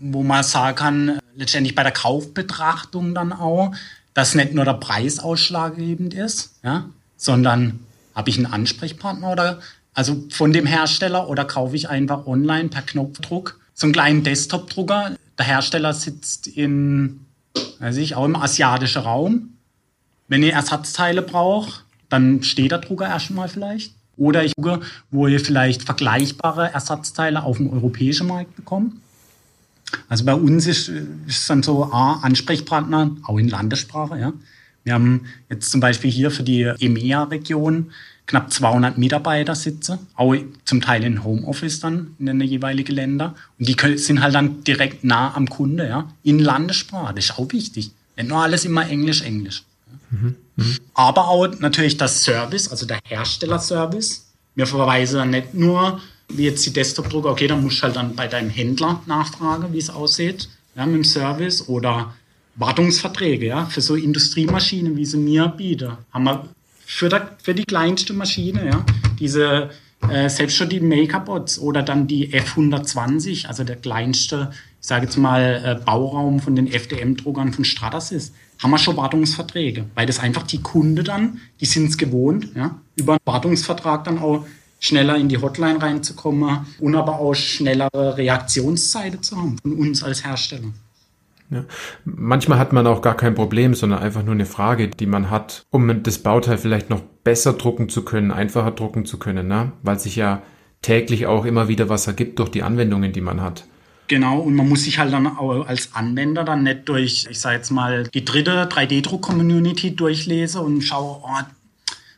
wo 0.00 0.24
man 0.24 0.42
sagen 0.42 0.76
kann, 0.76 1.18
letztendlich 1.36 1.76
bei 1.76 1.84
der 1.84 1.92
Kaufbetrachtung 1.92 3.14
dann 3.14 3.32
auch, 3.32 3.72
dass 4.12 4.34
nicht 4.34 4.54
nur 4.54 4.64
der 4.64 4.74
Preis 4.74 5.20
ausschlaggebend 5.20 6.14
ist, 6.14 6.56
ja, 6.64 6.86
sondern 7.16 7.78
habe 8.12 8.28
ich 8.28 8.38
einen 8.38 8.52
Ansprechpartner 8.52 9.30
oder 9.30 9.60
also 9.94 10.24
von 10.30 10.52
dem 10.52 10.66
Hersteller 10.66 11.28
oder 11.28 11.44
kaufe 11.44 11.76
ich 11.76 11.88
einfach 11.88 12.26
online 12.26 12.70
per 12.70 12.82
Knopfdruck 12.82 13.61
so 13.74 13.86
einen 13.86 13.92
kleinen 13.92 14.22
Desktop-Drucker. 14.22 15.16
Der 15.38 15.46
Hersteller 15.46 15.92
sitzt 15.92 16.46
in, 16.46 17.20
weiß 17.78 17.96
ich, 17.96 18.14
auch 18.14 18.24
im 18.24 18.36
asiatischen 18.36 19.02
Raum. 19.02 19.50
Wenn 20.28 20.42
ihr 20.42 20.52
Ersatzteile 20.52 21.22
braucht, 21.22 21.84
dann 22.08 22.42
steht 22.42 22.70
der 22.70 22.78
Drucker 22.78 23.06
erstmal 23.06 23.48
vielleicht. 23.48 23.94
Oder 24.16 24.44
ich 24.44 24.54
gucke, 24.54 24.80
wo 25.10 25.26
ihr 25.26 25.40
vielleicht 25.40 25.82
vergleichbare 25.82 26.72
Ersatzteile 26.72 27.42
auf 27.42 27.56
dem 27.56 27.70
europäischen 27.70 28.26
Markt 28.26 28.54
bekommt. 28.56 28.94
Also 30.08 30.24
bei 30.24 30.34
uns 30.34 30.66
ist, 30.66 30.90
es 31.26 31.46
dann 31.46 31.62
so 31.62 31.84
A, 31.92 32.20
Ansprechpartner, 32.22 33.16
auch 33.24 33.38
in 33.38 33.48
Landessprache. 33.48 34.18
Ja. 34.18 34.32
Wir 34.84 34.94
haben 34.94 35.26
jetzt 35.48 35.70
zum 35.70 35.80
Beispiel 35.80 36.10
hier 36.10 36.30
für 36.30 36.42
die 36.42 36.62
EMEA-Region 36.62 37.92
knapp 38.26 38.52
200 38.52 38.98
Mitarbeiter 38.98 39.54
sitzen, 39.54 39.98
auch 40.14 40.34
zum 40.64 40.80
Teil 40.80 41.04
in 41.04 41.24
Homeoffice 41.24 41.80
dann 41.80 42.14
in 42.18 42.26
den 42.26 42.40
jeweiligen 42.40 42.94
Ländern. 42.94 43.34
Und 43.58 43.68
die 43.68 43.98
sind 43.98 44.22
halt 44.22 44.34
dann 44.34 44.64
direkt 44.64 45.04
nah 45.04 45.34
am 45.34 45.48
Kunde, 45.48 45.88
ja, 45.88 46.08
in 46.22 46.38
Landessprache. 46.38 47.14
Das 47.14 47.26
ist 47.26 47.38
auch 47.38 47.52
wichtig. 47.52 47.90
Nicht 48.16 48.28
nur 48.28 48.42
alles 48.42 48.64
immer 48.64 48.88
Englisch, 48.88 49.22
Englisch. 49.22 49.64
Mhm. 50.10 50.36
Mhm. 50.56 50.76
Aber 50.94 51.28
auch 51.28 51.48
natürlich 51.58 51.96
das 51.96 52.24
Service, 52.24 52.68
also 52.68 52.86
der 52.86 53.00
Herstellerservice. 53.04 54.26
Wir 54.54 54.66
verweisen 54.66 55.30
nicht 55.30 55.54
nur 55.54 56.00
wie 56.36 56.44
jetzt 56.44 56.64
die 56.66 56.72
Desktop-Drucker, 56.72 57.30
okay, 57.30 57.46
dann 57.46 57.62
musst 57.62 57.78
du 57.78 57.82
halt 57.82 57.96
dann 57.96 58.14
bei 58.14 58.26
deinem 58.26 58.50
Händler 58.50 59.02
nachfragen, 59.06 59.72
wie 59.72 59.78
es 59.78 59.90
aussieht, 59.90 60.48
ja, 60.74 60.86
mit 60.86 60.96
dem 60.96 61.04
Service 61.04 61.68
oder 61.68 62.14
Wartungsverträge, 62.56 63.46
ja, 63.46 63.66
für 63.66 63.80
so 63.80 63.94
Industriemaschinen, 63.94 64.96
wie 64.96 65.06
sie 65.06 65.18
mir 65.18 65.48
bieten, 65.48 65.92
haben 66.12 66.24
wir 66.24 66.48
für, 66.84 67.08
der, 67.08 67.36
für 67.42 67.54
die 67.54 67.64
kleinste 67.64 68.12
Maschine, 68.12 68.66
ja, 68.66 68.84
diese 69.18 69.70
äh, 70.08 70.28
selbst 70.28 70.56
schon 70.56 70.68
die 70.68 70.80
Makerbots 70.80 71.58
oder 71.58 71.82
dann 71.82 72.06
die 72.06 72.32
F120, 72.32 73.46
also 73.46 73.64
der 73.64 73.76
kleinste, 73.76 74.50
ich 74.80 74.86
sage 74.86 75.06
jetzt 75.06 75.16
mal, 75.16 75.62
äh, 75.64 75.84
Bauraum 75.84 76.40
von 76.40 76.56
den 76.56 76.66
FDM-Druckern 76.66 77.52
von 77.52 77.64
Stratasys, 77.64 78.32
haben 78.62 78.70
wir 78.70 78.78
schon 78.78 78.96
Wartungsverträge, 78.96 79.86
weil 79.94 80.06
das 80.06 80.18
einfach 80.18 80.42
die 80.42 80.60
Kunde 80.60 81.02
dann, 81.02 81.40
die 81.60 81.66
sind 81.66 81.90
es 81.90 81.98
gewohnt, 81.98 82.48
ja, 82.54 82.76
über 82.96 83.12
einen 83.12 83.20
Wartungsvertrag 83.24 84.04
dann 84.04 84.18
auch 84.18 84.44
schneller 84.78 85.16
in 85.16 85.28
die 85.28 85.38
Hotline 85.38 85.80
reinzukommen 85.80 86.66
und 86.80 86.96
aber 86.96 87.20
auch 87.20 87.34
schnellere 87.34 88.16
Reaktionszeiten 88.16 89.22
zu 89.22 89.36
haben 89.36 89.56
von 89.62 89.74
uns 89.74 90.02
als 90.02 90.24
Hersteller. 90.24 90.72
Ja. 91.52 91.64
Manchmal 92.04 92.58
hat 92.58 92.72
man 92.72 92.86
auch 92.86 93.02
gar 93.02 93.16
kein 93.16 93.34
Problem, 93.34 93.74
sondern 93.74 94.00
einfach 94.00 94.22
nur 94.22 94.34
eine 94.34 94.46
Frage, 94.46 94.88
die 94.88 95.06
man 95.06 95.30
hat, 95.30 95.66
um 95.70 96.02
das 96.02 96.18
Bauteil 96.18 96.56
vielleicht 96.56 96.88
noch 96.88 97.00
besser 97.24 97.52
drucken 97.52 97.88
zu 97.88 98.04
können, 98.04 98.30
einfacher 98.30 98.70
drucken 98.70 99.04
zu 99.04 99.18
können, 99.18 99.48
ne? 99.48 99.72
weil 99.82 99.98
sich 99.98 100.16
ja 100.16 100.42
täglich 100.80 101.26
auch 101.26 101.44
immer 101.44 101.68
wieder 101.68 101.88
was 101.88 102.06
ergibt 102.06 102.38
durch 102.38 102.48
die 102.48 102.62
Anwendungen, 102.62 103.12
die 103.12 103.20
man 103.20 103.40
hat. 103.40 103.64
Genau, 104.08 104.40
und 104.40 104.56
man 104.56 104.68
muss 104.68 104.84
sich 104.84 104.98
halt 104.98 105.12
dann 105.12 105.26
auch 105.26 105.66
als 105.66 105.94
Anwender 105.94 106.44
dann 106.44 106.64
nicht 106.64 106.88
durch, 106.88 107.26
ich 107.30 107.40
sage 107.40 107.56
jetzt 107.56 107.70
mal, 107.70 108.04
die 108.08 108.24
dritte 108.24 108.64
3D-Druck-Community 108.64 109.94
durchlesen 109.94 110.60
und 110.60 110.82
schaue, 110.82 111.20
oh, 111.22 111.42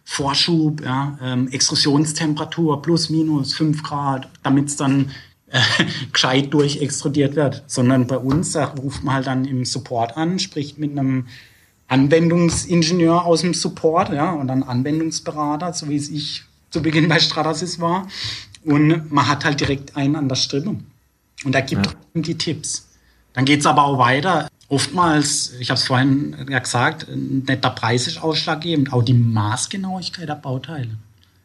Vorschub, 0.05 0.83
ja, 0.83 1.19
ähm, 1.23 1.49
Extrusionstemperatur 1.49 2.83
plus 2.83 3.11
minus 3.11 3.55
5 3.55 3.83
Grad, 3.83 4.29
damit 4.43 4.69
es 4.69 4.77
dann 4.77 5.11
äh, 5.55 5.85
gescheit 6.13 6.53
durchextrudiert 6.53 7.37
wird. 7.37 7.65
Sondern 7.67 8.07
bei 8.07 8.19
uns, 8.19 8.53
da 8.53 8.67
ruft 8.67 9.03
man 9.03 9.15
halt 9.15 9.27
dann 9.27 9.45
im 9.45 9.65
Support 9.65 10.17
an, 10.17 10.39
spricht 10.39 10.79
mit 10.79 10.93
einem 10.93 11.27
Anwendungsingenieur 11.89 13.25
aus 13.25 13.43
dem 13.43 13.55
Support, 13.55 14.11
ja, 14.13 14.33
und 14.33 14.49
dann 14.49 14.63
Anwendungsberater, 14.63 15.73
so 15.73 15.89
wie 15.89 15.97
es 15.97 16.09
ich 16.09 16.45
zu 16.71 16.83
Beginn 16.83 17.09
bei 17.09 17.19
Stratasys 17.21 17.81
war. 17.81 18.09
Und 18.65 19.13
man 19.13 19.29
hat 19.29 19.45
halt 19.45 19.61
direkt 19.61 19.97
einen 19.97 20.17
an 20.17 20.29
der 20.29 20.37
Strippe. 20.37 20.77
Und 21.45 21.55
da 21.55 21.61
gibt 21.61 21.87
ja. 21.87 21.93
die 22.15 22.37
Tipps. 22.37 22.89
Dann 23.35 23.45
geht's 23.45 23.67
aber 23.67 23.85
auch 23.85 23.99
weiter 23.99 24.49
oftmals, 24.69 25.55
ich 25.61 25.71
habe 25.71 25.79
es 25.79 25.87
vorhin 25.87 26.47
ja 26.49 26.59
gesagt, 26.59 27.07
nicht 27.09 27.65
der 27.65 27.71
Preis 27.71 28.07
ist 28.07 28.23
ausschlaggebend, 28.23 28.93
auch 28.93 29.03
die 29.03 29.15
Maßgenauigkeit 29.15 30.29
der 30.29 30.35
Bauteile. 30.35 30.91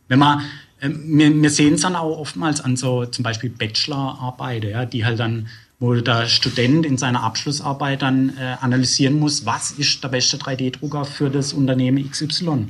Wenn 0.08 0.20
man, 0.20 0.42
wir, 0.82 1.42
wir 1.42 1.50
sehen 1.50 1.74
es 1.76 1.82
dann 1.82 1.96
auch 1.96 2.18
oftmals 2.18 2.62
an 2.62 2.78
so 2.78 3.06
zum 3.06 3.24
Beispiel 3.24 3.50
Bachelorarbeiten, 3.50 4.70
ja, 4.70 4.86
die 4.86 5.06
halt 5.06 5.20
dann, 5.20 5.48
wo 5.80 5.94
der 5.96 6.28
Student 6.28 6.86
in 6.86 6.98
seiner 6.98 7.24
Abschlussarbeit 7.24 8.02
dann 8.02 8.38
äh, 8.38 8.56
analysieren 8.62 9.20
muss, 9.20 9.46
was 9.46 9.72
ist 9.72 10.04
der 10.04 10.10
beste 10.10 10.38
3D-Drucker 10.38 11.06
für 11.06 11.30
das 11.30 11.54
Unternehmen 11.54 12.10
XY. 12.10 12.68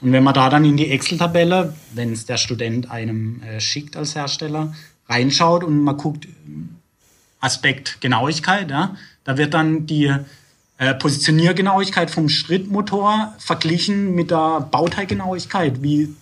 Und 0.00 0.12
wenn 0.12 0.24
man 0.24 0.34
da 0.34 0.50
dann 0.50 0.64
in 0.64 0.76
die 0.76 0.90
Excel-Tabelle, 0.90 1.74
wenn 1.94 2.12
es 2.12 2.26
der 2.26 2.36
Student 2.36 2.90
einem 2.90 3.42
äh, 3.42 3.60
schickt 3.60 3.96
als 3.96 4.14
Hersteller, 4.14 4.74
reinschaut 5.08 5.64
und 5.64 5.82
man 5.82 5.96
guckt, 5.96 6.28
Aspekt 7.40 8.00
Genauigkeit, 8.00 8.70
ja, 8.70 8.96
da 9.24 9.36
wird 9.36 9.54
dann 9.54 9.86
die 9.86 10.12
äh, 10.78 10.94
Positioniergenauigkeit 10.94 12.10
vom 12.10 12.28
Schrittmotor 12.28 13.34
verglichen 13.38 14.14
mit 14.14 14.30
der 14.30 14.60
Bauteilgenauigkeit, 14.70 15.82
wie 15.82 16.14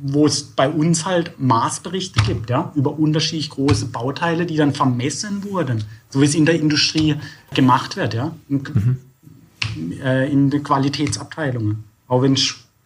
wo 0.00 0.26
es 0.26 0.42
bei 0.42 0.68
uns 0.68 1.04
halt 1.04 1.38
Maßberichte 1.38 2.22
gibt, 2.24 2.50
ja, 2.50 2.72
über 2.74 2.98
unterschiedlich 2.98 3.50
große 3.50 3.86
Bauteile, 3.86 4.46
die 4.46 4.56
dann 4.56 4.74
vermessen 4.74 5.42
wurden, 5.44 5.84
so 6.10 6.20
wie 6.20 6.24
es 6.24 6.34
in 6.34 6.46
der 6.46 6.58
Industrie 6.58 7.16
gemacht 7.54 7.96
wird, 7.96 8.14
ja, 8.14 8.32
in, 8.48 8.62
mhm. 9.76 9.92
äh, 10.00 10.30
in 10.30 10.50
den 10.50 10.62
Qualitätsabteilungen. 10.62 11.84
Auch 12.06 12.22
wenn 12.22 12.36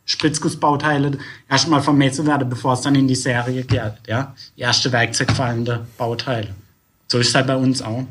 Spritzgussbauteile 0.04 1.18
erstmal 1.48 1.82
vermessen 1.82 2.26
werden, 2.26 2.48
bevor 2.48 2.74
es 2.74 2.80
dann 2.80 2.94
in 2.94 3.08
die 3.08 3.14
Serie 3.14 3.64
geht, 3.64 3.94
ja, 4.06 4.34
erste 4.56 4.90
werkzeugfallende 4.90 5.86
Bauteile. 5.98 6.54
So 7.08 7.18
ist 7.18 7.28
es 7.28 7.34
halt 7.34 7.46
bei 7.46 7.56
uns 7.56 7.82
auch. 7.82 8.06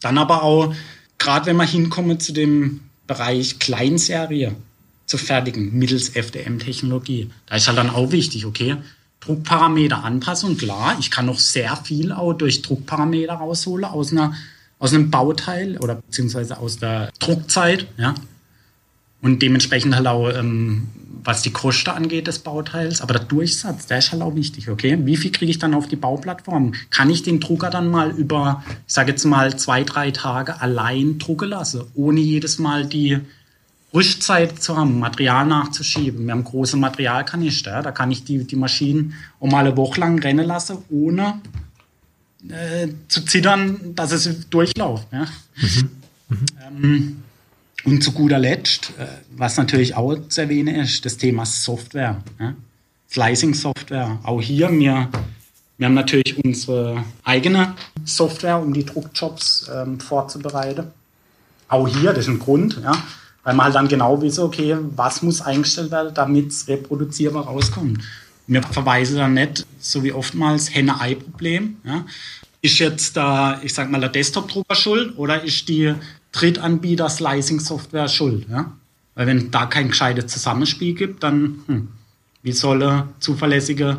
Dann 0.00 0.18
aber 0.18 0.42
auch, 0.42 0.74
gerade 1.16 1.46
wenn 1.46 1.56
wir 1.56 1.64
hinkommen 1.64 2.20
zu 2.20 2.32
dem 2.32 2.80
Bereich 3.06 3.58
Kleinserie 3.60 4.56
zu 5.06 5.18
fertigen, 5.18 5.78
mittels 5.78 6.10
FDM-Technologie, 6.10 7.30
da 7.46 7.56
ist 7.56 7.68
halt 7.68 7.78
dann 7.78 7.90
auch 7.90 8.12
wichtig, 8.12 8.44
okay, 8.44 8.76
Druckparameter 9.20 10.04
anpassen. 10.04 10.56
klar, 10.56 10.96
ich 11.00 11.10
kann 11.10 11.26
noch 11.26 11.38
sehr 11.38 11.76
viel 11.76 12.12
auch 12.12 12.34
durch 12.34 12.62
Druckparameter 12.62 13.34
rausholen 13.34 13.84
aus 13.84 14.12
einer 14.12 14.34
aus 14.78 14.92
einem 14.92 15.10
Bauteil 15.10 15.78
oder 15.78 15.94
beziehungsweise 15.94 16.58
aus 16.58 16.78
der 16.78 17.10
Druckzeit, 17.18 17.86
ja. 17.96 18.14
Und 19.22 19.40
dementsprechend 19.40 19.96
halt 19.96 20.06
auch 20.06 20.28
ähm, 20.28 20.88
was 21.26 21.42
die 21.42 21.50
Kosten 21.50 21.90
angeht 21.90 22.28
des 22.28 22.38
Bauteils, 22.38 23.00
aber 23.00 23.14
der 23.14 23.24
Durchsatz, 23.24 23.86
der 23.86 23.98
ist 23.98 24.12
halt 24.12 24.22
auch 24.22 24.36
wichtig, 24.36 24.70
okay? 24.70 24.96
Wie 25.02 25.16
viel 25.16 25.32
kriege 25.32 25.50
ich 25.50 25.58
dann 25.58 25.74
auf 25.74 25.88
die 25.88 25.96
Bauplattform? 25.96 26.74
Kann 26.90 27.10
ich 27.10 27.22
den 27.22 27.40
Drucker 27.40 27.68
dann 27.68 27.90
mal 27.90 28.10
über, 28.12 28.62
ich 28.86 28.92
sage 28.92 29.10
jetzt 29.10 29.24
mal, 29.24 29.58
zwei, 29.58 29.82
drei 29.82 30.12
Tage 30.12 30.60
allein 30.60 31.18
drucken 31.18 31.48
lassen, 31.48 31.82
ohne 31.94 32.20
jedes 32.20 32.58
Mal 32.58 32.86
die 32.86 33.18
Rüstzeit 33.94 34.62
zu 34.62 34.76
haben, 34.76 34.98
Material 34.98 35.46
nachzuschieben. 35.46 36.26
Wir 36.26 36.32
haben 36.32 36.44
große 36.44 36.76
Materialkanister, 36.76 37.82
da 37.82 37.92
kann 37.92 38.10
ich 38.10 38.24
die, 38.24 38.44
die 38.44 38.56
Maschinen 38.56 39.14
um 39.38 39.54
eine 39.54 39.76
Woche 39.76 40.00
lang 40.00 40.18
rennen 40.18 40.46
lassen, 40.46 40.78
ohne 40.90 41.40
äh, 42.48 42.88
zu 43.08 43.24
zittern, 43.24 43.94
dass 43.94 44.12
es 44.12 44.48
durchläuft. 44.48 45.08
Ja? 45.12 45.26
Mhm. 45.56 45.90
Mhm. 46.28 46.46
Ähm, 46.66 47.22
und 47.84 48.02
zu 48.02 48.12
guter 48.12 48.38
Letzt, 48.38 48.92
äh, 48.98 49.06
was 49.36 49.56
natürlich 49.56 49.94
auch 49.94 50.16
zu 50.28 50.40
erwähnen 50.40 50.74
ist, 50.74 51.04
das 51.04 51.16
Thema 51.16 51.46
Software. 51.46 52.22
Ja? 52.38 52.54
Slicing-Software. 53.10 54.18
Auch 54.24 54.40
hier, 54.40 54.70
wir, 54.70 55.08
wir 55.78 55.86
haben 55.86 55.94
natürlich 55.94 56.44
unsere 56.44 57.04
eigene 57.24 57.74
Software, 58.04 58.58
um 58.58 58.72
die 58.72 58.84
Druckjobs 58.84 59.70
ähm, 59.74 60.00
vorzubereiten. 60.00 60.88
Auch 61.68 61.88
hier, 61.88 62.12
das 62.12 62.24
ist 62.24 62.28
ein 62.28 62.38
Grund, 62.38 62.80
ja, 62.82 62.92
weil 63.46 63.54
man 63.54 63.66
halt 63.66 63.76
dann 63.76 63.86
genau 63.86 64.20
wissen, 64.20 64.42
okay, 64.42 64.76
was 64.96 65.22
muss 65.22 65.40
eingestellt 65.40 65.92
werden, 65.92 66.12
damit 66.12 66.48
es 66.48 66.66
reproduzierbar 66.66 67.44
rauskommt. 67.44 68.02
Wir 68.48 68.60
verweisen 68.60 69.18
dann 69.18 69.34
nicht, 69.34 69.64
so 69.78 70.02
wie 70.02 70.12
oftmals, 70.12 70.74
Henne-Ei-Problem. 70.74 71.76
Ja. 71.84 72.04
Ist 72.60 72.80
jetzt 72.80 73.16
da, 73.16 73.60
ich 73.62 73.72
sag 73.72 73.88
mal, 73.88 74.00
der 74.00 74.08
Desktop-Drucker 74.08 74.74
schuld 74.74 75.16
oder 75.16 75.44
ist 75.44 75.68
die 75.68 75.94
Drittanbieter 76.32 77.08
Slicing-Software 77.08 78.08
schuld. 78.08 78.48
Ja? 78.50 78.72
Weil 79.14 79.28
wenn 79.28 79.52
da 79.52 79.66
kein 79.66 79.90
gescheites 79.90 80.26
Zusammenspiel 80.26 80.94
gibt, 80.94 81.22
dann 81.22 81.60
hm, 81.68 81.88
wie 82.42 82.50
soll 82.50 83.04
zuverlässige 83.20 83.98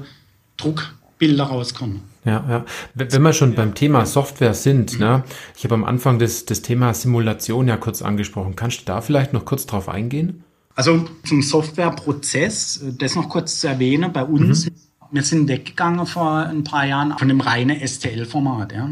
Druck 0.57 0.93
Bilder 1.19 1.45
rauskommen. 1.45 2.01
Ja, 2.28 2.43
ja. 2.49 2.65
Wenn 2.93 3.21
wir 3.21 3.32
schon 3.32 3.55
beim 3.55 3.73
Thema 3.73 4.05
Software 4.05 4.53
sind, 4.53 4.99
ne, 4.99 5.23
ich 5.55 5.63
habe 5.63 5.75
am 5.75 5.86
Anfang 5.86 6.19
das, 6.19 6.43
das 6.43 6.61
Thema 6.61 6.93
Simulation 6.93 7.69
ja 7.69 7.78
kurz 7.78 8.01
angesprochen. 8.01 8.57
Kannst 8.57 8.82
du 8.82 8.86
da 8.86 8.99
vielleicht 8.99 9.32
noch 9.32 9.45
kurz 9.45 9.65
drauf 9.65 9.88
eingehen? 9.88 10.43
Also 10.75 11.05
zum 11.25 11.41
Softwareprozess, 11.41 12.84
das 12.99 13.15
noch 13.15 13.30
kurz 13.30 13.61
zu 13.61 13.67
erwähnen, 13.67 14.11
bei 14.11 14.23
uns, 14.23 14.65
mhm. 14.65 14.71
wir 15.09 15.23
sind 15.23 15.47
weggegangen 15.47 16.05
vor 16.05 16.39
ein 16.39 16.65
paar 16.65 16.86
Jahren 16.86 17.17
von 17.17 17.30
dem 17.30 17.39
reinen 17.39 17.80
STL-Format. 17.80 18.73
Ja. 18.73 18.89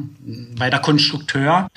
Weil 0.57 0.71
der 0.71 0.79
Konstrukteur, 0.79 1.67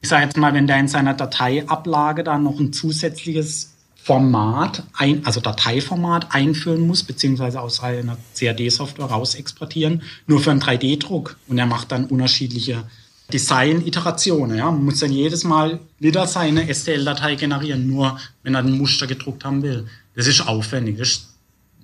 ich 0.00 0.08
sage 0.08 0.24
jetzt 0.24 0.38
mal, 0.38 0.54
wenn 0.54 0.66
der 0.66 0.80
in 0.80 0.88
seiner 0.88 1.12
Dateiablage 1.12 2.24
dann 2.24 2.42
noch 2.42 2.58
ein 2.58 2.72
zusätzliches 2.72 3.71
Format, 4.04 4.82
ein, 4.94 5.24
also 5.24 5.40
Dateiformat 5.40 6.34
einführen 6.34 6.86
muss, 6.86 7.04
beziehungsweise 7.04 7.60
aus 7.60 7.80
einer 7.80 8.16
CAD-Software 8.36 9.06
raus 9.06 9.36
exportieren, 9.36 10.02
nur 10.26 10.40
für 10.40 10.50
einen 10.50 10.60
3D-Druck. 10.60 11.36
Und 11.46 11.58
er 11.58 11.66
macht 11.66 11.92
dann 11.92 12.06
unterschiedliche 12.06 12.84
Design-Iterationen. 13.32 14.58
Ja. 14.58 14.70
Man 14.70 14.84
muss 14.84 14.98
dann 14.98 15.12
jedes 15.12 15.44
Mal 15.44 15.78
wieder 16.00 16.26
seine 16.26 16.72
STL-Datei 16.72 17.36
generieren, 17.36 17.86
nur 17.86 18.18
wenn 18.42 18.54
er 18.54 18.60
ein 18.60 18.72
Muster 18.72 19.06
gedruckt 19.06 19.44
haben 19.44 19.62
will. 19.62 19.86
Das 20.16 20.26
ist 20.26 20.46
aufwendig. 20.48 20.98
Das 20.98 21.08
ist 21.08 21.28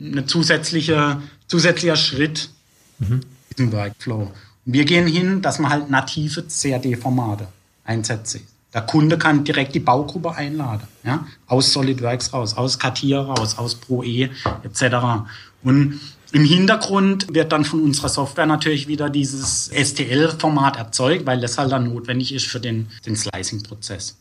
ein 0.00 0.26
zusätzliche, 0.26 1.22
zusätzlicher 1.46 1.96
Schritt 1.96 2.50
mhm. 2.98 3.20
im 3.56 3.72
Workflow. 3.72 4.32
Und 4.66 4.72
wir 4.72 4.84
gehen 4.84 5.06
hin, 5.06 5.40
dass 5.40 5.60
man 5.60 5.70
halt 5.70 5.88
native 5.88 6.42
CAD-Formate 6.42 7.46
einsetzt. 7.84 8.40
Der 8.74 8.82
Kunde 8.82 9.16
kann 9.16 9.44
direkt 9.44 9.74
die 9.74 9.80
Baugruppe 9.80 10.34
einladen, 10.34 10.86
ja, 11.02 11.26
aus 11.46 11.72
SolidWorks 11.72 12.34
raus, 12.34 12.54
aus 12.54 12.78
CATIA 12.78 13.22
raus, 13.22 13.56
aus 13.56 13.76
ProE 13.76 14.28
etc. 14.62 15.26
Und 15.62 16.00
im 16.32 16.44
Hintergrund 16.44 17.26
wird 17.32 17.52
dann 17.52 17.64
von 17.64 17.82
unserer 17.82 18.10
Software 18.10 18.44
natürlich 18.44 18.86
wieder 18.86 19.08
dieses 19.08 19.70
STL-Format 19.72 20.76
erzeugt, 20.76 21.24
weil 21.24 21.40
das 21.40 21.56
halt 21.56 21.72
dann 21.72 21.88
notwendig 21.88 22.34
ist 22.34 22.46
für 22.46 22.60
den, 22.60 22.88
den 23.06 23.16
Slicing-Prozess. 23.16 24.18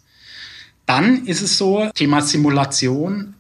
Dann 0.86 1.26
ist 1.26 1.42
es 1.42 1.58
so, 1.58 1.90
Thema 1.94 2.22
Simulation 2.22 3.34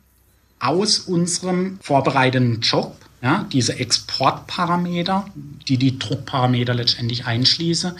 aus 0.59 0.99
unserem 0.99 1.79
vorbereiteten 1.81 2.59
Job 2.59 2.97
ja, 3.21 3.47
diese 3.51 3.79
Exportparameter, 3.79 5.25
die 5.67 5.77
die 5.77 5.97
Druckparameter 5.97 6.75
letztendlich 6.75 7.25
einschließen, 7.25 7.93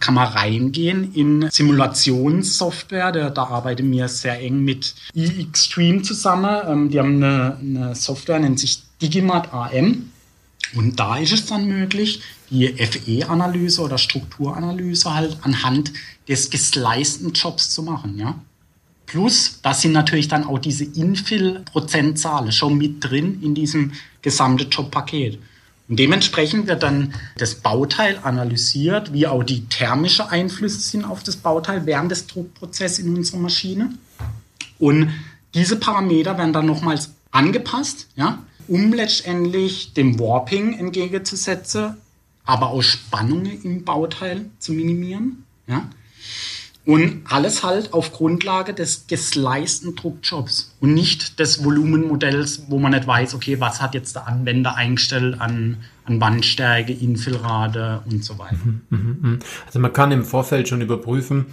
kann 0.00 0.14
man 0.14 0.26
reingehen 0.28 1.14
in 1.14 1.48
Simulationssoftware. 1.50 3.12
Da, 3.12 3.30
da 3.30 3.44
arbeite 3.44 3.84
mir 3.84 4.08
sehr 4.08 4.40
eng 4.40 4.64
mit 4.64 4.94
eXtreme 5.14 6.02
zusammen. 6.02 6.60
Ähm, 6.66 6.90
die 6.90 6.98
haben 6.98 7.22
eine, 7.22 7.58
eine 7.60 7.94
Software, 7.94 8.40
nennt 8.40 8.58
sich 8.58 8.82
Digimat 9.00 9.52
AM. 9.54 10.10
Und 10.74 10.98
da 10.98 11.16
ist 11.18 11.32
es 11.32 11.46
dann 11.46 11.68
möglich, 11.68 12.22
die 12.50 12.68
FE-Analyse 12.68 13.82
oder 13.82 13.98
Strukturanalyse 13.98 15.14
halt 15.14 15.38
anhand 15.42 15.92
des 16.28 16.50
gesleisten 16.50 17.32
Jobs 17.32 17.70
zu 17.70 17.82
machen. 17.82 18.18
Ja? 18.18 18.40
Plus, 19.06 19.60
da 19.62 19.72
sind 19.72 19.92
natürlich 19.92 20.28
dann 20.28 20.44
auch 20.44 20.58
diese 20.58 20.84
Infill-Prozentzahlen 20.84 22.52
schon 22.52 22.76
mit 22.76 23.04
drin 23.04 23.40
in 23.42 23.54
diesem 23.54 23.92
gesamten 24.20 24.68
Jobpaket. 24.68 25.38
Und 25.88 26.00
dementsprechend 26.00 26.66
wird 26.66 26.82
dann 26.82 27.14
das 27.38 27.54
Bauteil 27.54 28.18
analysiert, 28.22 29.12
wie 29.12 29.28
auch 29.28 29.44
die 29.44 29.66
thermischen 29.66 30.26
Einflüsse 30.26 30.80
sind 30.80 31.04
auf 31.04 31.22
das 31.22 31.36
Bauteil 31.36 31.86
während 31.86 32.10
des 32.10 32.26
Druckprozesses 32.26 32.98
in 32.98 33.16
unserer 33.16 33.38
Maschine. 33.38 33.90
Und 34.78 35.10
diese 35.54 35.76
Parameter 35.76 36.36
werden 36.36 36.52
dann 36.52 36.66
nochmals 36.66 37.10
angepasst, 37.30 38.08
ja, 38.16 38.42
um 38.66 38.92
letztendlich 38.92 39.94
dem 39.94 40.18
Warping 40.18 40.76
entgegenzusetzen, 40.76 41.96
aber 42.44 42.70
auch 42.70 42.82
Spannungen 42.82 43.62
im 43.62 43.84
Bauteil 43.84 44.46
zu 44.58 44.72
minimieren. 44.72 45.44
Ja. 45.68 45.88
Und 46.86 47.22
alles 47.28 47.64
halt 47.64 47.92
auf 47.92 48.12
Grundlage 48.12 48.72
des 48.72 49.08
gesleisten 49.08 49.96
Druckjobs 49.96 50.76
und 50.80 50.94
nicht 50.94 51.40
des 51.40 51.64
Volumenmodells, 51.64 52.66
wo 52.68 52.78
man 52.78 52.92
nicht 52.92 53.08
weiß, 53.08 53.34
okay, 53.34 53.58
was 53.58 53.82
hat 53.82 53.94
jetzt 53.94 54.14
der 54.14 54.28
Anwender 54.28 54.76
eingestellt 54.76 55.40
an, 55.40 55.78
an 56.04 56.20
Wandstärke, 56.20 56.92
Infilrate 56.92 58.02
und 58.08 58.24
so 58.24 58.38
weiter. 58.38 58.58
Mhm, 58.64 58.80
mhm, 58.90 59.18
mhm. 59.20 59.38
Also 59.66 59.80
man 59.80 59.92
kann 59.92 60.12
im 60.12 60.24
Vorfeld 60.24 60.68
schon 60.68 60.80
überprüfen, 60.80 61.46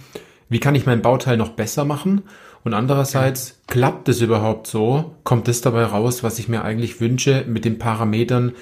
wie 0.48 0.60
kann 0.60 0.76
ich 0.76 0.86
mein 0.86 1.02
Bauteil 1.02 1.36
noch 1.36 1.50
besser 1.50 1.84
machen? 1.84 2.22
Und 2.62 2.72
andererseits, 2.72 3.48
ja. 3.48 3.54
klappt 3.66 4.08
es 4.08 4.20
überhaupt 4.20 4.68
so? 4.68 5.16
Kommt 5.24 5.48
es 5.48 5.60
dabei 5.62 5.84
raus, 5.84 6.22
was 6.22 6.38
ich 6.38 6.48
mir 6.48 6.62
eigentlich 6.62 7.00
wünsche 7.00 7.44
mit 7.48 7.64
den 7.64 7.78
Parametern, 7.78 8.52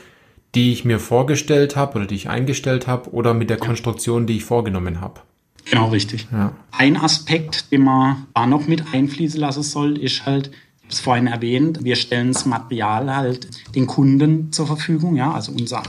die 0.54 0.72
ich 0.72 0.86
mir 0.86 0.98
vorgestellt 0.98 1.76
habe 1.76 1.98
oder 1.98 2.06
die 2.06 2.14
ich 2.14 2.30
eingestellt 2.30 2.86
habe 2.86 3.10
oder 3.10 3.34
mit 3.34 3.50
der 3.50 3.58
Konstruktion, 3.58 4.26
die 4.26 4.38
ich 4.38 4.44
vorgenommen 4.44 5.02
habe? 5.02 5.20
Genau, 5.64 5.88
richtig. 5.88 6.26
Ja. 6.32 6.52
Ein 6.72 6.96
Aspekt, 6.96 7.70
den 7.72 7.84
man 7.84 8.26
da 8.34 8.46
noch 8.46 8.66
mit 8.66 8.92
einfließen 8.92 9.40
lassen 9.40 9.62
soll, 9.62 9.98
ist 9.98 10.26
halt, 10.26 10.48
ich 10.48 10.82
habe 10.82 10.92
es 10.92 11.00
vorhin 11.00 11.26
erwähnt, 11.26 11.84
wir 11.84 11.96
stellen 11.96 12.32
das 12.32 12.46
Material 12.46 13.14
halt 13.14 13.48
den 13.74 13.86
Kunden 13.86 14.52
zur 14.52 14.66
Verfügung, 14.66 15.16
ja, 15.16 15.32
also 15.32 15.52
unser, 15.52 15.82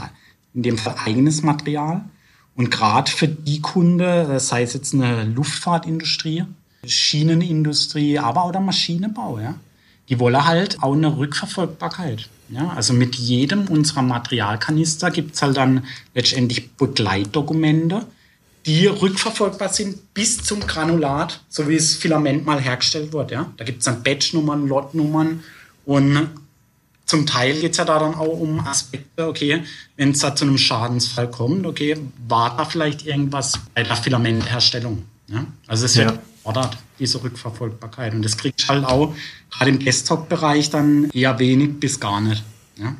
in 0.53 0.63
dem 0.63 0.77
Fall 0.77 0.95
eigenes 1.05 1.41
Material. 1.41 2.05
Und 2.55 2.69
gerade 2.69 3.09
für 3.09 3.27
die 3.27 3.61
Kunde, 3.61 4.39
sei 4.39 4.61
es 4.61 4.73
jetzt 4.73 4.93
eine 4.93 5.23
Luftfahrtindustrie, 5.25 6.45
Schienenindustrie, 6.85 8.19
aber 8.19 8.43
auch 8.43 8.51
der 8.51 8.61
Maschinenbau, 8.61 9.39
ja, 9.39 9.55
die 10.09 10.19
wollen 10.19 10.45
halt 10.45 10.83
auch 10.83 10.93
eine 10.93 11.17
Rückverfolgbarkeit. 11.17 12.29
Ja, 12.49 12.69
also 12.69 12.93
mit 12.93 13.15
jedem 13.15 13.67
unserer 13.67 14.03
Materialkanister 14.03 15.09
gibt 15.09 15.33
es 15.33 15.41
halt 15.41 15.57
dann 15.57 15.85
letztendlich 16.13 16.73
Begleitdokumente, 16.73 18.05
die 18.65 18.87
rückverfolgbar 18.87 19.69
sind 19.69 20.13
bis 20.13 20.43
zum 20.43 20.61
Granulat, 20.61 21.41
so 21.49 21.67
wie 21.67 21.75
das 21.75 21.95
Filament 21.95 22.45
mal 22.45 22.61
hergestellt 22.61 23.11
wurde. 23.13 23.33
Ja? 23.33 23.53
Da 23.57 23.65
gibt 23.65 23.79
es 23.79 23.85
dann 23.85 24.03
Batchnummern, 24.03 24.67
Lotnummern 24.67 25.43
und 25.85 26.29
zum 27.05 27.25
Teil 27.25 27.59
geht 27.59 27.71
es 27.73 27.77
ja 27.77 27.85
da 27.85 27.99
dann 27.99 28.15
auch 28.15 28.39
um 28.39 28.59
Aspekte, 28.61 29.27
okay, 29.27 29.63
wenn 29.97 30.11
es 30.11 30.19
da 30.19 30.35
zu 30.35 30.45
einem 30.45 30.57
Schadensfall 30.57 31.29
kommt, 31.29 31.65
okay, 31.65 31.97
war 32.27 32.55
da 32.55 32.65
vielleicht 32.65 33.05
irgendwas 33.05 33.59
bei 33.75 33.83
der 33.83 33.95
Filamentherstellung? 33.97 35.03
Ja? 35.27 35.45
Also 35.67 35.85
es 35.85 35.97
wird 35.97 36.17
ja. 36.45 36.71
diese 36.97 37.21
Rückverfolgbarkeit. 37.21 38.13
Und 38.13 38.23
das 38.23 38.37
kriegt 38.37 38.67
halt 38.69 38.85
auch 38.85 39.13
gerade 39.51 39.71
im 39.71 39.79
Desktop-Bereich 39.79 40.69
dann 40.69 41.09
eher 41.11 41.37
wenig 41.39 41.79
bis 41.79 41.99
gar 41.99 42.21
nicht. 42.21 42.43
Ja? 42.77 42.95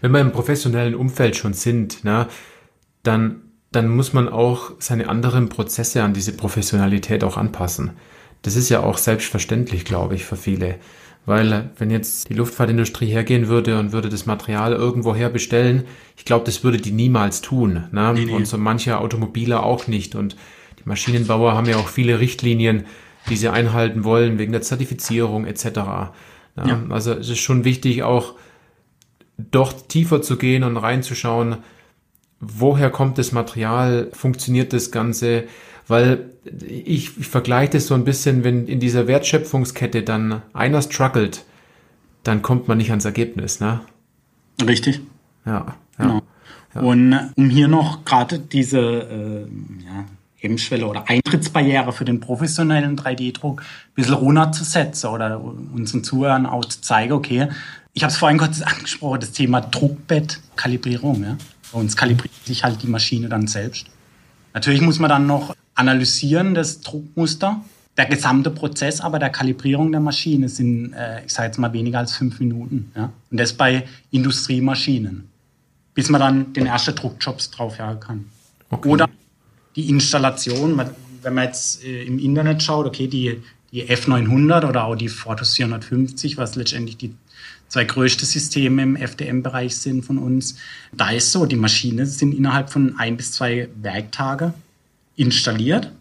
Wenn 0.00 0.10
wir 0.12 0.20
im 0.20 0.32
professionellen 0.32 0.94
Umfeld 0.94 1.36
schon 1.36 1.54
sind, 1.54 2.04
ne, 2.04 2.28
dann 3.02 3.42
dann 3.72 3.88
muss 3.88 4.12
man 4.12 4.28
auch 4.28 4.72
seine 4.78 5.08
anderen 5.08 5.48
Prozesse 5.48 6.02
an 6.02 6.14
diese 6.14 6.32
Professionalität 6.32 7.24
auch 7.24 7.36
anpassen. 7.36 7.92
Das 8.42 8.56
ist 8.56 8.68
ja 8.68 8.80
auch 8.80 8.98
selbstverständlich, 8.98 9.84
glaube 9.84 10.14
ich, 10.14 10.24
für 10.24 10.36
viele. 10.36 10.76
Weil 11.26 11.70
wenn 11.76 11.90
jetzt 11.90 12.28
die 12.28 12.34
Luftfahrtindustrie 12.34 13.06
hergehen 13.06 13.48
würde 13.48 13.80
und 13.80 13.90
würde 13.90 14.08
das 14.08 14.26
Material 14.26 14.72
irgendwo 14.72 15.14
her 15.14 15.28
bestellen, 15.28 15.84
ich 16.16 16.24
glaube, 16.24 16.44
das 16.44 16.62
würde 16.62 16.78
die 16.78 16.92
niemals 16.92 17.42
tun. 17.42 17.88
Ne? 17.90 18.12
Nee, 18.14 18.26
nee. 18.26 18.32
Und 18.32 18.46
so 18.46 18.56
manche 18.56 18.98
Automobiler 18.98 19.64
auch 19.64 19.88
nicht. 19.88 20.14
Und 20.14 20.36
die 20.78 20.88
Maschinenbauer 20.88 21.54
haben 21.54 21.66
ja 21.66 21.76
auch 21.76 21.88
viele 21.88 22.20
Richtlinien, 22.20 22.84
die 23.28 23.36
sie 23.36 23.48
einhalten 23.48 24.04
wollen, 24.04 24.38
wegen 24.38 24.52
der 24.52 24.62
Zertifizierung 24.62 25.46
etc. 25.46 25.64
Ne? 25.64 26.12
Ja. 26.64 26.82
Also 26.90 27.12
es 27.12 27.28
ist 27.28 27.40
schon 27.40 27.64
wichtig, 27.64 28.04
auch 28.04 28.34
doch 29.36 29.72
tiefer 29.88 30.22
zu 30.22 30.36
gehen 30.38 30.62
und 30.62 30.76
reinzuschauen, 30.76 31.56
woher 32.40 32.90
kommt 32.90 33.18
das 33.18 33.32
Material, 33.32 34.10
funktioniert 34.12 34.72
das 34.72 34.90
Ganze, 34.90 35.44
weil 35.88 36.30
ich, 36.66 37.18
ich 37.18 37.26
vergleiche 37.26 37.72
das 37.72 37.86
so 37.86 37.94
ein 37.94 38.04
bisschen, 38.04 38.44
wenn 38.44 38.66
in 38.66 38.80
dieser 38.80 39.06
Wertschöpfungskette 39.06 40.02
dann 40.02 40.42
einer 40.52 40.82
struggelt, 40.82 41.44
dann 42.24 42.42
kommt 42.42 42.68
man 42.68 42.78
nicht 42.78 42.90
ans 42.90 43.04
Ergebnis, 43.04 43.60
ne? 43.60 43.80
Richtig. 44.64 45.00
Ja, 45.44 45.52
ja. 45.52 45.76
Genau. 45.98 46.22
Ja. 46.74 46.80
Und 46.82 47.32
um 47.36 47.48
hier 47.48 47.68
noch 47.68 48.04
gerade 48.04 48.38
diese 48.38 48.78
äh, 48.78 49.46
ja, 49.84 50.04
Hemmschwelle 50.36 50.86
oder 50.86 51.08
Eintrittsbarriere 51.08 51.92
für 51.92 52.04
den 52.04 52.20
professionellen 52.20 52.98
3D-Druck 52.98 53.62
ein 53.62 53.94
bisschen 53.94 54.14
runterzusetzen 54.14 55.10
oder 55.10 55.40
unseren 55.40 56.04
Zuhörern 56.04 56.46
auch 56.46 56.64
zu 56.66 56.80
zeigen, 56.82 57.12
okay, 57.12 57.48
ich 57.94 58.02
habe 58.02 58.12
es 58.12 58.18
vorhin 58.18 58.38
kurz 58.38 58.60
angesprochen, 58.62 59.20
das 59.20 59.32
Thema 59.32 59.60
Druckbettkalibrierung. 59.60 61.22
Ja? 61.24 61.36
Bei 61.72 61.78
uns 61.78 61.96
kalibriert 61.96 62.32
sich 62.44 62.64
halt 62.64 62.82
die 62.82 62.86
Maschine 62.86 63.28
dann 63.28 63.46
selbst. 63.46 63.86
Natürlich 64.54 64.80
muss 64.80 64.98
man 64.98 65.10
dann 65.10 65.26
noch 65.26 65.54
analysieren, 65.74 66.54
das 66.54 66.80
Druckmuster. 66.80 67.60
Der 67.96 68.06
gesamte 68.06 68.50
Prozess 68.50 69.00
aber 69.00 69.18
der 69.18 69.30
Kalibrierung 69.30 69.90
der 69.90 70.00
Maschine 70.00 70.48
sind, 70.48 70.92
äh, 70.92 71.24
ich 71.24 71.32
sage 71.32 71.48
jetzt 71.48 71.58
mal, 71.58 71.72
weniger 71.72 71.98
als 71.98 72.14
fünf 72.14 72.40
Minuten. 72.40 72.92
Ja? 72.94 73.12
Und 73.30 73.40
das 73.40 73.52
bei 73.54 73.86
Industriemaschinen. 74.10 75.28
Bis 75.94 76.10
man 76.10 76.20
dann 76.20 76.52
den 76.52 76.66
ersten 76.66 76.94
Druckjobs 76.94 77.50
drauf 77.50 77.78
jagen 77.78 78.00
kann. 78.00 78.24
Okay. 78.68 78.88
Oder 78.88 79.08
die 79.76 79.88
Installation, 79.88 80.78
wenn 81.22 81.34
man 81.34 81.44
jetzt 81.44 81.84
äh, 81.84 82.04
im 82.04 82.18
Internet 82.18 82.62
schaut, 82.62 82.86
okay, 82.86 83.08
die, 83.08 83.42
die 83.72 83.84
F900 83.84 84.68
oder 84.68 84.84
auch 84.84 84.96
die 84.96 85.08
Fortus 85.08 85.54
450, 85.54 86.36
was 86.36 86.54
letztendlich 86.54 86.96
die 86.96 87.14
zwei 87.68 87.84
größte 87.84 88.24
Systeme 88.24 88.82
im 88.82 88.96
FDM-Bereich 88.96 89.76
sind 89.76 90.04
von 90.04 90.18
uns. 90.18 90.56
Da 90.92 91.10
ist 91.10 91.32
so, 91.32 91.46
die 91.46 91.56
Maschinen 91.56 92.06
sind 92.06 92.34
innerhalb 92.34 92.70
von 92.70 92.98
ein 92.98 93.16
bis 93.16 93.32
zwei 93.32 93.68
Werktage 93.80 94.54
installiert. 95.16 95.92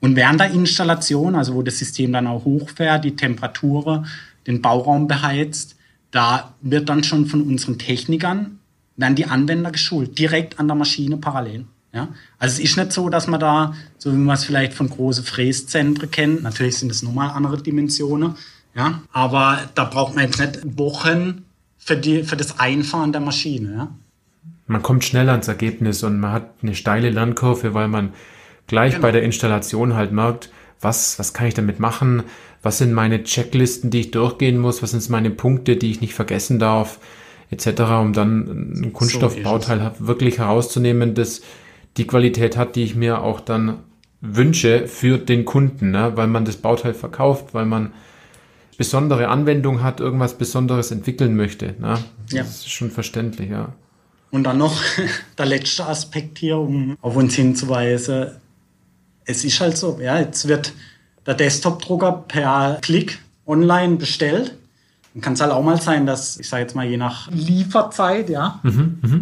Und 0.00 0.16
während 0.16 0.40
der 0.40 0.50
Installation, 0.50 1.34
also 1.36 1.54
wo 1.54 1.62
das 1.62 1.78
System 1.78 2.12
dann 2.12 2.26
auch 2.26 2.44
hochfährt, 2.44 3.04
die 3.04 3.14
Temperatur, 3.14 4.04
den 4.46 4.60
Bauraum 4.60 5.06
beheizt, 5.06 5.76
da 6.10 6.54
wird 6.60 6.88
dann 6.88 7.04
schon 7.04 7.26
von 7.26 7.42
unseren 7.42 7.78
Technikern, 7.78 8.58
werden 8.96 9.14
die 9.14 9.26
Anwender 9.26 9.70
geschult, 9.70 10.18
direkt 10.18 10.58
an 10.58 10.66
der 10.66 10.74
Maschine 10.74 11.16
parallel. 11.16 11.64
Ja? 11.92 12.08
Also 12.38 12.54
es 12.54 12.70
ist 12.70 12.76
nicht 12.76 12.92
so, 12.92 13.08
dass 13.08 13.26
man 13.26 13.40
da, 13.40 13.74
so 13.98 14.12
wie 14.12 14.16
man 14.16 14.34
es 14.34 14.44
vielleicht 14.44 14.74
von 14.74 14.90
großen 14.90 15.24
Fräszentren 15.24 16.10
kennt, 16.10 16.42
natürlich 16.42 16.76
sind 16.76 16.90
es 16.90 17.02
nochmal 17.02 17.30
andere 17.30 17.62
Dimensionen, 17.62 18.34
ja? 18.74 19.02
aber 19.12 19.58
da 19.74 19.84
braucht 19.84 20.14
man 20.14 20.24
jetzt 20.24 20.40
nicht 20.40 20.78
Wochen 20.78 21.44
für, 21.78 21.96
die, 21.96 22.22
für 22.22 22.36
das 22.36 22.58
Einfahren 22.58 23.12
der 23.12 23.20
Maschine. 23.20 23.74
Ja? 23.74 23.88
Man 24.66 24.82
kommt 24.82 25.04
schnell 25.04 25.28
ans 25.28 25.48
Ergebnis 25.48 26.02
und 26.02 26.20
man 26.20 26.32
hat 26.32 26.50
eine 26.62 26.74
steile 26.74 27.10
Lernkurve, 27.10 27.74
weil 27.74 27.88
man 27.88 28.12
gleich 28.66 28.92
genau. 28.92 29.02
bei 29.02 29.12
der 29.12 29.22
Installation 29.22 29.94
halt 29.94 30.12
merkt, 30.12 30.50
was, 30.80 31.18
was 31.18 31.32
kann 31.32 31.46
ich 31.46 31.54
damit 31.54 31.78
machen, 31.78 32.24
was 32.62 32.78
sind 32.78 32.92
meine 32.92 33.24
Checklisten, 33.24 33.90
die 33.90 34.00
ich 34.00 34.10
durchgehen 34.10 34.58
muss, 34.58 34.82
was 34.82 34.92
sind 34.92 35.08
meine 35.10 35.30
Punkte, 35.30 35.76
die 35.76 35.90
ich 35.90 36.00
nicht 36.00 36.14
vergessen 36.14 36.58
darf, 36.58 37.00
etc., 37.50 37.82
um 38.00 38.12
dann 38.12 38.74
ein 38.82 38.92
Kunststoffbauteil 38.92 39.92
so 39.98 40.06
wirklich 40.06 40.38
herauszunehmen, 40.38 41.14
das 41.14 41.42
die 41.96 42.06
Qualität 42.06 42.56
hat, 42.56 42.76
die 42.76 42.84
ich 42.84 42.94
mir 42.94 43.20
auch 43.20 43.40
dann 43.40 43.80
wünsche 44.20 44.86
für 44.86 45.18
den 45.18 45.44
Kunden, 45.44 45.90
ne? 45.90 46.12
weil 46.14 46.28
man 46.28 46.44
das 46.44 46.56
Bauteil 46.56 46.94
verkauft, 46.94 47.54
weil 47.54 47.66
man 47.66 47.92
besondere 48.76 49.28
Anwendung 49.28 49.82
hat, 49.82 50.00
irgendwas 50.00 50.38
Besonderes 50.38 50.90
entwickeln 50.90 51.36
möchte. 51.36 51.74
Ne? 51.78 51.98
Das 52.24 52.32
ja. 52.32 52.42
ist 52.42 52.70
schon 52.70 52.90
verständlich, 52.90 53.50
ja. 53.50 53.72
Und 54.30 54.44
dann 54.44 54.58
noch 54.58 54.80
der 55.38 55.46
letzte 55.46 55.86
Aspekt 55.86 56.38
hier, 56.38 56.58
um 56.58 56.96
auf 57.00 57.16
uns 57.16 57.34
hinzuweisen. 57.34 58.32
Es 59.24 59.44
ist 59.44 59.60
halt 59.60 59.76
so, 59.76 59.98
ja, 60.00 60.18
jetzt 60.18 60.48
wird 60.48 60.72
der 61.26 61.34
Desktop-Drucker 61.34 62.24
per 62.26 62.78
Klick 62.80 63.18
online 63.46 63.96
bestellt. 63.96 64.56
Dann 65.14 65.20
kann 65.22 65.34
es 65.34 65.40
halt 65.40 65.52
auch 65.52 65.62
mal 65.62 65.80
sein, 65.80 66.06
dass, 66.06 66.38
ich 66.38 66.48
sage 66.48 66.62
jetzt 66.62 66.74
mal, 66.74 66.86
je 66.86 66.96
nach 66.96 67.30
Lieferzeit, 67.30 68.30
ja, 68.30 68.60
mhm, 68.62 68.98
mh 69.02 69.20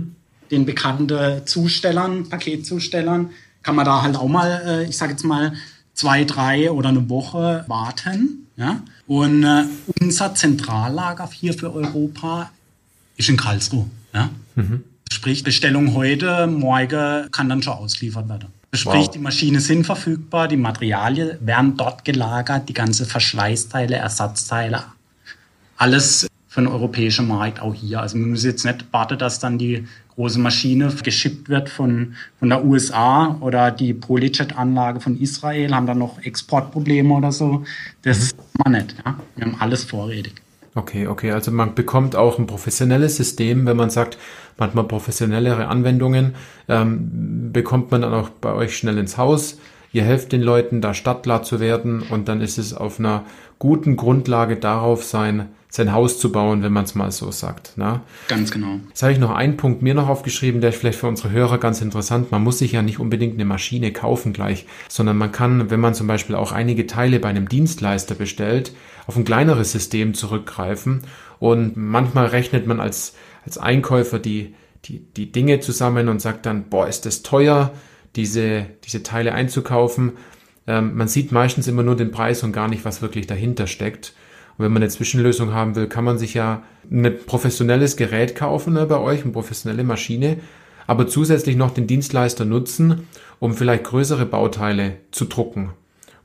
den 0.50 0.66
bekannten 0.66 1.46
Zustellern, 1.46 2.28
Paketzustellern, 2.28 3.30
kann 3.62 3.76
man 3.76 3.84
da 3.84 4.02
halt 4.02 4.16
auch 4.16 4.28
mal, 4.28 4.62
äh, 4.66 4.84
ich 4.88 4.96
sage 4.96 5.12
jetzt 5.12 5.24
mal, 5.24 5.52
zwei, 5.94 6.24
drei 6.24 6.70
oder 6.70 6.88
eine 6.88 7.08
Woche 7.08 7.64
warten. 7.68 8.46
Ja? 8.60 8.82
Und 9.06 9.42
äh, 9.42 9.64
unser 10.00 10.34
Zentrallager 10.34 11.28
hier 11.32 11.54
für 11.54 11.72
Europa 11.72 12.50
ist 13.16 13.30
in 13.30 13.36
Karlsruhe. 13.36 13.86
Ja? 14.12 14.28
Mhm. 14.54 14.84
Sprich, 15.10 15.42
Bestellung 15.42 15.94
heute, 15.94 16.46
morgen 16.46 17.30
kann 17.32 17.48
dann 17.48 17.62
schon 17.62 17.72
ausgeliefert 17.72 18.28
werden. 18.28 18.48
Sprich, 18.72 19.06
wow. 19.06 19.10
die 19.10 19.18
Maschinen 19.18 19.60
sind 19.60 19.84
verfügbar, 19.84 20.46
die 20.46 20.56
Materialien 20.56 21.38
werden 21.40 21.76
dort 21.76 22.04
gelagert, 22.04 22.68
die 22.68 22.72
ganze 22.74 23.04
Verschleißteile, 23.04 23.96
Ersatzteile, 23.96 24.84
alles 25.76 26.28
für 26.46 26.60
den 26.60 26.68
europäischen 26.68 27.26
Markt 27.26 27.60
auch 27.60 27.74
hier. 27.74 28.00
Also 28.00 28.16
man 28.18 28.30
muss 28.30 28.44
jetzt 28.44 28.64
nicht 28.64 28.84
warten, 28.92 29.18
dass 29.18 29.40
dann 29.40 29.58
die 29.58 29.88
große 30.20 30.38
Maschine 30.38 30.92
geschippt 31.02 31.48
wird 31.48 31.70
von, 31.70 32.14
von 32.38 32.50
der 32.50 32.62
USA 32.62 33.38
oder 33.40 33.70
die 33.70 33.94
Polyjet-Anlage 33.94 35.00
von 35.00 35.18
Israel, 35.18 35.74
haben 35.74 35.86
dann 35.86 35.98
noch 35.98 36.22
Exportprobleme 36.22 37.14
oder 37.14 37.32
so. 37.32 37.64
Das 38.02 38.34
mhm. 38.34 38.38
man 38.62 38.72
nicht. 38.72 38.96
Ja? 39.02 39.18
Wir 39.36 39.46
haben 39.46 39.56
alles 39.58 39.84
vorrätig. 39.84 40.34
Okay, 40.74 41.06
okay. 41.06 41.32
Also 41.32 41.50
man 41.50 41.74
bekommt 41.74 42.16
auch 42.16 42.38
ein 42.38 42.46
professionelles 42.46 43.16
System, 43.16 43.64
wenn 43.64 43.78
man 43.78 43.88
sagt, 43.88 44.18
manchmal 44.58 44.84
professionellere 44.84 45.68
Anwendungen, 45.68 46.34
ähm, 46.68 47.50
bekommt 47.50 47.90
man 47.90 48.02
dann 48.02 48.12
auch 48.12 48.28
bei 48.28 48.52
euch 48.52 48.76
schnell 48.76 48.98
ins 48.98 49.16
Haus. 49.16 49.58
Ihr 49.90 50.02
helft 50.02 50.32
den 50.32 50.42
Leuten, 50.42 50.82
da 50.82 50.92
stadtklar 50.92 51.44
zu 51.44 51.60
werden 51.60 52.02
und 52.02 52.28
dann 52.28 52.42
ist 52.42 52.58
es 52.58 52.74
auf 52.74 52.98
einer 52.98 53.24
guten 53.58 53.96
Grundlage 53.96 54.56
darauf 54.56 55.02
sein, 55.02 55.48
sein 55.70 55.92
Haus 55.92 56.18
zu 56.18 56.32
bauen, 56.32 56.62
wenn 56.62 56.72
man 56.72 56.84
es 56.84 56.96
mal 56.96 57.12
so 57.12 57.30
sagt. 57.30 57.78
Ne? 57.78 58.00
Ganz 58.28 58.50
genau. 58.50 58.80
Jetzt 58.88 59.02
habe 59.02 59.12
ich 59.12 59.18
noch 59.18 59.30
einen 59.30 59.56
Punkt 59.56 59.82
mir 59.82 59.94
noch 59.94 60.08
aufgeschrieben, 60.08 60.60
der 60.60 60.70
ist 60.70 60.80
vielleicht 60.80 60.98
für 60.98 61.06
unsere 61.06 61.30
Hörer 61.30 61.58
ganz 61.58 61.80
interessant. 61.80 62.32
Man 62.32 62.42
muss 62.42 62.58
sich 62.58 62.72
ja 62.72 62.82
nicht 62.82 62.98
unbedingt 62.98 63.34
eine 63.34 63.44
Maschine 63.44 63.92
kaufen 63.92 64.32
gleich, 64.32 64.66
sondern 64.88 65.16
man 65.16 65.30
kann, 65.30 65.70
wenn 65.70 65.80
man 65.80 65.94
zum 65.94 66.08
Beispiel 66.08 66.34
auch 66.34 66.50
einige 66.50 66.88
Teile 66.88 67.20
bei 67.20 67.28
einem 67.28 67.48
Dienstleister 67.48 68.16
bestellt, 68.16 68.72
auf 69.06 69.16
ein 69.16 69.24
kleineres 69.24 69.70
System 69.70 70.14
zurückgreifen. 70.14 71.02
Und 71.38 71.76
manchmal 71.76 72.26
rechnet 72.26 72.66
man 72.66 72.80
als, 72.80 73.14
als 73.44 73.56
Einkäufer 73.56 74.18
die, 74.18 74.54
die, 74.86 74.98
die 74.98 75.30
Dinge 75.30 75.60
zusammen 75.60 76.08
und 76.08 76.20
sagt 76.20 76.46
dann, 76.46 76.64
boah, 76.68 76.88
ist 76.88 77.06
das 77.06 77.22
teuer, 77.22 77.72
diese, 78.16 78.66
diese 78.84 79.04
Teile 79.04 79.34
einzukaufen. 79.34 80.12
Ähm, 80.66 80.96
man 80.96 81.06
sieht 81.06 81.30
meistens 81.30 81.68
immer 81.68 81.84
nur 81.84 81.96
den 81.96 82.10
Preis 82.10 82.42
und 82.42 82.52
gar 82.52 82.66
nicht, 82.66 82.84
was 82.84 83.02
wirklich 83.02 83.28
dahinter 83.28 83.68
steckt. 83.68 84.14
Und 84.60 84.66
wenn 84.66 84.72
man 84.74 84.82
eine 84.82 84.90
Zwischenlösung 84.90 85.54
haben 85.54 85.74
will, 85.74 85.86
kann 85.86 86.04
man 86.04 86.18
sich 86.18 86.34
ja 86.34 86.62
ein 86.90 87.16
professionelles 87.24 87.96
Gerät 87.96 88.36
kaufen 88.36 88.74
ne, 88.74 88.84
bei 88.84 88.98
euch, 88.98 89.22
eine 89.22 89.32
professionelle 89.32 89.84
Maschine, 89.84 90.36
aber 90.86 91.06
zusätzlich 91.06 91.56
noch 91.56 91.70
den 91.70 91.86
Dienstleister 91.86 92.44
nutzen, 92.44 93.08
um 93.38 93.54
vielleicht 93.54 93.84
größere 93.84 94.26
Bauteile 94.26 94.96
zu 95.12 95.24
drucken, 95.24 95.70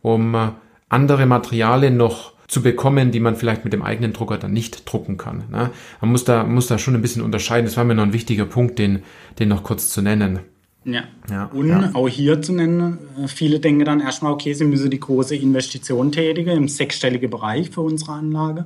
um 0.01 0.35
äh, 0.35 0.49
andere 0.89 1.27
Materialien 1.27 1.95
noch 1.95 2.33
zu 2.49 2.61
bekommen, 2.61 3.11
die 3.11 3.21
man 3.21 3.37
vielleicht 3.37 3.63
mit 3.63 3.71
dem 3.71 3.83
eigenen 3.83 4.11
Drucker 4.11 4.37
dann 4.37 4.51
nicht 4.51 4.83
drucken 4.91 5.15
kann. 5.15 5.45
Ne? 5.49 5.69
Man 6.01 6.11
muss 6.11 6.25
da, 6.25 6.43
muss 6.43 6.67
da 6.67 6.77
schon 6.77 6.93
ein 6.93 7.01
bisschen 7.01 7.21
unterscheiden. 7.21 7.63
Das 7.65 7.77
war 7.77 7.85
mir 7.85 7.95
noch 7.95 8.03
ein 8.03 8.11
wichtiger 8.11 8.43
Punkt, 8.43 8.79
den, 8.79 9.03
den 9.39 9.47
noch 9.47 9.63
kurz 9.63 9.87
zu 9.87 10.01
nennen. 10.01 10.41
Ja. 10.85 11.03
ja 11.29 11.45
und 11.45 11.69
ja. 11.69 11.89
auch 11.93 12.07
hier 12.07 12.41
zu 12.43 12.53
nennen, 12.53 12.99
äh, 13.21 13.27
viele 13.27 13.59
denken 13.59 13.85
dann 13.85 13.99
erstmal, 13.99 14.31
okay, 14.31 14.53
sie 14.53 14.65
müssen 14.65 14.91
die 14.91 14.99
große 14.99 15.35
Investition 15.35 16.11
tätigen 16.11 16.51
im 16.51 16.67
sechsstelligen 16.67 17.29
Bereich 17.29 17.71
für 17.71 17.81
unsere 17.81 18.13
Anlage. 18.13 18.65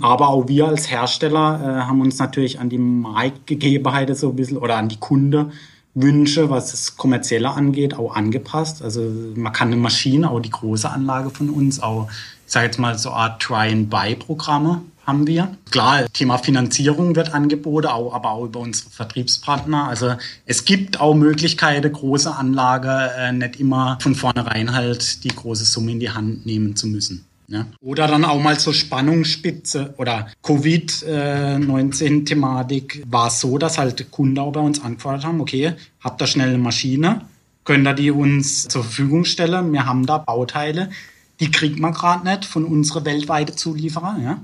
Aber 0.00 0.28
auch 0.28 0.46
wir 0.46 0.68
als 0.68 0.90
Hersteller 0.90 1.60
äh, 1.60 1.82
haben 1.82 2.00
uns 2.00 2.18
natürlich 2.18 2.60
an 2.60 2.68
die 2.68 2.78
Marktgegebenheiten 2.78 4.14
so 4.14 4.30
ein 4.30 4.36
bisschen 4.36 4.58
oder 4.58 4.76
an 4.76 4.88
die 4.88 4.98
Kundewünsche, 4.98 6.50
was 6.50 6.70
das 6.70 6.96
Kommerzielle 6.96 7.50
angeht, 7.50 7.98
auch 7.98 8.14
angepasst. 8.14 8.82
Also 8.82 9.02
man 9.34 9.52
kann 9.52 9.68
eine 9.68 9.76
Maschine, 9.76 10.30
auch 10.30 10.40
die 10.40 10.50
große 10.50 10.88
Anlage 10.88 11.30
von 11.30 11.50
uns, 11.50 11.82
auch, 11.82 12.08
ich 12.46 12.52
sage 12.52 12.66
jetzt 12.66 12.78
mal 12.78 12.96
so 12.96 13.10
eine 13.10 13.18
Art 13.18 13.42
Try-and-Buy-Programme 13.42 14.82
haben 15.06 15.26
wir. 15.26 15.56
Klar, 15.70 16.04
Thema 16.12 16.36
Finanzierung 16.38 17.14
wird 17.14 17.32
angeboten, 17.32 17.86
auch, 17.86 18.12
aber 18.12 18.32
auch 18.32 18.44
über 18.44 18.60
unsere 18.60 18.90
Vertriebspartner. 18.90 19.88
Also 19.88 20.14
es 20.44 20.64
gibt 20.64 21.00
auch 21.00 21.14
Möglichkeiten, 21.14 21.92
große 21.92 22.34
Anlage 22.34 23.12
äh, 23.16 23.32
nicht 23.32 23.60
immer 23.60 23.98
von 24.00 24.16
vornherein 24.16 24.74
halt 24.74 25.24
die 25.24 25.28
große 25.28 25.64
Summe 25.64 25.92
in 25.92 26.00
die 26.00 26.10
Hand 26.10 26.44
nehmen 26.44 26.74
zu 26.74 26.88
müssen. 26.88 27.24
Ja. 27.48 27.64
Oder 27.80 28.08
dann 28.08 28.24
auch 28.24 28.42
mal 28.42 28.58
zur 28.58 28.74
Spannungsspitze 28.74 29.94
oder 29.98 30.26
Covid-19-Thematik 30.42 33.04
war 33.08 33.28
es 33.28 33.40
so, 33.40 33.56
dass 33.56 33.78
halt 33.78 34.10
Kunden 34.10 34.36
auch 34.40 34.50
bei 34.50 34.58
uns 34.58 34.82
angefordert 34.82 35.24
haben, 35.24 35.40
okay, 35.40 35.74
habt 36.00 36.20
ihr 36.20 36.26
schnell 36.26 36.48
eine 36.48 36.58
Maschine, 36.58 37.20
könnt 37.62 37.86
ihr 37.86 37.94
die 37.94 38.10
uns 38.10 38.66
zur 38.66 38.82
Verfügung 38.82 39.24
stellen? 39.24 39.72
Wir 39.72 39.86
haben 39.86 40.06
da 40.06 40.18
Bauteile, 40.18 40.90
die 41.38 41.52
kriegt 41.52 41.78
man 41.78 41.92
gerade 41.92 42.28
nicht 42.28 42.44
von 42.44 42.64
unseren 42.64 43.04
weltweiten 43.04 43.56
Zulieferern. 43.56 44.24
Ja. 44.24 44.40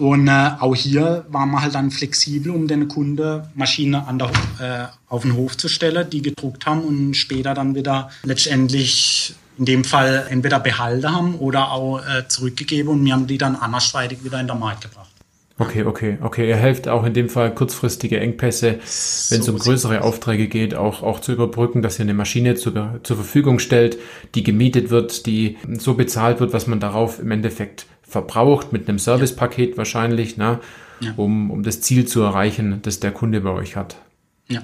Und 0.00 0.28
äh, 0.28 0.50
auch 0.60 0.74
hier 0.74 1.26
waren 1.28 1.50
wir 1.50 1.60
halt 1.60 1.74
dann 1.74 1.90
flexibel, 1.90 2.52
um 2.52 2.66
den 2.66 2.88
Kunde 2.88 3.50
Maschine 3.54 4.08
an 4.08 4.18
der, 4.18 4.30
äh, 4.58 4.86
auf 5.10 5.22
den 5.22 5.36
Hof 5.36 5.58
zu 5.58 5.68
stellen, 5.68 6.08
die 6.08 6.22
gedruckt 6.22 6.64
haben 6.64 6.80
und 6.80 7.14
später 7.14 7.52
dann 7.52 7.74
wieder 7.74 8.08
letztendlich 8.22 9.34
in 9.58 9.66
dem 9.66 9.84
Fall 9.84 10.26
entweder 10.30 10.58
behalten 10.58 11.12
haben 11.12 11.34
oder 11.34 11.70
auch 11.72 11.98
äh, 11.98 12.26
zurückgegeben 12.28 12.90
und 12.90 13.04
wir 13.04 13.12
haben 13.12 13.26
die 13.26 13.36
dann 13.36 13.56
andersweitig 13.56 14.24
wieder 14.24 14.40
in 14.40 14.46
den 14.46 14.58
Markt 14.58 14.84
gebracht. 14.84 15.10
Okay, 15.58 15.84
okay, 15.84 16.16
okay. 16.22 16.48
Ihr 16.48 16.56
helft 16.56 16.88
auch 16.88 17.04
in 17.04 17.12
dem 17.12 17.28
Fall 17.28 17.54
kurzfristige 17.54 18.18
Engpässe, 18.18 18.78
wenn 19.28 19.40
es 19.40 19.48
um 19.50 19.58
größere 19.58 20.00
Aufträge 20.00 20.48
geht, 20.48 20.74
auch, 20.74 21.02
auch 21.02 21.20
zu 21.20 21.32
überbrücken, 21.32 21.82
dass 21.82 21.98
ihr 21.98 22.06
eine 22.06 22.14
Maschine 22.14 22.54
zu, 22.54 22.72
zur 23.02 23.16
Verfügung 23.16 23.58
stellt, 23.58 23.98
die 24.34 24.42
gemietet 24.42 24.88
wird, 24.88 25.26
die 25.26 25.58
so 25.78 25.92
bezahlt 25.92 26.40
wird, 26.40 26.54
was 26.54 26.66
man 26.66 26.80
darauf 26.80 27.18
im 27.18 27.30
Endeffekt 27.30 27.84
verbraucht, 28.10 28.72
mit 28.72 28.88
einem 28.88 28.98
Servicepaket 28.98 29.78
wahrscheinlich, 29.78 30.36
ne, 30.36 30.58
ja. 31.00 31.12
um, 31.16 31.50
um 31.50 31.62
das 31.62 31.80
Ziel 31.80 32.06
zu 32.06 32.20
erreichen, 32.22 32.80
das 32.82 33.00
der 33.00 33.12
Kunde 33.12 33.40
bei 33.40 33.50
euch 33.50 33.76
hat. 33.76 33.96
Ja, 34.48 34.62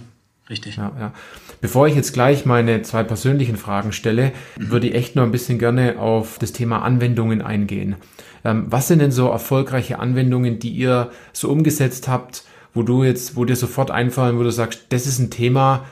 richtig. 0.51 0.76
Ja, 0.76 0.92
ja. 0.99 1.12
Bevor 1.61 1.86
ich 1.86 1.94
jetzt 1.94 2.12
gleich 2.12 2.44
meine 2.44 2.82
zwei 2.82 3.05
persönlichen 3.05 3.57
Fragen 3.57 3.92
stelle, 3.92 4.32
mhm. 4.59 4.70
würde 4.70 4.88
ich 4.88 4.94
echt 4.94 5.16
noch 5.16 5.22
ein 5.22 5.32
bisschen 5.32 5.59
gerne 5.59 5.99
auf 5.99 6.38
das 6.38 6.53
Thema 6.53 6.82
Anwendungen 6.82 7.40
eingehen. 7.40 7.97
Ähm, 8.44 8.66
was 8.68 8.88
sind 8.88 8.99
denn 8.99 9.12
so 9.12 9.28
erfolgreiche 9.28 9.99
Anwendungen, 10.01 10.59
die 10.59 10.70
ihr 10.70 11.11
so 11.32 11.49
umgesetzt 11.49 12.09
habt, 12.09 12.44
wo 12.74 12.82
du 12.82 13.05
jetzt, 13.05 13.36
wo 13.36 13.44
dir 13.44 13.57
sofort 13.57 13.90
einfallen, 13.90 14.38
wo 14.38 14.42
du 14.42 14.51
sagst, 14.51 14.86
das 14.90 15.07
ist 15.07 15.18
ein 15.18 15.30
Thema, 15.30 15.86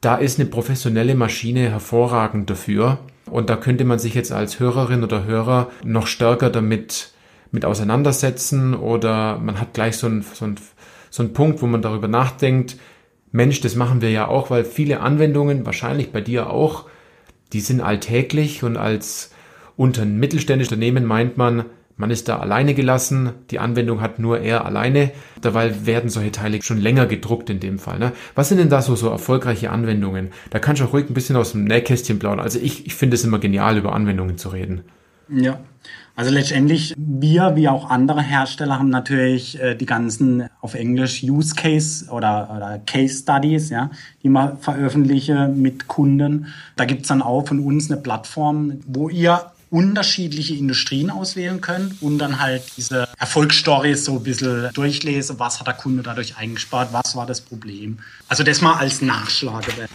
da 0.00 0.16
ist 0.16 0.38
eine 0.38 0.48
professionelle 0.48 1.14
Maschine 1.14 1.70
hervorragend 1.70 2.48
dafür. 2.48 2.98
Und 3.30 3.50
da 3.50 3.56
könnte 3.56 3.84
man 3.84 3.98
sich 3.98 4.14
jetzt 4.14 4.32
als 4.32 4.60
Hörerin 4.60 5.04
oder 5.04 5.24
Hörer 5.24 5.70
noch 5.84 6.06
stärker 6.06 6.50
damit 6.50 7.12
mit 7.52 7.64
auseinandersetzen 7.64 8.74
oder 8.74 9.38
man 9.38 9.60
hat 9.60 9.74
gleich 9.74 9.96
so 9.96 10.06
einen, 10.06 10.22
so, 10.22 10.44
einen, 10.44 10.56
so 11.10 11.22
einen 11.22 11.32
Punkt, 11.32 11.62
wo 11.62 11.66
man 11.66 11.82
darüber 11.82 12.08
nachdenkt, 12.08 12.76
Mensch, 13.32 13.60
das 13.60 13.76
machen 13.76 14.00
wir 14.02 14.10
ja 14.10 14.26
auch, 14.26 14.50
weil 14.50 14.64
viele 14.64 15.00
Anwendungen, 15.00 15.64
wahrscheinlich 15.64 16.10
bei 16.10 16.20
dir 16.20 16.50
auch, 16.50 16.86
die 17.52 17.60
sind 17.60 17.80
alltäglich 17.80 18.62
und 18.62 18.76
als 18.76 19.32
unter 19.76 20.04
mittelständisches 20.04 20.72
Unternehmen 20.72 21.04
meint 21.04 21.36
man, 21.36 21.64
man 22.00 22.10
ist 22.10 22.28
da 22.28 22.38
alleine 22.38 22.72
gelassen, 22.72 23.30
die 23.50 23.58
Anwendung 23.58 24.00
hat 24.00 24.18
nur 24.18 24.40
er 24.40 24.64
alleine. 24.64 25.10
Dabei 25.42 25.84
werden 25.84 26.08
solche 26.08 26.32
Teile 26.32 26.62
schon 26.62 26.78
länger 26.78 27.04
gedruckt 27.04 27.50
in 27.50 27.60
dem 27.60 27.78
Fall. 27.78 27.98
Ne? 27.98 28.12
Was 28.34 28.48
sind 28.48 28.56
denn 28.56 28.70
da 28.70 28.80
so, 28.80 28.96
so 28.96 29.10
erfolgreiche 29.10 29.70
Anwendungen? 29.70 30.30
Da 30.48 30.60
kannst 30.60 30.80
du 30.80 30.86
auch 30.86 30.94
ruhig 30.94 31.10
ein 31.10 31.14
bisschen 31.14 31.36
aus 31.36 31.52
dem 31.52 31.64
Nähkästchen 31.64 32.18
plaudern. 32.18 32.40
Also 32.40 32.58
ich, 32.58 32.86
ich 32.86 32.94
finde 32.94 33.16
es 33.16 33.24
immer 33.24 33.38
genial, 33.38 33.76
über 33.76 33.92
Anwendungen 33.92 34.38
zu 34.38 34.48
reden. 34.48 34.80
Ja, 35.28 35.60
also 36.16 36.32
letztendlich, 36.32 36.94
wir 36.96 37.54
wie 37.54 37.68
auch 37.68 37.90
andere 37.90 38.22
Hersteller 38.22 38.78
haben 38.78 38.88
natürlich 38.88 39.60
äh, 39.60 39.74
die 39.74 39.86
ganzen 39.86 40.48
auf 40.62 40.74
Englisch 40.74 41.22
Use 41.22 41.54
Case 41.54 42.10
oder, 42.10 42.50
oder 42.56 42.80
Case 42.86 43.18
Studies, 43.18 43.68
ja, 43.68 43.90
die 44.22 44.30
man 44.30 44.56
veröffentliche 44.56 45.48
mit 45.48 45.86
Kunden. 45.86 46.46
Da 46.76 46.86
gibt's 46.86 47.08
dann 47.08 47.20
auch 47.20 47.46
von 47.46 47.60
uns 47.60 47.90
eine 47.90 48.00
Plattform, 48.00 48.80
wo 48.86 49.10
ihr 49.10 49.52
unterschiedliche 49.70 50.54
Industrien 50.54 51.10
auswählen 51.10 51.60
könnt 51.60 52.02
und 52.02 52.18
dann 52.18 52.40
halt 52.40 52.62
diese 52.76 53.08
Erfolgsstories 53.18 54.04
so 54.04 54.16
ein 54.16 54.22
bisschen 54.22 54.70
durchlese, 54.74 55.38
was 55.38 55.60
hat 55.60 55.66
der 55.66 55.74
Kunde 55.74 56.02
dadurch 56.02 56.36
eingespart, 56.36 56.92
was 56.92 57.14
war 57.14 57.26
das 57.26 57.40
Problem. 57.40 57.98
Also 58.28 58.42
das 58.42 58.60
mal 58.60 58.74
als 58.74 59.00
Nachschlagewert. 59.00 59.90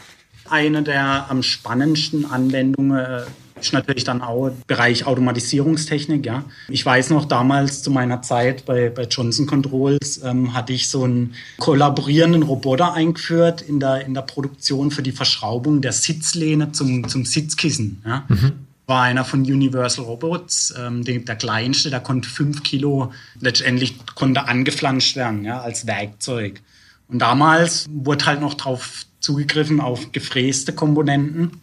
Eine 0.50 0.84
der 0.84 1.26
am 1.30 1.44
spannendsten 1.44 2.26
Anwendungen 2.26 2.98
äh, 2.98 3.24
ist 3.60 3.74
natürlich 3.74 4.04
dann 4.04 4.22
auch 4.22 4.52
Bereich 4.68 5.08
Automatisierungstechnik. 5.08 6.26
Ja. 6.26 6.44
Ich 6.68 6.86
weiß 6.86 7.10
noch, 7.10 7.26
damals 7.26 7.82
zu 7.82 7.90
meiner 7.90 8.22
Zeit 8.22 8.66
bei, 8.66 8.90
bei 8.90 9.04
Johnson 9.04 9.48
Controls 9.48 10.22
ähm, 10.24 10.54
hatte 10.54 10.74
ich 10.74 10.88
so 10.88 11.04
einen 11.04 11.34
kollaborierenden 11.58 12.44
Roboter 12.44 12.94
eingeführt 12.94 13.62
in 13.62 13.80
der, 13.80 14.06
in 14.06 14.14
der 14.14 14.22
Produktion 14.22 14.92
für 14.92 15.02
die 15.02 15.14
Verschraubung 15.14 15.82
der 15.82 15.94
Sitzlehne 15.94 16.72
zum, 16.74 17.08
zum 17.08 17.26
Sitzkissen. 17.26 18.02
Ja. 18.06 18.26
Mhm 18.28 18.65
war 18.88 19.04
einer 19.04 19.26
von 19.26 19.42
Universal 19.42 20.06
Robots, 20.06 20.74
ähm, 20.78 21.04
der, 21.04 21.20
der, 21.20 21.36
kleinste, 21.36 21.90
der 21.90 22.00
konnte 22.00 22.30
fünf 22.30 22.64
Kilo 22.64 23.12
letztendlich 23.40 23.96
konnte 24.16 24.48
angeflanscht 24.48 25.16
werden, 25.16 25.44
ja, 25.44 25.62
als 25.62 25.88
Werkzeug. 25.88 26.62
Und 27.08 27.20
damals 27.20 27.86
wurde 27.90 28.26
halt 28.26 28.42
noch 28.42 28.54
drauf 28.56 29.06
zugegriffen 29.20 29.82
auf 29.82 30.12
gefräste 30.12 30.74
Komponenten, 30.74 31.60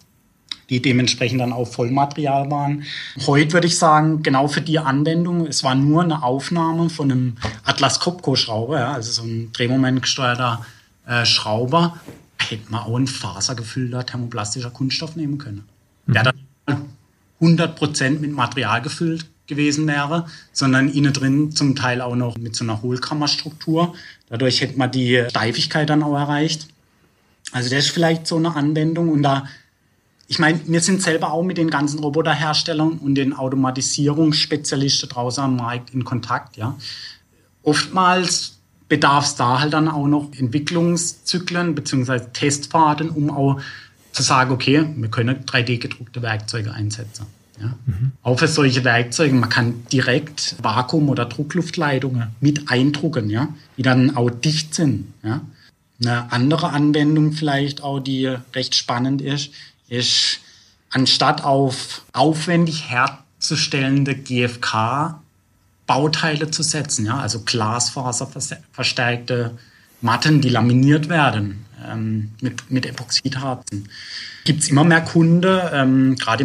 die 0.69 0.83
dementsprechend 0.83 1.41
dann 1.41 1.53
auch 1.53 1.67
Vollmaterial 1.67 2.51
waren. 2.51 2.85
Heute 3.27 3.53
würde 3.53 3.67
ich 3.67 3.79
sagen, 3.79 4.23
genau 4.23 4.49
für 4.49 4.61
die 4.61 4.79
Anwendung, 4.79 5.47
es 5.47 5.63
war 5.63 5.75
nur 5.75 6.03
eine 6.03 6.23
Aufnahme 6.23 6.91
von 6.91 7.11
einem 7.11 7.37
Atlas 7.65 8.01
Copco 8.01 8.35
Schrauber, 8.35 8.81
ja, 8.81 8.93
also 8.93 9.13
so 9.13 9.23
ein 9.23 9.53
drehmomentgesteuerter 9.53 10.65
äh, 11.07 11.25
Schrauber, 11.25 12.01
hätte 12.39 12.71
man 12.71 12.83
auch 12.83 12.97
ein 12.97 13.07
fasergefüllter 13.07 14.05
thermoplastischer 14.07 14.71
Kunststoff 14.71 15.15
nehmen 15.15 15.39
können. 15.39 15.65
Mhm. 16.07 16.13
Der 16.15 16.23
dann 16.25 16.35
100% 17.43 18.21
mit 18.21 18.33
Material 18.33 18.81
gefüllt 18.81 19.27
gewesen 19.47 19.87
wäre, 19.87 20.27
sondern 20.53 20.89
innen 20.89 21.13
drin 21.13 21.53
zum 21.53 21.75
Teil 21.75 22.01
auch 22.01 22.15
noch 22.15 22.39
mit 22.39 22.55
so 22.55 22.65
einer 22.65 22.81
Hohlkammerstruktur. 22.81 23.95
Dadurch 24.29 24.61
hätte 24.61 24.79
man 24.79 24.91
die 24.91 25.25
Steifigkeit 25.29 25.91
dann 25.91 26.03
auch 26.03 26.17
erreicht. 26.17 26.69
Also 27.51 27.69
das 27.69 27.87
ist 27.87 27.91
vielleicht 27.91 28.27
so 28.27 28.37
eine 28.37 28.55
Anwendung 28.55 29.11
und 29.11 29.23
da, 29.23 29.47
ich 30.29 30.39
meine, 30.39 30.61
wir 30.67 30.81
sind 30.81 31.03
selber 31.03 31.33
auch 31.33 31.43
mit 31.43 31.59
den 31.59 31.69
ganzen 31.69 31.99
Roboterherstellern 31.99 32.99
und 32.99 33.17
den 33.17 33.35
Automatisierungsspezialisten 33.35 35.09
draußen 35.11 35.45
am 35.45 35.57
Markt 35.57 35.91
in 35.91 36.05
Kontakt, 36.05 36.57
ja. 36.57 36.77
Oftmals 37.63 38.59
bedarf 38.89 39.27
es 39.27 39.35
da 39.37 39.61
halt 39.61 39.73
dann 39.73 39.89
auch 39.89 40.07
noch 40.07 40.31
Entwicklungszyklen 40.37 41.75
beziehungsweise 41.75 42.33
Testfahrten, 42.33 43.11
um 43.11 43.31
auch 43.31 43.61
zu 44.13 44.23
sagen, 44.23 44.53
okay, 44.53 44.87
wir 44.97 45.11
können 45.11 45.45
3D-gedruckte 45.45 46.23
Werkzeuge 46.23 46.73
einsetzen. 46.73 47.27
Ja. 47.61 47.77
Mhm. 47.87 48.13
Auch 48.23 48.39
für 48.39 48.47
solche 48.49 48.85
Werkzeuge, 48.85 49.35
man 49.35 49.51
kann 49.51 49.87
direkt 49.93 50.57
Vakuum- 50.63 51.09
oder 51.09 51.25
Druckluftleitungen 51.27 52.29
mit 52.41 52.71
eindrucken, 52.71 53.31
ja, 53.31 53.49
die 53.77 53.83
dann 53.83 54.17
auch 54.17 54.31
dicht 54.31 54.75
sind. 54.75 55.13
Ja. 55.23 55.43
Eine 56.01 56.33
andere 56.33 56.71
Anwendung 56.71 57.33
vielleicht 57.33 57.83
auch, 57.83 58.01
die 58.01 58.27
recht 58.55 58.75
spannend 58.75 59.21
ist, 59.23 59.53
ist, 59.89 60.41
anstatt 60.91 61.45
auf 61.45 62.05
aufwendig 62.13 62.91
herzustellende 62.91 64.17
GFK-Bauteile 64.17 66.51
zu 66.51 66.63
setzen, 66.63 67.07
ja, 67.07 67.19
also 67.19 67.41
Glasfaserverstärkte 67.41 69.57
Matten, 70.01 70.41
die 70.41 70.49
laminiert 70.49 71.09
werden, 71.09 71.65
ähm, 71.91 72.31
mit, 72.41 72.71
mit 72.71 72.87
Epoxidharzen. 72.87 73.89
Gibt 74.45 74.63
es 74.63 74.71
immer 74.71 74.85
mehr 74.85 75.03
Kunden, 75.03 75.61
ähm, 75.73 76.17
gerade 76.17 76.45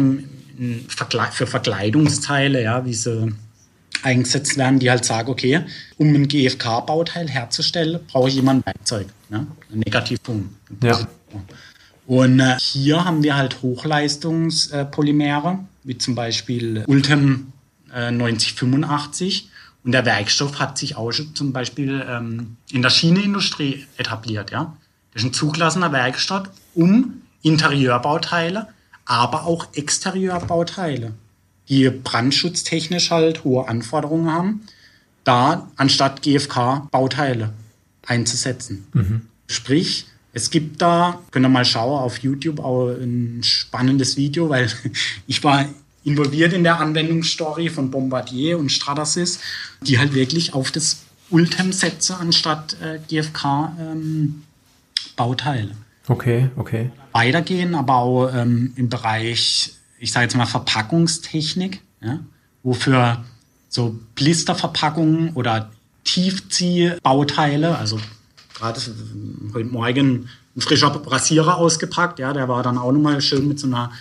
Verkle 0.88 1.28
für 1.32 1.46
Verkleidungsteile, 1.46 2.62
ja, 2.62 2.84
wie 2.84 2.94
sie 2.94 3.32
eingesetzt 4.02 4.56
werden, 4.56 4.78
die 4.78 4.90
halt 4.90 5.04
sagen, 5.04 5.30
okay, 5.30 5.64
um 5.96 6.14
ein 6.14 6.28
GFK-Bauteil 6.28 7.28
herzustellen, 7.28 8.00
brauche 8.10 8.28
ich 8.28 8.36
immer 8.36 8.52
ein 8.52 8.64
Werkzeug, 8.64 9.06
ne? 9.28 9.46
ein 9.72 9.78
Negativpunkt. 9.80 10.50
Ja. 10.82 11.06
Und 12.06 12.40
äh, 12.40 12.56
hier 12.58 13.04
haben 13.04 13.22
wir 13.22 13.36
halt 13.36 13.60
Hochleistungspolymere, 13.62 15.58
wie 15.84 15.98
zum 15.98 16.14
Beispiel 16.14 16.84
Ultem 16.86 17.52
äh, 17.92 18.10
9085. 18.10 19.50
Und 19.84 19.92
der 19.92 20.04
Werkstoff 20.06 20.58
hat 20.58 20.78
sich 20.78 20.96
auch 20.96 21.12
schon 21.12 21.34
zum 21.34 21.52
Beispiel 21.52 22.04
ähm, 22.08 22.56
in 22.70 22.82
der 22.82 22.90
Schienenindustrie 22.90 23.86
etabliert. 23.96 24.50
Ja? 24.50 24.76
Ist 25.18 25.24
ein 25.24 25.32
zugelassener 25.32 25.90
Werkstoff, 25.90 26.44
um 26.74 27.22
Interieurbauteile, 27.42 28.68
aber 29.04 29.46
auch 29.46 29.66
Exterieurbauteile, 29.74 31.12
die 31.68 31.90
brandschutztechnisch 31.90 33.10
halt 33.10 33.42
hohe 33.42 33.66
Anforderungen 33.66 34.32
haben, 34.32 34.60
da 35.24 35.68
anstatt 35.74 36.22
GFK-Bauteile 36.22 37.52
einzusetzen. 38.06 38.86
Mhm. 38.92 39.22
Sprich, 39.48 40.06
es 40.32 40.50
gibt 40.50 40.80
da, 40.80 41.20
könnt 41.32 41.44
ihr 41.44 41.48
mal 41.48 41.64
schauen 41.64 41.98
auf 41.98 42.18
YouTube, 42.18 42.60
auch 42.60 42.88
ein 42.90 43.40
spannendes 43.42 44.16
Video, 44.16 44.48
weil 44.48 44.70
ich 45.26 45.42
war 45.42 45.66
involviert 46.04 46.52
in 46.52 46.62
der 46.62 46.78
Anwendungsstory 46.78 47.70
von 47.70 47.90
Bombardier 47.90 48.56
und 48.56 48.70
Stratasys, 48.70 49.40
die 49.82 49.98
halt 49.98 50.14
wirklich 50.14 50.54
auf 50.54 50.70
das 50.70 50.98
Ultem 51.30 51.72
setzen 51.72 52.14
anstatt 52.20 52.76
äh, 52.80 53.00
GFK 53.08 53.72
ähm, 53.80 54.44
Bauteile. 55.18 55.72
Okay, 56.08 56.48
okay. 56.56 56.90
Weitergehen, 57.12 57.74
aber 57.74 57.96
auch 57.96 58.30
ähm, 58.34 58.72
im 58.76 58.88
Bereich, 58.88 59.72
ich 59.98 60.12
sage 60.12 60.24
jetzt 60.24 60.36
mal 60.36 60.46
Verpackungstechnik, 60.46 61.82
ja, 62.00 62.20
wofür 62.62 63.24
so 63.68 63.98
Blisterverpackungen 64.14 65.34
oder 65.34 65.70
Tiefziehbauteile, 66.04 67.76
also 67.76 68.00
gerade 68.54 68.80
heute 69.52 69.68
Morgen 69.68 70.28
ein 70.56 70.60
frischer 70.60 70.88
Rasierer 71.06 71.58
ausgepackt, 71.58 72.18
ja, 72.18 72.32
der 72.32 72.48
war 72.48 72.62
dann 72.62 72.78
auch 72.78 72.92
nochmal 72.92 73.20
schön 73.20 73.46
mit 73.46 73.60
so 73.60 73.66
einer 73.66 73.92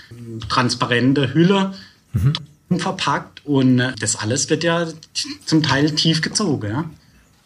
transparenten 0.48 1.34
Hülle 1.34 1.74
mhm. 2.14 2.80
verpackt 2.80 3.46
und 3.46 3.80
äh, 3.80 3.94
das 4.00 4.16
alles 4.16 4.50
wird 4.50 4.64
ja 4.64 4.88
zum 5.46 5.62
Teil 5.62 5.92
tief 5.92 6.22
gezogen, 6.22 6.70
ja. 6.70 6.86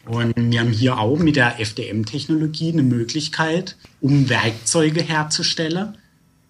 Und 0.06 0.34
wir 0.36 0.60
haben 0.60 0.72
hier 0.72 0.98
auch 0.98 1.18
mit 1.20 1.36
der 1.36 1.60
FDM-Technologie 1.60 2.72
eine 2.72 2.84
Möglichkeit, 2.84 3.76
um 4.00 4.30
Werkzeuge 4.30 5.02
herzustellen, 5.02 5.98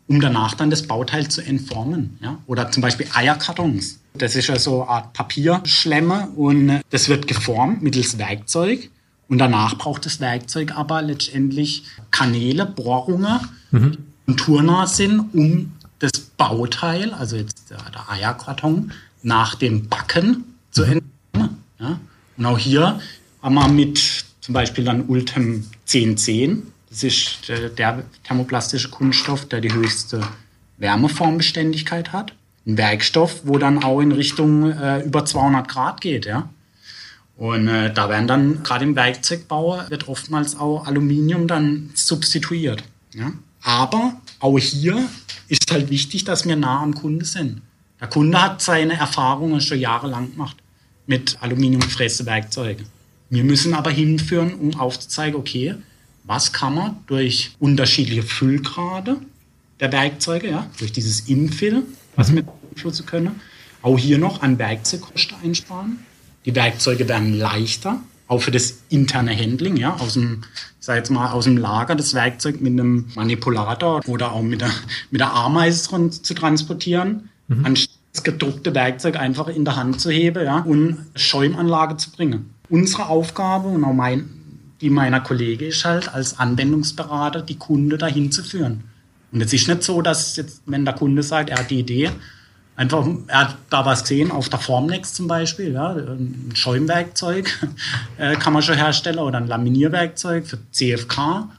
um 0.07 0.21
danach 0.21 0.55
dann 0.55 0.69
das 0.69 0.83
Bauteil 0.83 1.27
zu 1.27 1.41
entformen. 1.41 2.17
Ja? 2.21 2.37
Oder 2.47 2.71
zum 2.71 2.81
Beispiel 2.81 3.07
Eierkartons. 3.13 3.99
Das 4.13 4.35
ist 4.35 4.47
ja 4.47 4.59
so 4.59 4.81
eine 4.81 4.89
Art 4.89 5.13
Papierschlemme 5.13 6.29
und 6.35 6.81
das 6.89 7.09
wird 7.09 7.27
geformt 7.27 7.81
mittels 7.81 8.17
Werkzeug. 8.17 8.89
Und 9.27 9.37
danach 9.37 9.77
braucht 9.77 10.05
das 10.05 10.19
Werkzeug 10.19 10.75
aber 10.75 11.01
letztendlich 11.01 11.83
Kanäle, 12.11 12.65
Bohrungen 12.65 13.39
mhm. 13.71 13.97
und 14.27 14.37
turnah 14.37 14.87
sind, 14.87 15.33
um 15.33 15.71
das 15.99 16.11
Bauteil, 16.35 17.13
also 17.13 17.37
jetzt 17.37 17.69
der 17.69 18.09
Eierkarton, 18.09 18.91
nach 19.23 19.55
dem 19.55 19.87
Backen 19.87 20.43
zu 20.71 20.85
mhm. 20.85 21.01
entfernen. 21.33 21.57
Ja? 21.79 21.99
Und 22.35 22.45
auch 22.45 22.57
hier 22.57 22.99
haben 23.41 23.75
mit 23.75 24.25
zum 24.41 24.53
Beispiel 24.53 24.83
dann 24.83 25.07
Ultem 25.07 25.65
1010. 25.87 26.67
Das 26.89 27.03
ist 27.03 27.47
der 27.47 28.03
thermoplastische 28.23 28.89
Kunststoff, 28.89 29.47
der 29.47 29.61
die 29.61 29.73
höchste 29.73 30.21
Wärmeformbeständigkeit 30.77 32.11
hat. 32.11 32.33
Ein 32.65 32.77
Werkstoff, 32.77 33.41
wo 33.45 33.57
dann 33.57 33.83
auch 33.83 34.01
in 34.01 34.11
Richtung 34.11 34.71
äh, 34.71 34.99
über 35.01 35.25
200 35.25 35.67
Grad 35.67 36.01
geht, 36.01 36.25
ja. 36.25 36.49
Und 37.37 37.67
äh, 37.67 37.91
da 37.91 38.07
werden 38.07 38.27
dann, 38.27 38.61
gerade 38.61 38.85
im 38.85 38.95
Werkzeugbau, 38.95 39.81
wird 39.89 40.07
oftmals 40.07 40.59
auch 40.59 40.85
Aluminium 40.85 41.47
dann 41.47 41.89
substituiert. 41.95 42.83
Ja? 43.15 43.31
Aber 43.63 44.21
auch 44.39 44.59
hier 44.59 45.09
ist 45.47 45.71
halt 45.71 45.89
wichtig, 45.89 46.23
dass 46.23 46.45
wir 46.45 46.55
nah 46.55 46.81
am 46.81 46.93
Kunde 46.93 47.25
sind. 47.25 47.63
Der 47.99 48.09
Kunde 48.09 48.39
hat 48.39 48.61
seine 48.61 48.93
Erfahrungen 48.93 49.59
schon 49.59 49.79
jahrelang 49.79 50.31
gemacht. 50.31 50.57
mit 51.07 51.37
Aluminiumfräsewerkzeugen. 51.41 52.85
Wir 53.31 53.45
müssen 53.45 53.73
aber 53.73 53.89
hinführen, 53.91 54.55
um 54.55 54.77
aufzuzeigen, 54.77 55.39
okay, 55.39 55.75
was 56.25 56.51
kann 56.51 56.75
man 56.75 56.97
durch 57.07 57.55
unterschiedliche 57.59 58.23
Füllgrade 58.23 59.17
der 59.79 59.91
Werkzeuge, 59.93 60.49
ja, 60.49 60.67
durch 60.77 60.91
dieses 60.91 61.21
Infill, 61.21 61.83
was 62.17 62.29
mhm. 62.29 62.35
wir 62.35 62.43
beeinflussen 62.43 63.05
können, 63.05 63.39
auch 63.81 63.97
hier 63.97 64.17
noch 64.17 64.41
an 64.41 64.59
Werkzeugkosten 64.59 65.37
einsparen. 65.41 65.99
Die 66.45 66.53
Werkzeuge 66.55 67.07
werden 67.07 67.33
leichter, 67.33 68.01
auch 68.27 68.41
für 68.41 68.51
das 68.51 68.79
interne 68.89 69.33
Handling, 69.35 69.77
ja, 69.77 69.95
aus 69.95 70.15
dem, 70.15 70.43
ich 70.79 70.85
sag 70.85 70.97
jetzt 70.97 71.09
mal, 71.09 71.31
aus 71.31 71.45
dem 71.45 71.55
Lager 71.55 71.95
das 71.95 72.13
Werkzeug 72.13 72.59
mit 72.59 72.73
einem 72.73 73.07
Manipulator 73.15 74.01
oder 74.07 74.33
auch 74.33 74.41
mit 74.41 74.59
der, 74.59 74.71
mit 75.09 75.21
der 75.21 75.33
Ameise 75.33 75.89
zu 76.09 76.33
transportieren, 76.33 77.29
mhm. 77.47 77.65
anstatt 77.65 77.95
das 78.11 78.23
gedruckte 78.23 78.75
Werkzeug 78.75 79.15
einfach 79.15 79.47
in 79.47 79.63
der 79.63 79.77
Hand 79.77 80.01
zu 80.01 80.11
heben, 80.11 80.43
ja, 80.43 80.59
und 80.59 80.97
Schäumanlage 81.15 81.95
zu 81.95 82.11
bringen. 82.11 82.53
Unsere 82.71 83.07
Aufgabe 83.07 83.67
und 83.67 83.83
auch 83.83 83.93
mein, 83.93 84.29
die 84.81 84.89
meiner 84.89 85.19
Kollege 85.19 85.67
ist 85.67 85.85
halt 85.85 86.11
als 86.11 86.39
Anwendungsberater 86.39 87.43
die 87.43 87.59
Kunde 87.59 87.99
dahin 87.99 88.31
zu 88.31 88.43
führen. 88.43 88.85
Und 89.31 89.41
es 89.41 89.53
ist 89.53 89.67
nicht 89.67 89.83
so, 89.83 90.01
dass 90.01 90.35
jetzt, 90.37 90.63
wenn 90.65 90.83
der 90.83 90.95
Kunde 90.95 91.21
sagt, 91.21 91.51
er 91.51 91.59
hat 91.59 91.69
die 91.69 91.79
Idee, 91.79 92.09
Einfach, 92.81 93.05
er 93.27 93.39
hat 93.41 93.57
da 93.69 93.85
was 93.85 94.01
gesehen, 94.01 94.31
auf 94.31 94.49
der 94.49 94.57
Formnex 94.57 95.13
zum 95.13 95.27
Beispiel, 95.27 95.73
ja, 95.73 95.91
ein 95.91 96.49
Schäumwerkzeug 96.55 97.69
äh, 98.17 98.35
kann 98.37 98.53
man 98.53 98.63
schon 98.63 98.75
herstellen 98.75 99.19
oder 99.19 99.37
ein 99.37 99.45
Laminierwerkzeug 99.45 100.47
für 100.47 100.57
CFK. 100.71 101.49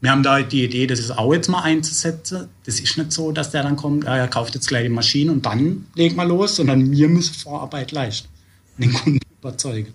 Wir 0.00 0.10
haben 0.10 0.24
da 0.24 0.40
die 0.42 0.64
Idee, 0.64 0.88
das 0.88 0.98
ist 0.98 1.16
auch 1.16 1.32
jetzt 1.32 1.48
mal 1.48 1.62
einzusetzen. 1.62 2.48
Das 2.64 2.80
ist 2.80 2.98
nicht 2.98 3.12
so, 3.12 3.30
dass 3.30 3.50
der 3.50 3.62
dann 3.62 3.76
kommt, 3.76 4.04
ja, 4.04 4.16
er 4.16 4.26
kauft 4.26 4.56
jetzt 4.56 4.66
gleich 4.66 4.82
die 4.82 4.88
Maschine 4.88 5.30
und 5.30 5.46
dann 5.46 5.86
legt 5.94 6.16
mal 6.16 6.26
los, 6.26 6.56
sondern 6.56 6.90
wir 6.90 7.08
müssen 7.08 7.34
Vorarbeit 7.34 7.92
leisten, 7.92 8.28
den 8.78 8.92
Kunden 8.92 9.20
überzeugen. 9.40 9.94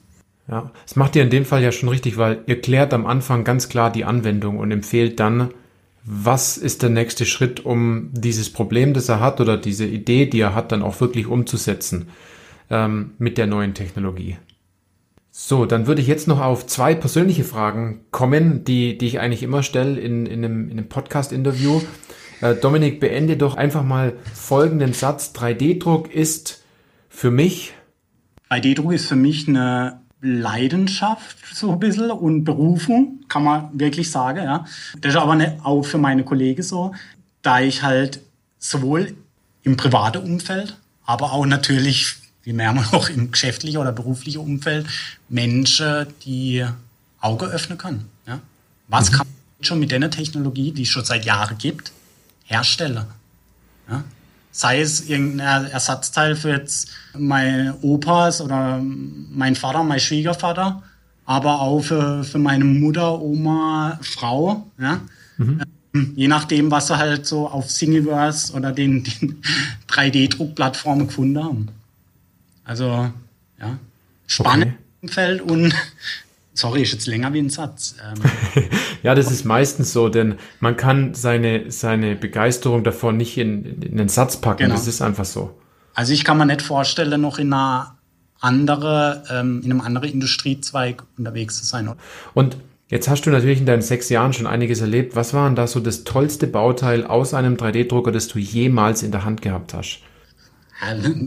Ja, 0.50 0.72
das 0.86 0.96
macht 0.96 1.16
ihr 1.16 1.24
in 1.24 1.30
dem 1.30 1.46
Fall 1.46 1.62
ja 1.62 1.72
schon 1.72 1.90
richtig, 1.90 2.18
weil 2.18 2.44
ihr 2.48 2.62
klärt 2.62 2.94
am 2.94 3.06
Anfang 3.06 3.44
ganz 3.44 3.68
klar 3.68 3.92
die 3.92 4.06
Anwendung 4.06 4.60
und 4.60 4.72
empfehlt 4.72 5.20
dann, 5.20 5.50
was 6.06 6.58
ist 6.58 6.84
der 6.84 6.90
nächste 6.90 7.26
Schritt, 7.26 7.66
um 7.66 8.10
dieses 8.14 8.52
Problem, 8.52 8.94
das 8.94 9.10
er 9.10 9.20
hat 9.20 9.42
oder 9.42 9.58
diese 9.58 9.86
Idee, 9.86 10.26
die 10.26 10.40
er 10.40 10.56
hat, 10.56 10.72
dann 10.72 10.84
auch 10.84 11.02
wirklich 11.02 11.28
umzusetzen 11.28 12.08
ähm, 12.70 13.12
mit 13.18 13.38
der 13.38 13.46
neuen 13.46 13.74
Technologie. 13.74 14.38
So, 15.32 15.66
dann 15.66 15.86
würde 15.86 16.02
ich 16.02 16.08
jetzt 16.08 16.30
noch 16.30 16.40
auf 16.40 16.66
zwei 16.66 16.96
persönliche 16.96 17.44
Fragen 17.44 18.06
kommen, 18.12 18.64
die, 18.64 18.98
die 18.98 19.06
ich 19.06 19.20
eigentlich 19.20 19.44
immer 19.44 19.64
stelle 19.64 20.00
in, 20.00 20.26
in 20.26 20.44
einem, 20.44 20.70
in 20.70 20.78
einem 20.78 20.90
Podcast-Interview. 20.90 21.82
Äh, 22.40 22.56
Dominik, 22.56 23.02
beende 23.02 23.36
doch 23.36 23.56
einfach 23.56 23.84
mal 23.84 24.14
folgenden 24.34 24.94
Satz. 24.94 25.34
3D-Druck 25.36 26.12
ist 26.12 26.64
für 27.10 27.32
mich. 27.32 27.74
3D-Druck 28.50 28.94
ist 28.94 29.08
für 29.08 29.16
mich 29.16 29.48
eine 29.48 30.02
Leidenschaft 30.22 31.38
so 31.54 31.72
ein 31.72 31.80
bisschen 31.80 32.12
und 32.12 32.44
Berufung, 32.44 33.24
kann 33.28 33.44
man 33.44 33.70
wirklich 33.74 34.10
sagen. 34.10 34.44
Ja. 34.44 34.66
Das 35.00 35.14
ist 35.14 35.20
aber 35.20 35.36
nicht 35.36 35.54
auch 35.64 35.84
für 35.84 35.98
meine 35.98 36.24
Kollegen 36.24 36.64
so, 36.64 36.94
da 37.42 37.60
ich 37.60 37.84
halt 37.84 38.22
sowohl 38.60 39.16
im 39.64 39.78
privaten 39.78 40.24
Umfeld, 40.24 40.78
aber 41.06 41.34
auch 41.34 41.46
natürlich, 41.46 42.16
wie 42.44 42.54
merken 42.54 42.80
wir 42.80 42.98
auch 42.98 43.10
im 43.10 43.32
geschäftlichen 43.32 43.78
oder 43.78 43.92
beruflichen 43.92 44.40
Umfeld, 44.40 44.88
Menschen, 45.30 46.08
die 46.24 46.66
Auge 47.20 47.46
öffnen 47.46 47.78
kann. 47.78 48.06
Ja. 48.26 48.40
Was 48.88 49.12
mhm. 49.12 49.16
kann 49.16 49.28
man 49.28 49.64
schon 49.64 49.80
mit 49.80 49.92
der 49.92 50.10
Technologie, 50.10 50.72
die 50.72 50.84
es 50.84 50.90
schon 50.90 51.06
seit 51.06 51.26
Jahren 51.26 51.58
gibt, 51.58 51.92
herstellen? 52.46 53.06
Ja 53.90 54.04
sei 54.58 54.82
es 54.82 55.08
irgendein 55.08 55.66
Ersatzteil 55.66 56.36
für 56.36 56.50
jetzt 56.50 56.90
meine 57.16 57.76
Opas 57.84 58.42
oder 58.42 58.82
mein 58.82 59.56
Vater, 59.56 59.84
mein 59.84 60.00
Schwiegervater, 60.00 60.82
aber 61.26 61.62
auch 61.62 61.82
für, 61.82 62.24
für 62.24 62.40
meine 62.40 62.64
Mutter, 62.64 63.22
Oma, 63.22 64.00
Frau, 64.02 64.66
ja. 64.80 65.00
Mhm. 65.38 65.62
Ähm, 65.94 66.14
je 66.16 66.28
nachdem, 66.28 66.72
was 66.72 66.88
sie 66.88 66.98
halt 66.98 67.28
so 67.28 67.48
auf 67.48 67.70
Singleverse 67.70 68.52
oder 68.54 68.72
den, 68.72 69.04
den 69.22 69.44
3D-Druckplattformen 69.90 71.06
gefunden 71.06 71.44
haben. 71.44 71.68
Also, 72.64 73.12
ja, 73.60 73.78
spannend 74.26 74.74
okay. 74.74 74.76
Umfeld 75.04 75.42
und 75.44 75.76
Sorry, 76.58 76.82
ist 76.82 76.92
jetzt 76.92 77.06
länger 77.06 77.34
wie 77.34 77.40
ein 77.40 77.52
Satz. 77.52 77.98
Ähm. 78.04 78.68
ja, 79.04 79.14
das 79.14 79.30
ist 79.30 79.46
meistens 79.46 79.94
so, 79.94 80.10
denn 80.10 80.38
man 80.60 80.76
kann 80.76 81.14
seine, 81.14 81.70
seine 81.70 82.16
Begeisterung 82.16 82.84
davon 82.84 83.16
nicht 83.16 83.38
in, 83.38 83.80
in 83.84 84.00
einen 84.00 84.10
Satz 84.10 84.38
packen. 84.38 84.64
Genau. 84.64 84.74
Das 84.74 84.88
ist 84.88 85.04
einfach 85.04 85.26
so. 85.26 85.56
Also 85.94 86.14
ich 86.14 86.24
kann 86.24 86.40
mir 86.40 86.48
nicht 86.48 86.64
vorstellen, 86.64 87.22
noch 87.22 87.38
in 87.38 87.54
einer 87.54 88.00
andere, 88.40 89.24
ähm, 89.30 89.62
in 89.64 89.70
einem 89.70 89.82
anderen 89.82 90.10
Industriezweig 90.10 91.04
unterwegs 91.16 91.60
zu 91.60 91.66
sein. 91.68 91.94
Und 92.34 92.58
jetzt 92.88 93.08
hast 93.08 93.28
du 93.28 93.30
natürlich 93.30 93.60
in 93.60 93.68
deinen 93.68 93.84
sechs 93.84 94.10
Jahren 94.10 94.34
schon 94.34 94.48
einiges 94.48 94.82
erlebt. 94.82 95.16
Was 95.16 95.36
war 95.36 95.48
denn 95.48 95.56
da 95.56 95.68
so 95.68 95.80
das 95.80 96.06
tollste 96.06 96.48
Bauteil 96.48 97.06
aus 97.06 97.36
einem 97.36 97.58
3D-Drucker, 97.58 98.12
das 98.12 98.30
du 98.30 98.40
jemals 98.40 99.04
in 99.04 99.12
der 99.12 99.26
Hand 99.26 99.44
gehabt 99.44 99.76
hast? 99.76 100.00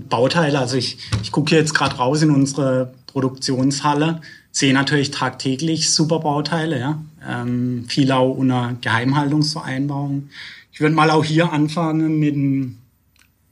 Bauteile, 0.08 0.58
also 0.58 0.76
ich, 0.76 0.98
ich 1.22 1.30
gucke 1.30 1.54
jetzt 1.54 1.72
gerade 1.72 1.94
raus 1.96 2.20
in 2.22 2.30
unsere 2.32 2.92
Produktionshalle 3.06 4.20
sehe 4.52 4.72
natürlich 4.74 5.10
tagtäglich 5.10 5.90
super 5.90 6.20
Bauteile, 6.20 6.78
ja. 6.78 7.02
Ähm, 7.26 7.84
viel 7.88 8.10
auch 8.12 8.30
unter 8.30 8.76
Geheimhaltungsvereinbarung. 8.80 10.30
Ich 10.72 10.80
würde 10.80 10.94
mal 10.94 11.10
auch 11.10 11.24
hier 11.24 11.52
anfangen 11.52 12.18
mit 12.18 12.34
einem 12.34 12.78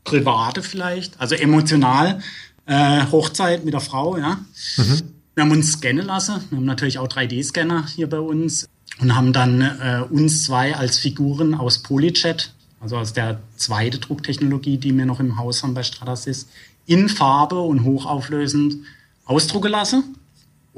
Private 0.04 0.62
vielleicht, 0.62 1.20
also 1.20 1.34
emotional, 1.34 2.20
äh, 2.66 3.04
Hochzeit 3.10 3.64
mit 3.64 3.74
der 3.74 3.80
Frau, 3.80 4.16
ja. 4.16 4.38
Mhm. 4.76 5.02
Wir 5.34 5.44
haben 5.44 5.52
uns 5.52 5.72
scannen 5.72 6.04
lassen. 6.04 6.40
Wir 6.50 6.58
haben 6.58 6.64
natürlich 6.64 6.98
auch 6.98 7.06
3D-Scanner 7.06 7.86
hier 7.94 8.08
bei 8.08 8.18
uns 8.18 8.66
und 9.00 9.14
haben 9.14 9.32
dann 9.32 9.60
äh, 9.60 10.02
uns 10.10 10.42
zwei 10.44 10.74
als 10.74 10.98
Figuren 10.98 11.54
aus 11.54 11.78
Polyjet, 11.78 12.52
also 12.80 12.96
aus 12.96 13.12
der 13.12 13.40
zweiten 13.56 14.00
Drucktechnologie, 14.00 14.78
die 14.78 14.96
wir 14.96 15.06
noch 15.06 15.20
im 15.20 15.38
Haus 15.38 15.62
haben 15.62 15.74
bei 15.74 15.84
Stratasys, 15.84 16.48
in 16.86 17.08
Farbe 17.08 17.60
und 17.60 17.84
hochauflösend 17.84 18.78
ausdrucken 19.26 19.70
lassen. 19.70 20.17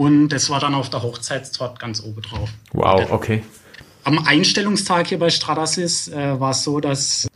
Und 0.00 0.30
das 0.30 0.48
war 0.48 0.60
dann 0.60 0.72
auf 0.72 0.88
der 0.88 1.02
Hochzeitstorte 1.02 1.78
ganz 1.78 2.02
oben 2.02 2.22
drauf. 2.22 2.48
Wow, 2.72 3.10
okay. 3.10 3.42
Am 4.04 4.18
Einstellungstag 4.26 5.08
hier 5.08 5.18
bei 5.18 5.28
Stratasys 5.28 6.08
äh, 6.08 6.40
war 6.40 6.52
es 6.52 6.64
so, 6.64 6.80
dass 6.80 7.28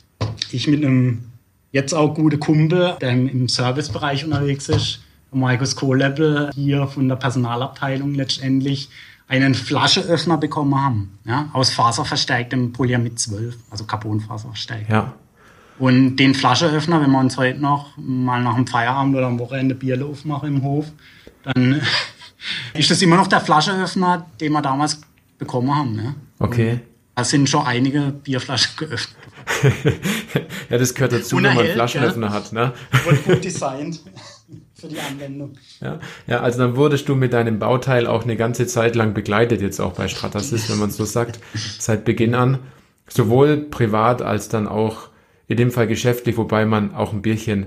ich 0.51 0.67
mit 0.67 0.83
einem 0.83 1.27
jetzt 1.73 1.93
auch 1.93 2.15
gute 2.15 2.39
Kumpel, 2.39 2.97
der 3.03 3.11
im 3.11 3.49
Servicebereich 3.49 4.25
unterwegs 4.25 4.71
ist, 4.71 5.01
Markus 5.31 5.77
Kohleppel, 5.77 6.53
hier 6.55 6.87
von 6.87 7.07
der 7.07 7.17
Personalabteilung 7.17 8.15
letztendlich 8.15 8.89
einen 9.29 9.55
Flascheöffner 9.55 10.39
bekommen 10.39 10.75
haben, 10.75 11.19
ja, 11.27 11.51
aus 11.53 11.69
faserverstärktem 11.69 12.73
Polyamid 12.73 13.19
12, 13.19 13.59
also 13.69 13.85
Carbonfaserverstärkt. 13.85 14.89
Ja. 14.89 15.13
Und 15.79 16.17
den 16.17 16.35
Flascheöffner, 16.35 17.03
wenn 17.03 17.11
wir 17.11 17.19
uns 17.19 17.37
heute 17.37 17.61
noch 17.61 17.95
mal 17.99 18.43
nach 18.43 18.55
dem 18.55 18.67
Feierabend 18.67 19.17
oder 19.17 19.27
am 19.27 19.39
Wochenende 19.39 19.75
Bierle 19.75 20.07
aufmachen 20.07 20.49
im 20.49 20.63
Hof, 20.63 20.87
dann 21.43 21.83
ist 22.75 22.91
das 22.91 23.03
immer 23.03 23.17
noch 23.17 23.27
der 23.27 23.41
Flaschenöffner, 23.41 24.27
den 24.41 24.53
wir 24.53 24.63
damals 24.63 25.01
bekommen 25.39 25.75
haben. 25.75 25.95
Ne? 25.95 26.15
Okay. 26.39 26.81
da 27.15 27.25
sind 27.25 27.49
schon 27.49 27.67
einige 27.67 28.13
Bierflaschen 28.13 28.77
geöffnet. 28.77 29.17
ja, 30.71 30.79
das 30.79 30.95
gehört 30.95 31.13
dazu, 31.13 31.37
wenn 31.37 31.55
man 31.55 31.67
Flaschenöffner 31.67 32.31
hat. 32.31 32.53
Ne? 32.53 32.73
Wird 33.05 33.25
gut 33.25 33.45
designt 33.45 34.01
für 34.75 34.89
die 34.89 34.99
Anwendung. 34.99 35.53
Ja, 35.81 35.99
ja, 36.27 36.41
also 36.41 36.59
dann 36.59 36.77
wurdest 36.77 37.09
du 37.09 37.15
mit 37.15 37.33
deinem 37.33 37.59
Bauteil 37.59 38.07
auch 38.07 38.25
eine 38.25 38.37
ganze 38.37 38.67
Zeit 38.67 38.97
lang 38.97 39.15
begleitet, 39.15 39.61
jetzt 39.61 39.81
auch 39.81 39.93
bei 39.93 40.09
Stratasys, 40.09 40.71
wenn 40.71 40.79
man 40.79 40.91
es 40.91 40.97
so 40.97 41.05
sagt, 41.05 41.39
seit 41.79 42.05
Beginn 42.05 42.35
an. 42.35 42.59
Sowohl 43.07 43.59
privat 43.59 44.23
als 44.23 44.49
dann 44.49 44.67
auch 44.67 45.09
in 45.47 45.59
dem 45.59 45.71
Fall 45.71 45.87
geschäftlich, 45.87 46.37
wobei 46.39 46.65
man 46.65 46.95
auch 46.95 47.13
ein 47.13 47.21
Bierchen 47.21 47.67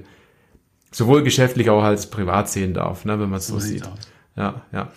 sowohl 0.92 1.22
geschäftlich 1.22 1.70
auch 1.70 1.84
als 1.84 2.10
privat 2.10 2.50
sehen 2.50 2.74
darf, 2.74 3.06
ne, 3.06 3.20
wenn 3.20 3.30
man 3.30 3.38
es 3.38 3.48
so, 3.48 3.60
so 3.60 3.60
sieht. 3.60 3.84
Aus 3.86 4.00
ja, 4.38 4.62
ja. 4.72 4.90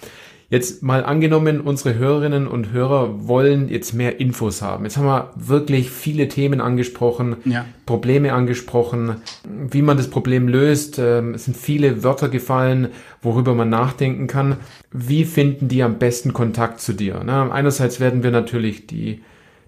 Jetzt 0.50 0.82
mal 0.82 1.04
angenommen, 1.04 1.60
unsere 1.60 1.94
Hörerinnen 1.94 2.48
und 2.48 2.72
Hörer 2.72 3.28
wollen 3.28 3.68
jetzt 3.68 3.94
mehr 3.94 4.18
Infos 4.18 4.62
haben. 4.62 4.82
Jetzt 4.82 4.96
haben 4.96 5.06
wir 5.06 5.30
wirklich 5.36 5.92
viele 5.92 6.26
Themen 6.26 6.60
angesprochen, 6.60 7.36
ja. 7.44 7.66
Probleme 7.86 8.32
angesprochen, 8.32 9.18
wie 9.46 9.80
man 9.80 9.96
das 9.96 10.10
Problem 10.10 10.48
löst. 10.48 10.98
Ähm, 10.98 11.34
es 11.34 11.44
sind 11.44 11.56
viele 11.56 12.02
Wörter 12.02 12.28
gefallen, 12.28 12.88
worüber 13.22 13.54
man 13.54 13.68
nachdenken 13.68 14.26
kann. 14.26 14.56
Wie 14.90 15.24
finden 15.24 15.68
die 15.68 15.84
am 15.84 15.98
besten 16.00 16.32
Kontakt 16.32 16.80
zu 16.80 16.94
dir? 16.94 17.22
Na, 17.24 17.48
einerseits 17.52 18.00
werden 18.00 18.24
wir 18.24 18.32
natürlich 18.32 18.88
die, 18.88 19.22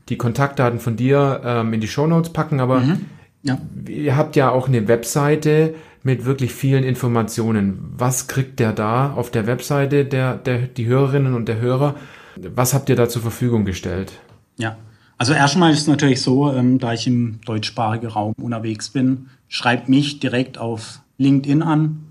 die 0.09 0.17
Kontaktdaten 0.17 0.81
von 0.81 0.97
dir 0.97 1.43
ähm, 1.45 1.73
in 1.75 1.81
die 1.81 1.87
Show 1.87 2.09
Notes 2.09 2.33
packen, 2.33 2.59
aber 2.59 2.81
mhm. 2.81 3.07
Ja. 3.43 3.59
ihr 3.89 4.17
habt 4.17 4.37
ja 4.37 4.51
auch 4.51 4.69
eine 4.69 4.89
Webseite 4.89 5.75
mit 6.03 6.25
wirklich 6.25 6.53
vielen 6.53 6.83
Informationen. 6.85 7.93
Was 7.97 8.27
kriegt 8.27 8.59
der 8.61 8.73
da 8.73 9.13
auf 9.13 9.31
der 9.31 9.47
Webseite, 9.47 10.05
der, 10.05 10.35
der, 10.37 10.59
die 10.59 10.85
Hörerinnen 10.87 11.35
und 11.35 11.49
der 11.49 11.61
Hörer? 11.61 11.95
Was 12.37 12.75
habt 12.75 12.89
ihr 12.89 12.97
da 12.97 13.09
zur 13.09 13.23
Verfügung 13.23 13.65
gestellt? 13.65 14.13
Ja, 14.57 14.77
also 15.19 15.35
erstmal 15.35 15.71
ist 15.73 15.83
es 15.83 15.87
natürlich 15.87 16.21
so, 16.21 16.53
ähm, 16.53 16.81
da 16.81 16.93
ich 16.93 17.07
im 17.07 17.41
deutschsprachigen 17.45 18.09
Raum 18.09 18.35
unterwegs 18.41 18.89
bin, 18.89 19.29
schreibt 19.49 19.89
mich 19.89 20.19
direkt 20.19 20.59
auf 20.59 20.99
LinkedIn 21.19 21.63
an 21.63 22.03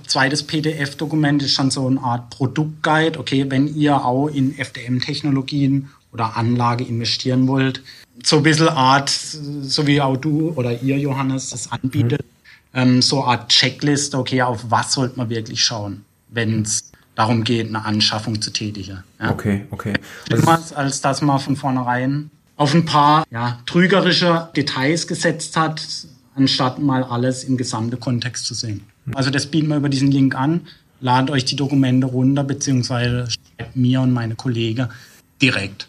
zweites 0.06 0.42
PDF-Dokument 0.42 1.42
ist 1.42 1.52
schon 1.52 1.70
so 1.70 1.86
eine 1.86 2.00
Art 2.00 2.30
Produktguide. 2.30 3.18
Okay, 3.18 3.46
wenn 3.48 3.74
ihr 3.74 4.04
auch 4.04 4.28
in 4.28 4.58
FDM-Technologien 4.58 5.90
oder 6.12 6.36
Anlage 6.36 6.84
investieren 6.84 7.46
wollt, 7.46 7.82
so 8.24 8.38
ein 8.38 8.42
bisschen 8.42 8.68
Art, 8.68 9.10
so 9.10 9.86
wie 9.86 10.00
auch 10.00 10.16
du 10.16 10.52
oder 10.56 10.80
ihr, 10.82 10.98
Johannes, 10.98 11.50
das 11.50 11.70
anbietet, 11.70 12.24
mhm. 12.72 12.80
ähm, 12.80 13.02
so 13.02 13.22
eine 13.22 13.38
Art 13.38 13.48
Checklist, 13.50 14.14
okay, 14.14 14.42
auf 14.42 14.64
was 14.70 14.94
sollte 14.94 15.16
man 15.18 15.28
wirklich 15.28 15.62
schauen, 15.62 16.04
wenn 16.30 16.62
es 16.62 16.90
darum 17.14 17.44
geht, 17.44 17.68
eine 17.68 17.84
Anschaffung 17.84 18.40
zu 18.40 18.52
tätigen. 18.52 19.02
Ja? 19.20 19.30
Okay, 19.30 19.66
okay. 19.70 19.94
Also 20.30 20.74
als 20.74 21.00
dass 21.00 21.22
man 21.22 21.38
von 21.40 21.56
vornherein 21.56 22.30
auf 22.56 22.74
ein 22.74 22.84
paar 22.84 23.24
ja, 23.30 23.58
trügerische 23.66 24.48
Details 24.56 25.06
gesetzt 25.06 25.56
hat, 25.56 25.82
anstatt 26.36 26.78
mal 26.78 27.02
alles 27.02 27.44
im 27.44 27.56
gesamten 27.56 27.98
Kontext 27.98 28.46
zu 28.46 28.54
sehen. 28.54 28.82
Also 29.14 29.30
das 29.30 29.46
bieten 29.46 29.68
wir 29.68 29.76
über 29.76 29.88
diesen 29.88 30.10
Link 30.10 30.34
an. 30.34 30.62
Ladet 31.00 31.30
euch 31.30 31.44
die 31.44 31.56
Dokumente 31.56 32.06
runter, 32.06 32.44
beziehungsweise 32.44 33.28
schreibt 33.30 33.76
mir 33.76 34.00
und 34.00 34.12
meine 34.12 34.34
Kollegen 34.34 34.88
direkt. 35.40 35.88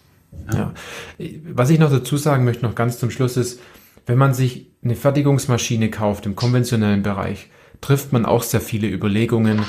Ja. 0.52 0.74
ja. 1.18 1.30
Was 1.54 1.70
ich 1.70 1.80
noch 1.80 1.92
dazu 1.92 2.18
sagen 2.18 2.46
möchte, 2.46 2.66
noch 2.66 2.76
ganz 2.76 3.00
zum 3.00 3.12
Schluss 3.12 3.38
ist, 3.38 3.60
wenn 4.06 4.18
man 4.18 4.34
sich 4.34 4.68
eine 4.84 4.96
Fertigungsmaschine 4.96 5.90
kauft 5.90 6.26
im 6.26 6.36
konventionellen 6.36 7.04
Bereich, 7.04 7.50
trifft 7.82 8.14
man 8.14 8.26
auch 8.26 8.44
sehr 8.44 8.62
viele 8.62 8.88
Überlegungen 8.88 9.62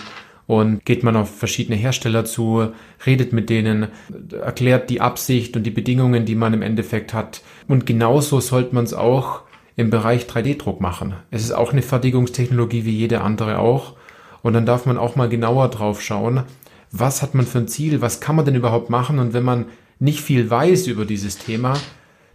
und 0.47 0.85
geht 0.85 1.03
man 1.03 1.17
auf 1.17 1.37
verschiedene 1.37 1.77
Hersteller 1.77 2.25
zu, 2.25 2.73
redet 3.05 3.33
mit 3.33 3.51
denen, 3.51 3.89
erklärt 4.33 4.91
die 4.91 5.01
Absicht 5.01 5.57
und 5.57 5.65
die 5.65 5.71
Bedingungen, 5.71 6.25
die 6.25 6.35
man 6.35 6.55
im 6.55 6.63
Endeffekt 6.63 7.13
hat. 7.13 7.43
Und 7.67 7.85
genauso 7.85 8.41
sollte 8.41 8.75
man 8.75 8.85
es 8.85 8.95
auch 8.95 9.43
im 9.79 9.91
Bereich 9.91 10.25
3D-Druck 10.25 10.81
machen. 10.81 11.15
Es 11.31 11.45
ist 11.45 11.53
auch 11.53 11.73
eine 11.73 11.83
Fertigungstechnologie 11.83 12.85
wie 12.85 12.97
jede 12.97 13.21
andere 13.21 13.61
auch. 13.61 13.95
Und 14.43 14.53
dann 14.55 14.67
darf 14.67 14.87
man 14.87 14.99
auch 14.99 15.15
mal 15.15 15.29
genauer 15.29 15.69
drauf 15.69 16.03
schauen, 16.03 16.43
was 16.91 17.23
hat 17.23 17.37
man 17.37 17.47
für 17.47 17.59
ein 17.59 17.69
Ziel, 17.69 18.01
was 18.01 18.21
kann 18.21 18.35
man 18.35 18.45
denn 18.45 18.57
überhaupt 18.57 18.91
machen. 18.91 19.21
Und 19.21 19.35
wenn 19.35 19.45
man 19.45 19.67
nicht 20.01 20.21
viel 20.21 20.51
weiß 20.51 20.89
über 20.89 21.05
dieses 21.05 21.39
Thema, 21.39 21.75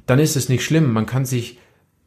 dann 0.06 0.20
ist 0.20 0.38
es 0.38 0.48
nicht 0.48 0.64
schlimm. 0.64 0.94
Man 0.94 1.06
kann 1.06 1.26
sich 1.26 1.60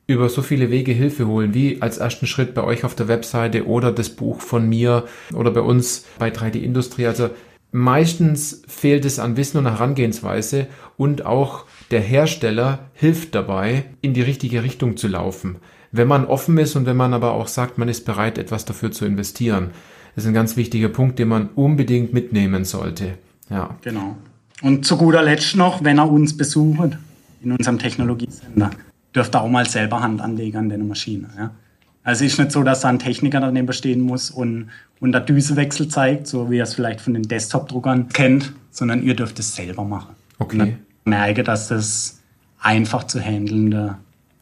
über 0.07 0.31
so 0.31 0.41
viele 0.41 0.71
Wege 0.71 0.93
Hilfe 0.93 1.27
holen, 1.27 1.53
wie 1.53 1.83
als 1.83 1.99
ersten 1.99 2.27
Schritt 2.27 2.55
bei 2.55 2.65
euch 2.65 2.85
auf 2.85 2.95
der 2.95 3.09
Webseite 3.09 3.67
oder 3.67 3.93
das 3.93 4.09
Buch 4.09 4.41
von 4.41 4.67
mir 4.67 5.05
oder 5.35 5.51
bei 5.51 5.61
uns 5.61 6.07
bei 6.19 6.31
3D 6.31 6.63
Industrie. 6.63 7.09
Also 7.09 7.29
meistens 7.73 8.63
fehlt 8.69 9.05
es 9.05 9.19
an 9.19 9.37
Wissen 9.37 9.59
und 9.59 9.67
Herangehensweise 9.67 10.67
und 10.97 11.27
auch 11.27 11.67
der 11.91 12.01
Hersteller 12.01 12.91
hilft 12.95 13.35
dabei, 13.35 13.85
in 14.01 14.15
die 14.15 14.23
richtige 14.23 14.63
Richtung 14.63 14.97
zu 14.97 15.09
laufen. 15.09 15.57
Wenn 15.93 16.09
man 16.09 16.25
offen 16.25 16.59
ist 16.59 16.77
und 16.77 16.87
wenn 16.87 16.97
man 16.97 17.15
aber 17.15 17.33
auch 17.33 17.49
sagt, 17.49 17.79
man 17.79 17.89
ist 17.89 18.05
bereit, 18.05 18.39
etwas 18.39 18.65
dafür 18.65 18.91
zu 18.93 19.05
investieren. 19.05 19.71
Das 20.15 20.25
ist 20.25 20.29
ein 20.29 20.35
ganz 20.35 20.57
wichtiger 20.57 20.89
Punkt, 20.89 21.19
den 21.19 21.29
man 21.29 21.49
unbedingt 21.55 22.13
mitnehmen 22.13 22.65
sollte. 22.65 23.19
Ja. 23.51 23.77
Genau. 23.83 24.17
Und 24.63 24.87
zu 24.87 24.97
guter 24.97 25.23
Letzt 25.23 25.57
noch, 25.57 25.85
wenn 25.85 25.99
er 25.99 26.11
uns 26.11 26.37
besucht 26.37 26.97
in 27.43 27.53
unserem 27.53 27.79
Technologiecenter 27.79 28.71
dürfte 29.17 29.41
auch 29.41 29.49
mal 29.49 29.67
selber 29.67 30.01
Hand 30.01 30.21
anlegen 30.21 30.59
an 30.59 30.69
der 30.69 30.79
Maschine. 30.79 31.29
Ja. 31.37 31.51
Also 32.05 32.25
es 32.25 32.33
ist 32.33 32.39
nicht 32.39 32.53
so, 32.53 32.63
dass 32.63 32.83
da 32.83 32.89
ein 32.89 32.99
Techniker 32.99 33.41
daneben 33.41 33.73
stehen 33.73 34.01
muss 34.01 34.31
und, 34.31 34.69
und 35.01 35.13
der 35.13 35.23
Düsewechsel 35.23 35.89
zeigt, 35.89 36.29
so 36.29 36.51
wie 36.51 36.59
er 36.59 36.65
es 36.65 36.75
vielleicht 36.75 37.01
von 37.01 37.15
den 37.15 37.25
Desktop-Druckern 37.25 38.11
kennt, 38.11 38.53
sondern 38.71 39.03
ihr 39.03 39.17
dürft 39.17 39.39
es 39.41 39.57
selber 39.57 39.83
machen. 39.85 40.15
Okay. 40.39 40.77
Merke, 41.07 41.43
dass 41.43 41.69
das 41.69 42.21
einfach 42.61 43.05
zu 43.05 43.21
handelnde 43.21 43.97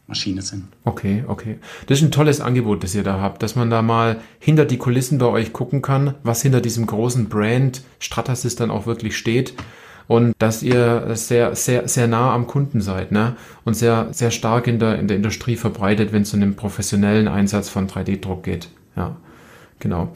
Maschine 0.07 0.41
sind. 0.41 0.65
Okay, 0.83 1.23
okay. 1.27 1.57
Das 1.87 1.99
ist 1.99 2.03
ein 2.03 2.11
tolles 2.11 2.39
Angebot, 2.39 2.83
das 2.83 2.93
ihr 2.93 3.03
da 3.03 3.19
habt, 3.19 3.41
dass 3.41 3.55
man 3.55 3.69
da 3.69 3.81
mal 3.81 4.17
hinter 4.39 4.65
die 4.65 4.77
Kulissen 4.77 5.17
bei 5.17 5.25
euch 5.25 5.51
gucken 5.51 5.81
kann, 5.81 6.13
was 6.23 6.41
hinter 6.41 6.61
diesem 6.61 6.85
großen 6.85 7.27
Brand 7.27 7.81
Stratasys 7.99 8.55
dann 8.55 8.69
auch 8.69 8.85
wirklich 8.85 9.17
steht 9.17 9.55
und 10.07 10.33
dass 10.37 10.61
ihr 10.61 11.15
sehr, 11.15 11.55
sehr, 11.55 11.87
sehr 11.87 12.07
nah 12.07 12.33
am 12.33 12.45
Kunden 12.45 12.81
seid, 12.81 13.11
ne? 13.11 13.35
Und 13.63 13.75
sehr, 13.75 14.09
sehr 14.11 14.29
stark 14.29 14.67
in 14.67 14.77
der, 14.77 14.99
in 14.99 15.07
der 15.07 15.17
Industrie 15.17 15.55
verbreitet, 15.55 16.11
wenn 16.13 16.21
es 16.21 16.33
um 16.33 16.39
den 16.39 16.55
professionellen 16.55 17.27
Einsatz 17.27 17.69
von 17.69 17.87
3D-Druck 17.87 18.43
geht. 18.43 18.69
Ja, 18.95 19.15
genau. 19.79 20.13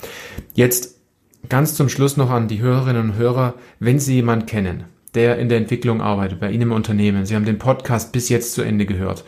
Jetzt 0.53 0.99
ganz 1.47 1.73
zum 1.73 1.89
Schluss 1.89 2.17
noch 2.17 2.29
an 2.29 2.47
die 2.47 2.61
Hörerinnen 2.61 3.11
und 3.11 3.15
Hörer, 3.15 3.55
wenn 3.79 3.99
Sie 3.99 4.15
jemanden 4.15 4.45
kennen, 4.45 4.83
der 5.15 5.37
in 5.39 5.49
der 5.49 5.57
Entwicklung 5.57 6.01
arbeitet, 6.01 6.39
bei 6.39 6.51
Ihnen 6.51 6.63
im 6.63 6.71
Unternehmen, 6.71 7.25
Sie 7.25 7.35
haben 7.35 7.45
den 7.45 7.59
Podcast 7.59 8.11
bis 8.11 8.29
jetzt 8.29 8.53
zu 8.53 8.61
Ende 8.61 8.85
gehört, 8.85 9.23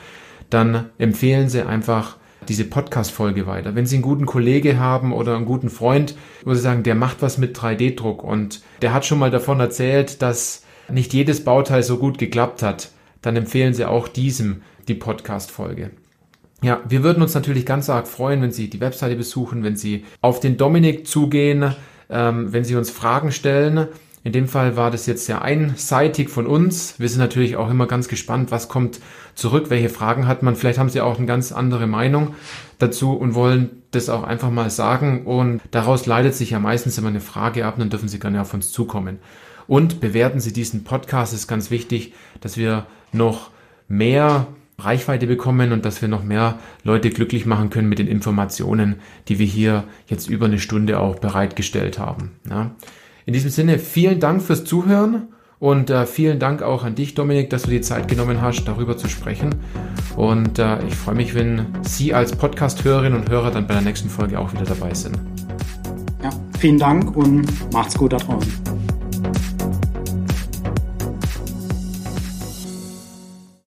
dann 0.49 0.89
empfehlen 0.97 1.49
Sie 1.49 1.65
einfach 1.65 2.17
diese 2.47 2.65
Podcast-Folge 2.65 3.45
weiter. 3.47 3.75
Wenn 3.75 3.85
Sie 3.85 3.95
einen 3.95 4.03
guten 4.03 4.25
Kollege 4.25 4.79
haben 4.79 5.13
oder 5.13 5.35
einen 5.35 5.45
guten 5.45 5.69
Freund, 5.69 6.15
wo 6.43 6.53
Sie 6.53 6.61
sagen, 6.61 6.83
der 6.83 6.95
macht 6.95 7.21
was 7.21 7.37
mit 7.37 7.57
3D-Druck 7.57 8.23
und 8.23 8.61
der 8.81 8.93
hat 8.93 9.05
schon 9.05 9.19
mal 9.19 9.31
davon 9.31 9.59
erzählt, 9.59 10.21
dass 10.21 10.63
nicht 10.89 11.13
jedes 11.13 11.43
Bauteil 11.43 11.83
so 11.83 11.97
gut 11.97 12.17
geklappt 12.17 12.63
hat, 12.63 12.91
dann 13.21 13.35
empfehlen 13.35 13.73
Sie 13.73 13.85
auch 13.85 14.07
diesem 14.07 14.61
die 14.87 14.95
Podcast-Folge. 14.95 15.91
Ja, 16.63 16.81
wir 16.87 17.03
würden 17.03 17.23
uns 17.23 17.33
natürlich 17.33 17.65
ganz 17.65 17.89
arg 17.89 18.07
freuen, 18.07 18.41
wenn 18.41 18.51
Sie 18.51 18.69
die 18.69 18.81
Webseite 18.81 19.15
besuchen, 19.15 19.63
wenn 19.63 19.75
Sie 19.75 20.05
auf 20.21 20.39
den 20.39 20.57
Dominik 20.57 21.07
zugehen, 21.07 21.75
ähm, 22.09 22.53
wenn 22.53 22.63
Sie 22.63 22.75
uns 22.75 22.91
Fragen 22.91 23.31
stellen. 23.31 23.87
In 24.23 24.33
dem 24.33 24.47
Fall 24.47 24.75
war 24.77 24.91
das 24.91 25.07
jetzt 25.07 25.25
sehr 25.25 25.41
einseitig 25.41 26.29
von 26.29 26.45
uns. 26.45 26.99
Wir 26.99 27.09
sind 27.09 27.19
natürlich 27.19 27.55
auch 27.55 27.69
immer 27.69 27.87
ganz 27.87 28.07
gespannt, 28.07 28.51
was 28.51 28.69
kommt 28.69 28.99
zurück, 29.33 29.69
welche 29.69 29.89
Fragen 29.89 30.27
hat 30.27 30.43
man. 30.43 30.55
Vielleicht 30.55 30.77
haben 30.77 30.89
Sie 30.89 31.01
auch 31.01 31.17
eine 31.17 31.25
ganz 31.25 31.51
andere 31.51 31.87
Meinung 31.87 32.35
dazu 32.77 33.13
und 33.13 33.33
wollen 33.33 33.81
das 33.91 34.09
auch 34.09 34.23
einfach 34.23 34.51
mal 34.51 34.69
sagen. 34.69 35.25
Und 35.25 35.61
daraus 35.71 36.05
leitet 36.05 36.35
sich 36.35 36.51
ja 36.51 36.59
meistens 36.59 36.97
immer 36.97 37.09
eine 37.09 37.19
Frage 37.19 37.65
ab, 37.65 37.75
dann 37.77 37.89
dürfen 37.89 38.09
Sie 38.09 38.19
gerne 38.19 38.41
auf 38.41 38.53
uns 38.53 38.71
zukommen. 38.71 39.17
Und 39.67 40.01
bewerten 40.01 40.39
Sie 40.39 40.53
diesen 40.53 40.83
Podcast, 40.83 41.33
ist 41.33 41.47
ganz 41.47 41.71
wichtig, 41.71 42.13
dass 42.41 42.57
wir 42.57 42.85
noch 43.11 43.49
mehr 43.87 44.47
Reichweite 44.77 45.27
bekommen 45.27 45.71
und 45.71 45.85
dass 45.85 46.01
wir 46.01 46.09
noch 46.09 46.23
mehr 46.23 46.59
Leute 46.83 47.09
glücklich 47.09 47.45
machen 47.45 47.69
können 47.69 47.89
mit 47.89 47.99
den 47.99 48.07
Informationen, 48.07 48.95
die 49.27 49.39
wir 49.39 49.45
hier 49.45 49.83
jetzt 50.07 50.29
über 50.29 50.45
eine 50.45 50.59
Stunde 50.59 50.99
auch 50.99 51.19
bereitgestellt 51.19 51.99
haben. 51.99 52.31
Ja. 52.49 52.71
In 53.31 53.33
diesem 53.33 53.49
Sinne, 53.49 53.79
vielen 53.79 54.19
Dank 54.19 54.41
fürs 54.41 54.65
Zuhören 54.65 55.29
und 55.57 55.89
äh, 55.89 56.05
vielen 56.05 56.37
Dank 56.37 56.61
auch 56.61 56.83
an 56.83 56.95
dich, 56.95 57.13
Dominik, 57.13 57.49
dass 57.49 57.61
du 57.61 57.69
dir 57.69 57.81
Zeit 57.81 58.09
genommen 58.09 58.41
hast, 58.41 58.65
darüber 58.65 58.97
zu 58.97 59.07
sprechen. 59.07 59.55
Und 60.17 60.59
äh, 60.59 60.85
ich 60.85 60.95
freue 60.95 61.15
mich, 61.15 61.33
wenn 61.33 61.67
Sie 61.81 62.13
als 62.13 62.35
Podcast-Hörerinnen 62.35 63.17
und 63.17 63.29
Hörer 63.29 63.49
dann 63.51 63.67
bei 63.67 63.75
der 63.75 63.83
nächsten 63.83 64.09
Folge 64.09 64.37
auch 64.37 64.51
wieder 64.51 64.65
dabei 64.65 64.93
sind. 64.93 65.17
Ja, 66.21 66.29
vielen 66.59 66.77
Dank 66.77 67.15
und 67.15 67.47
macht's 67.71 67.97
gut 67.97 68.11
da 68.11 68.17
draußen. 68.17 68.51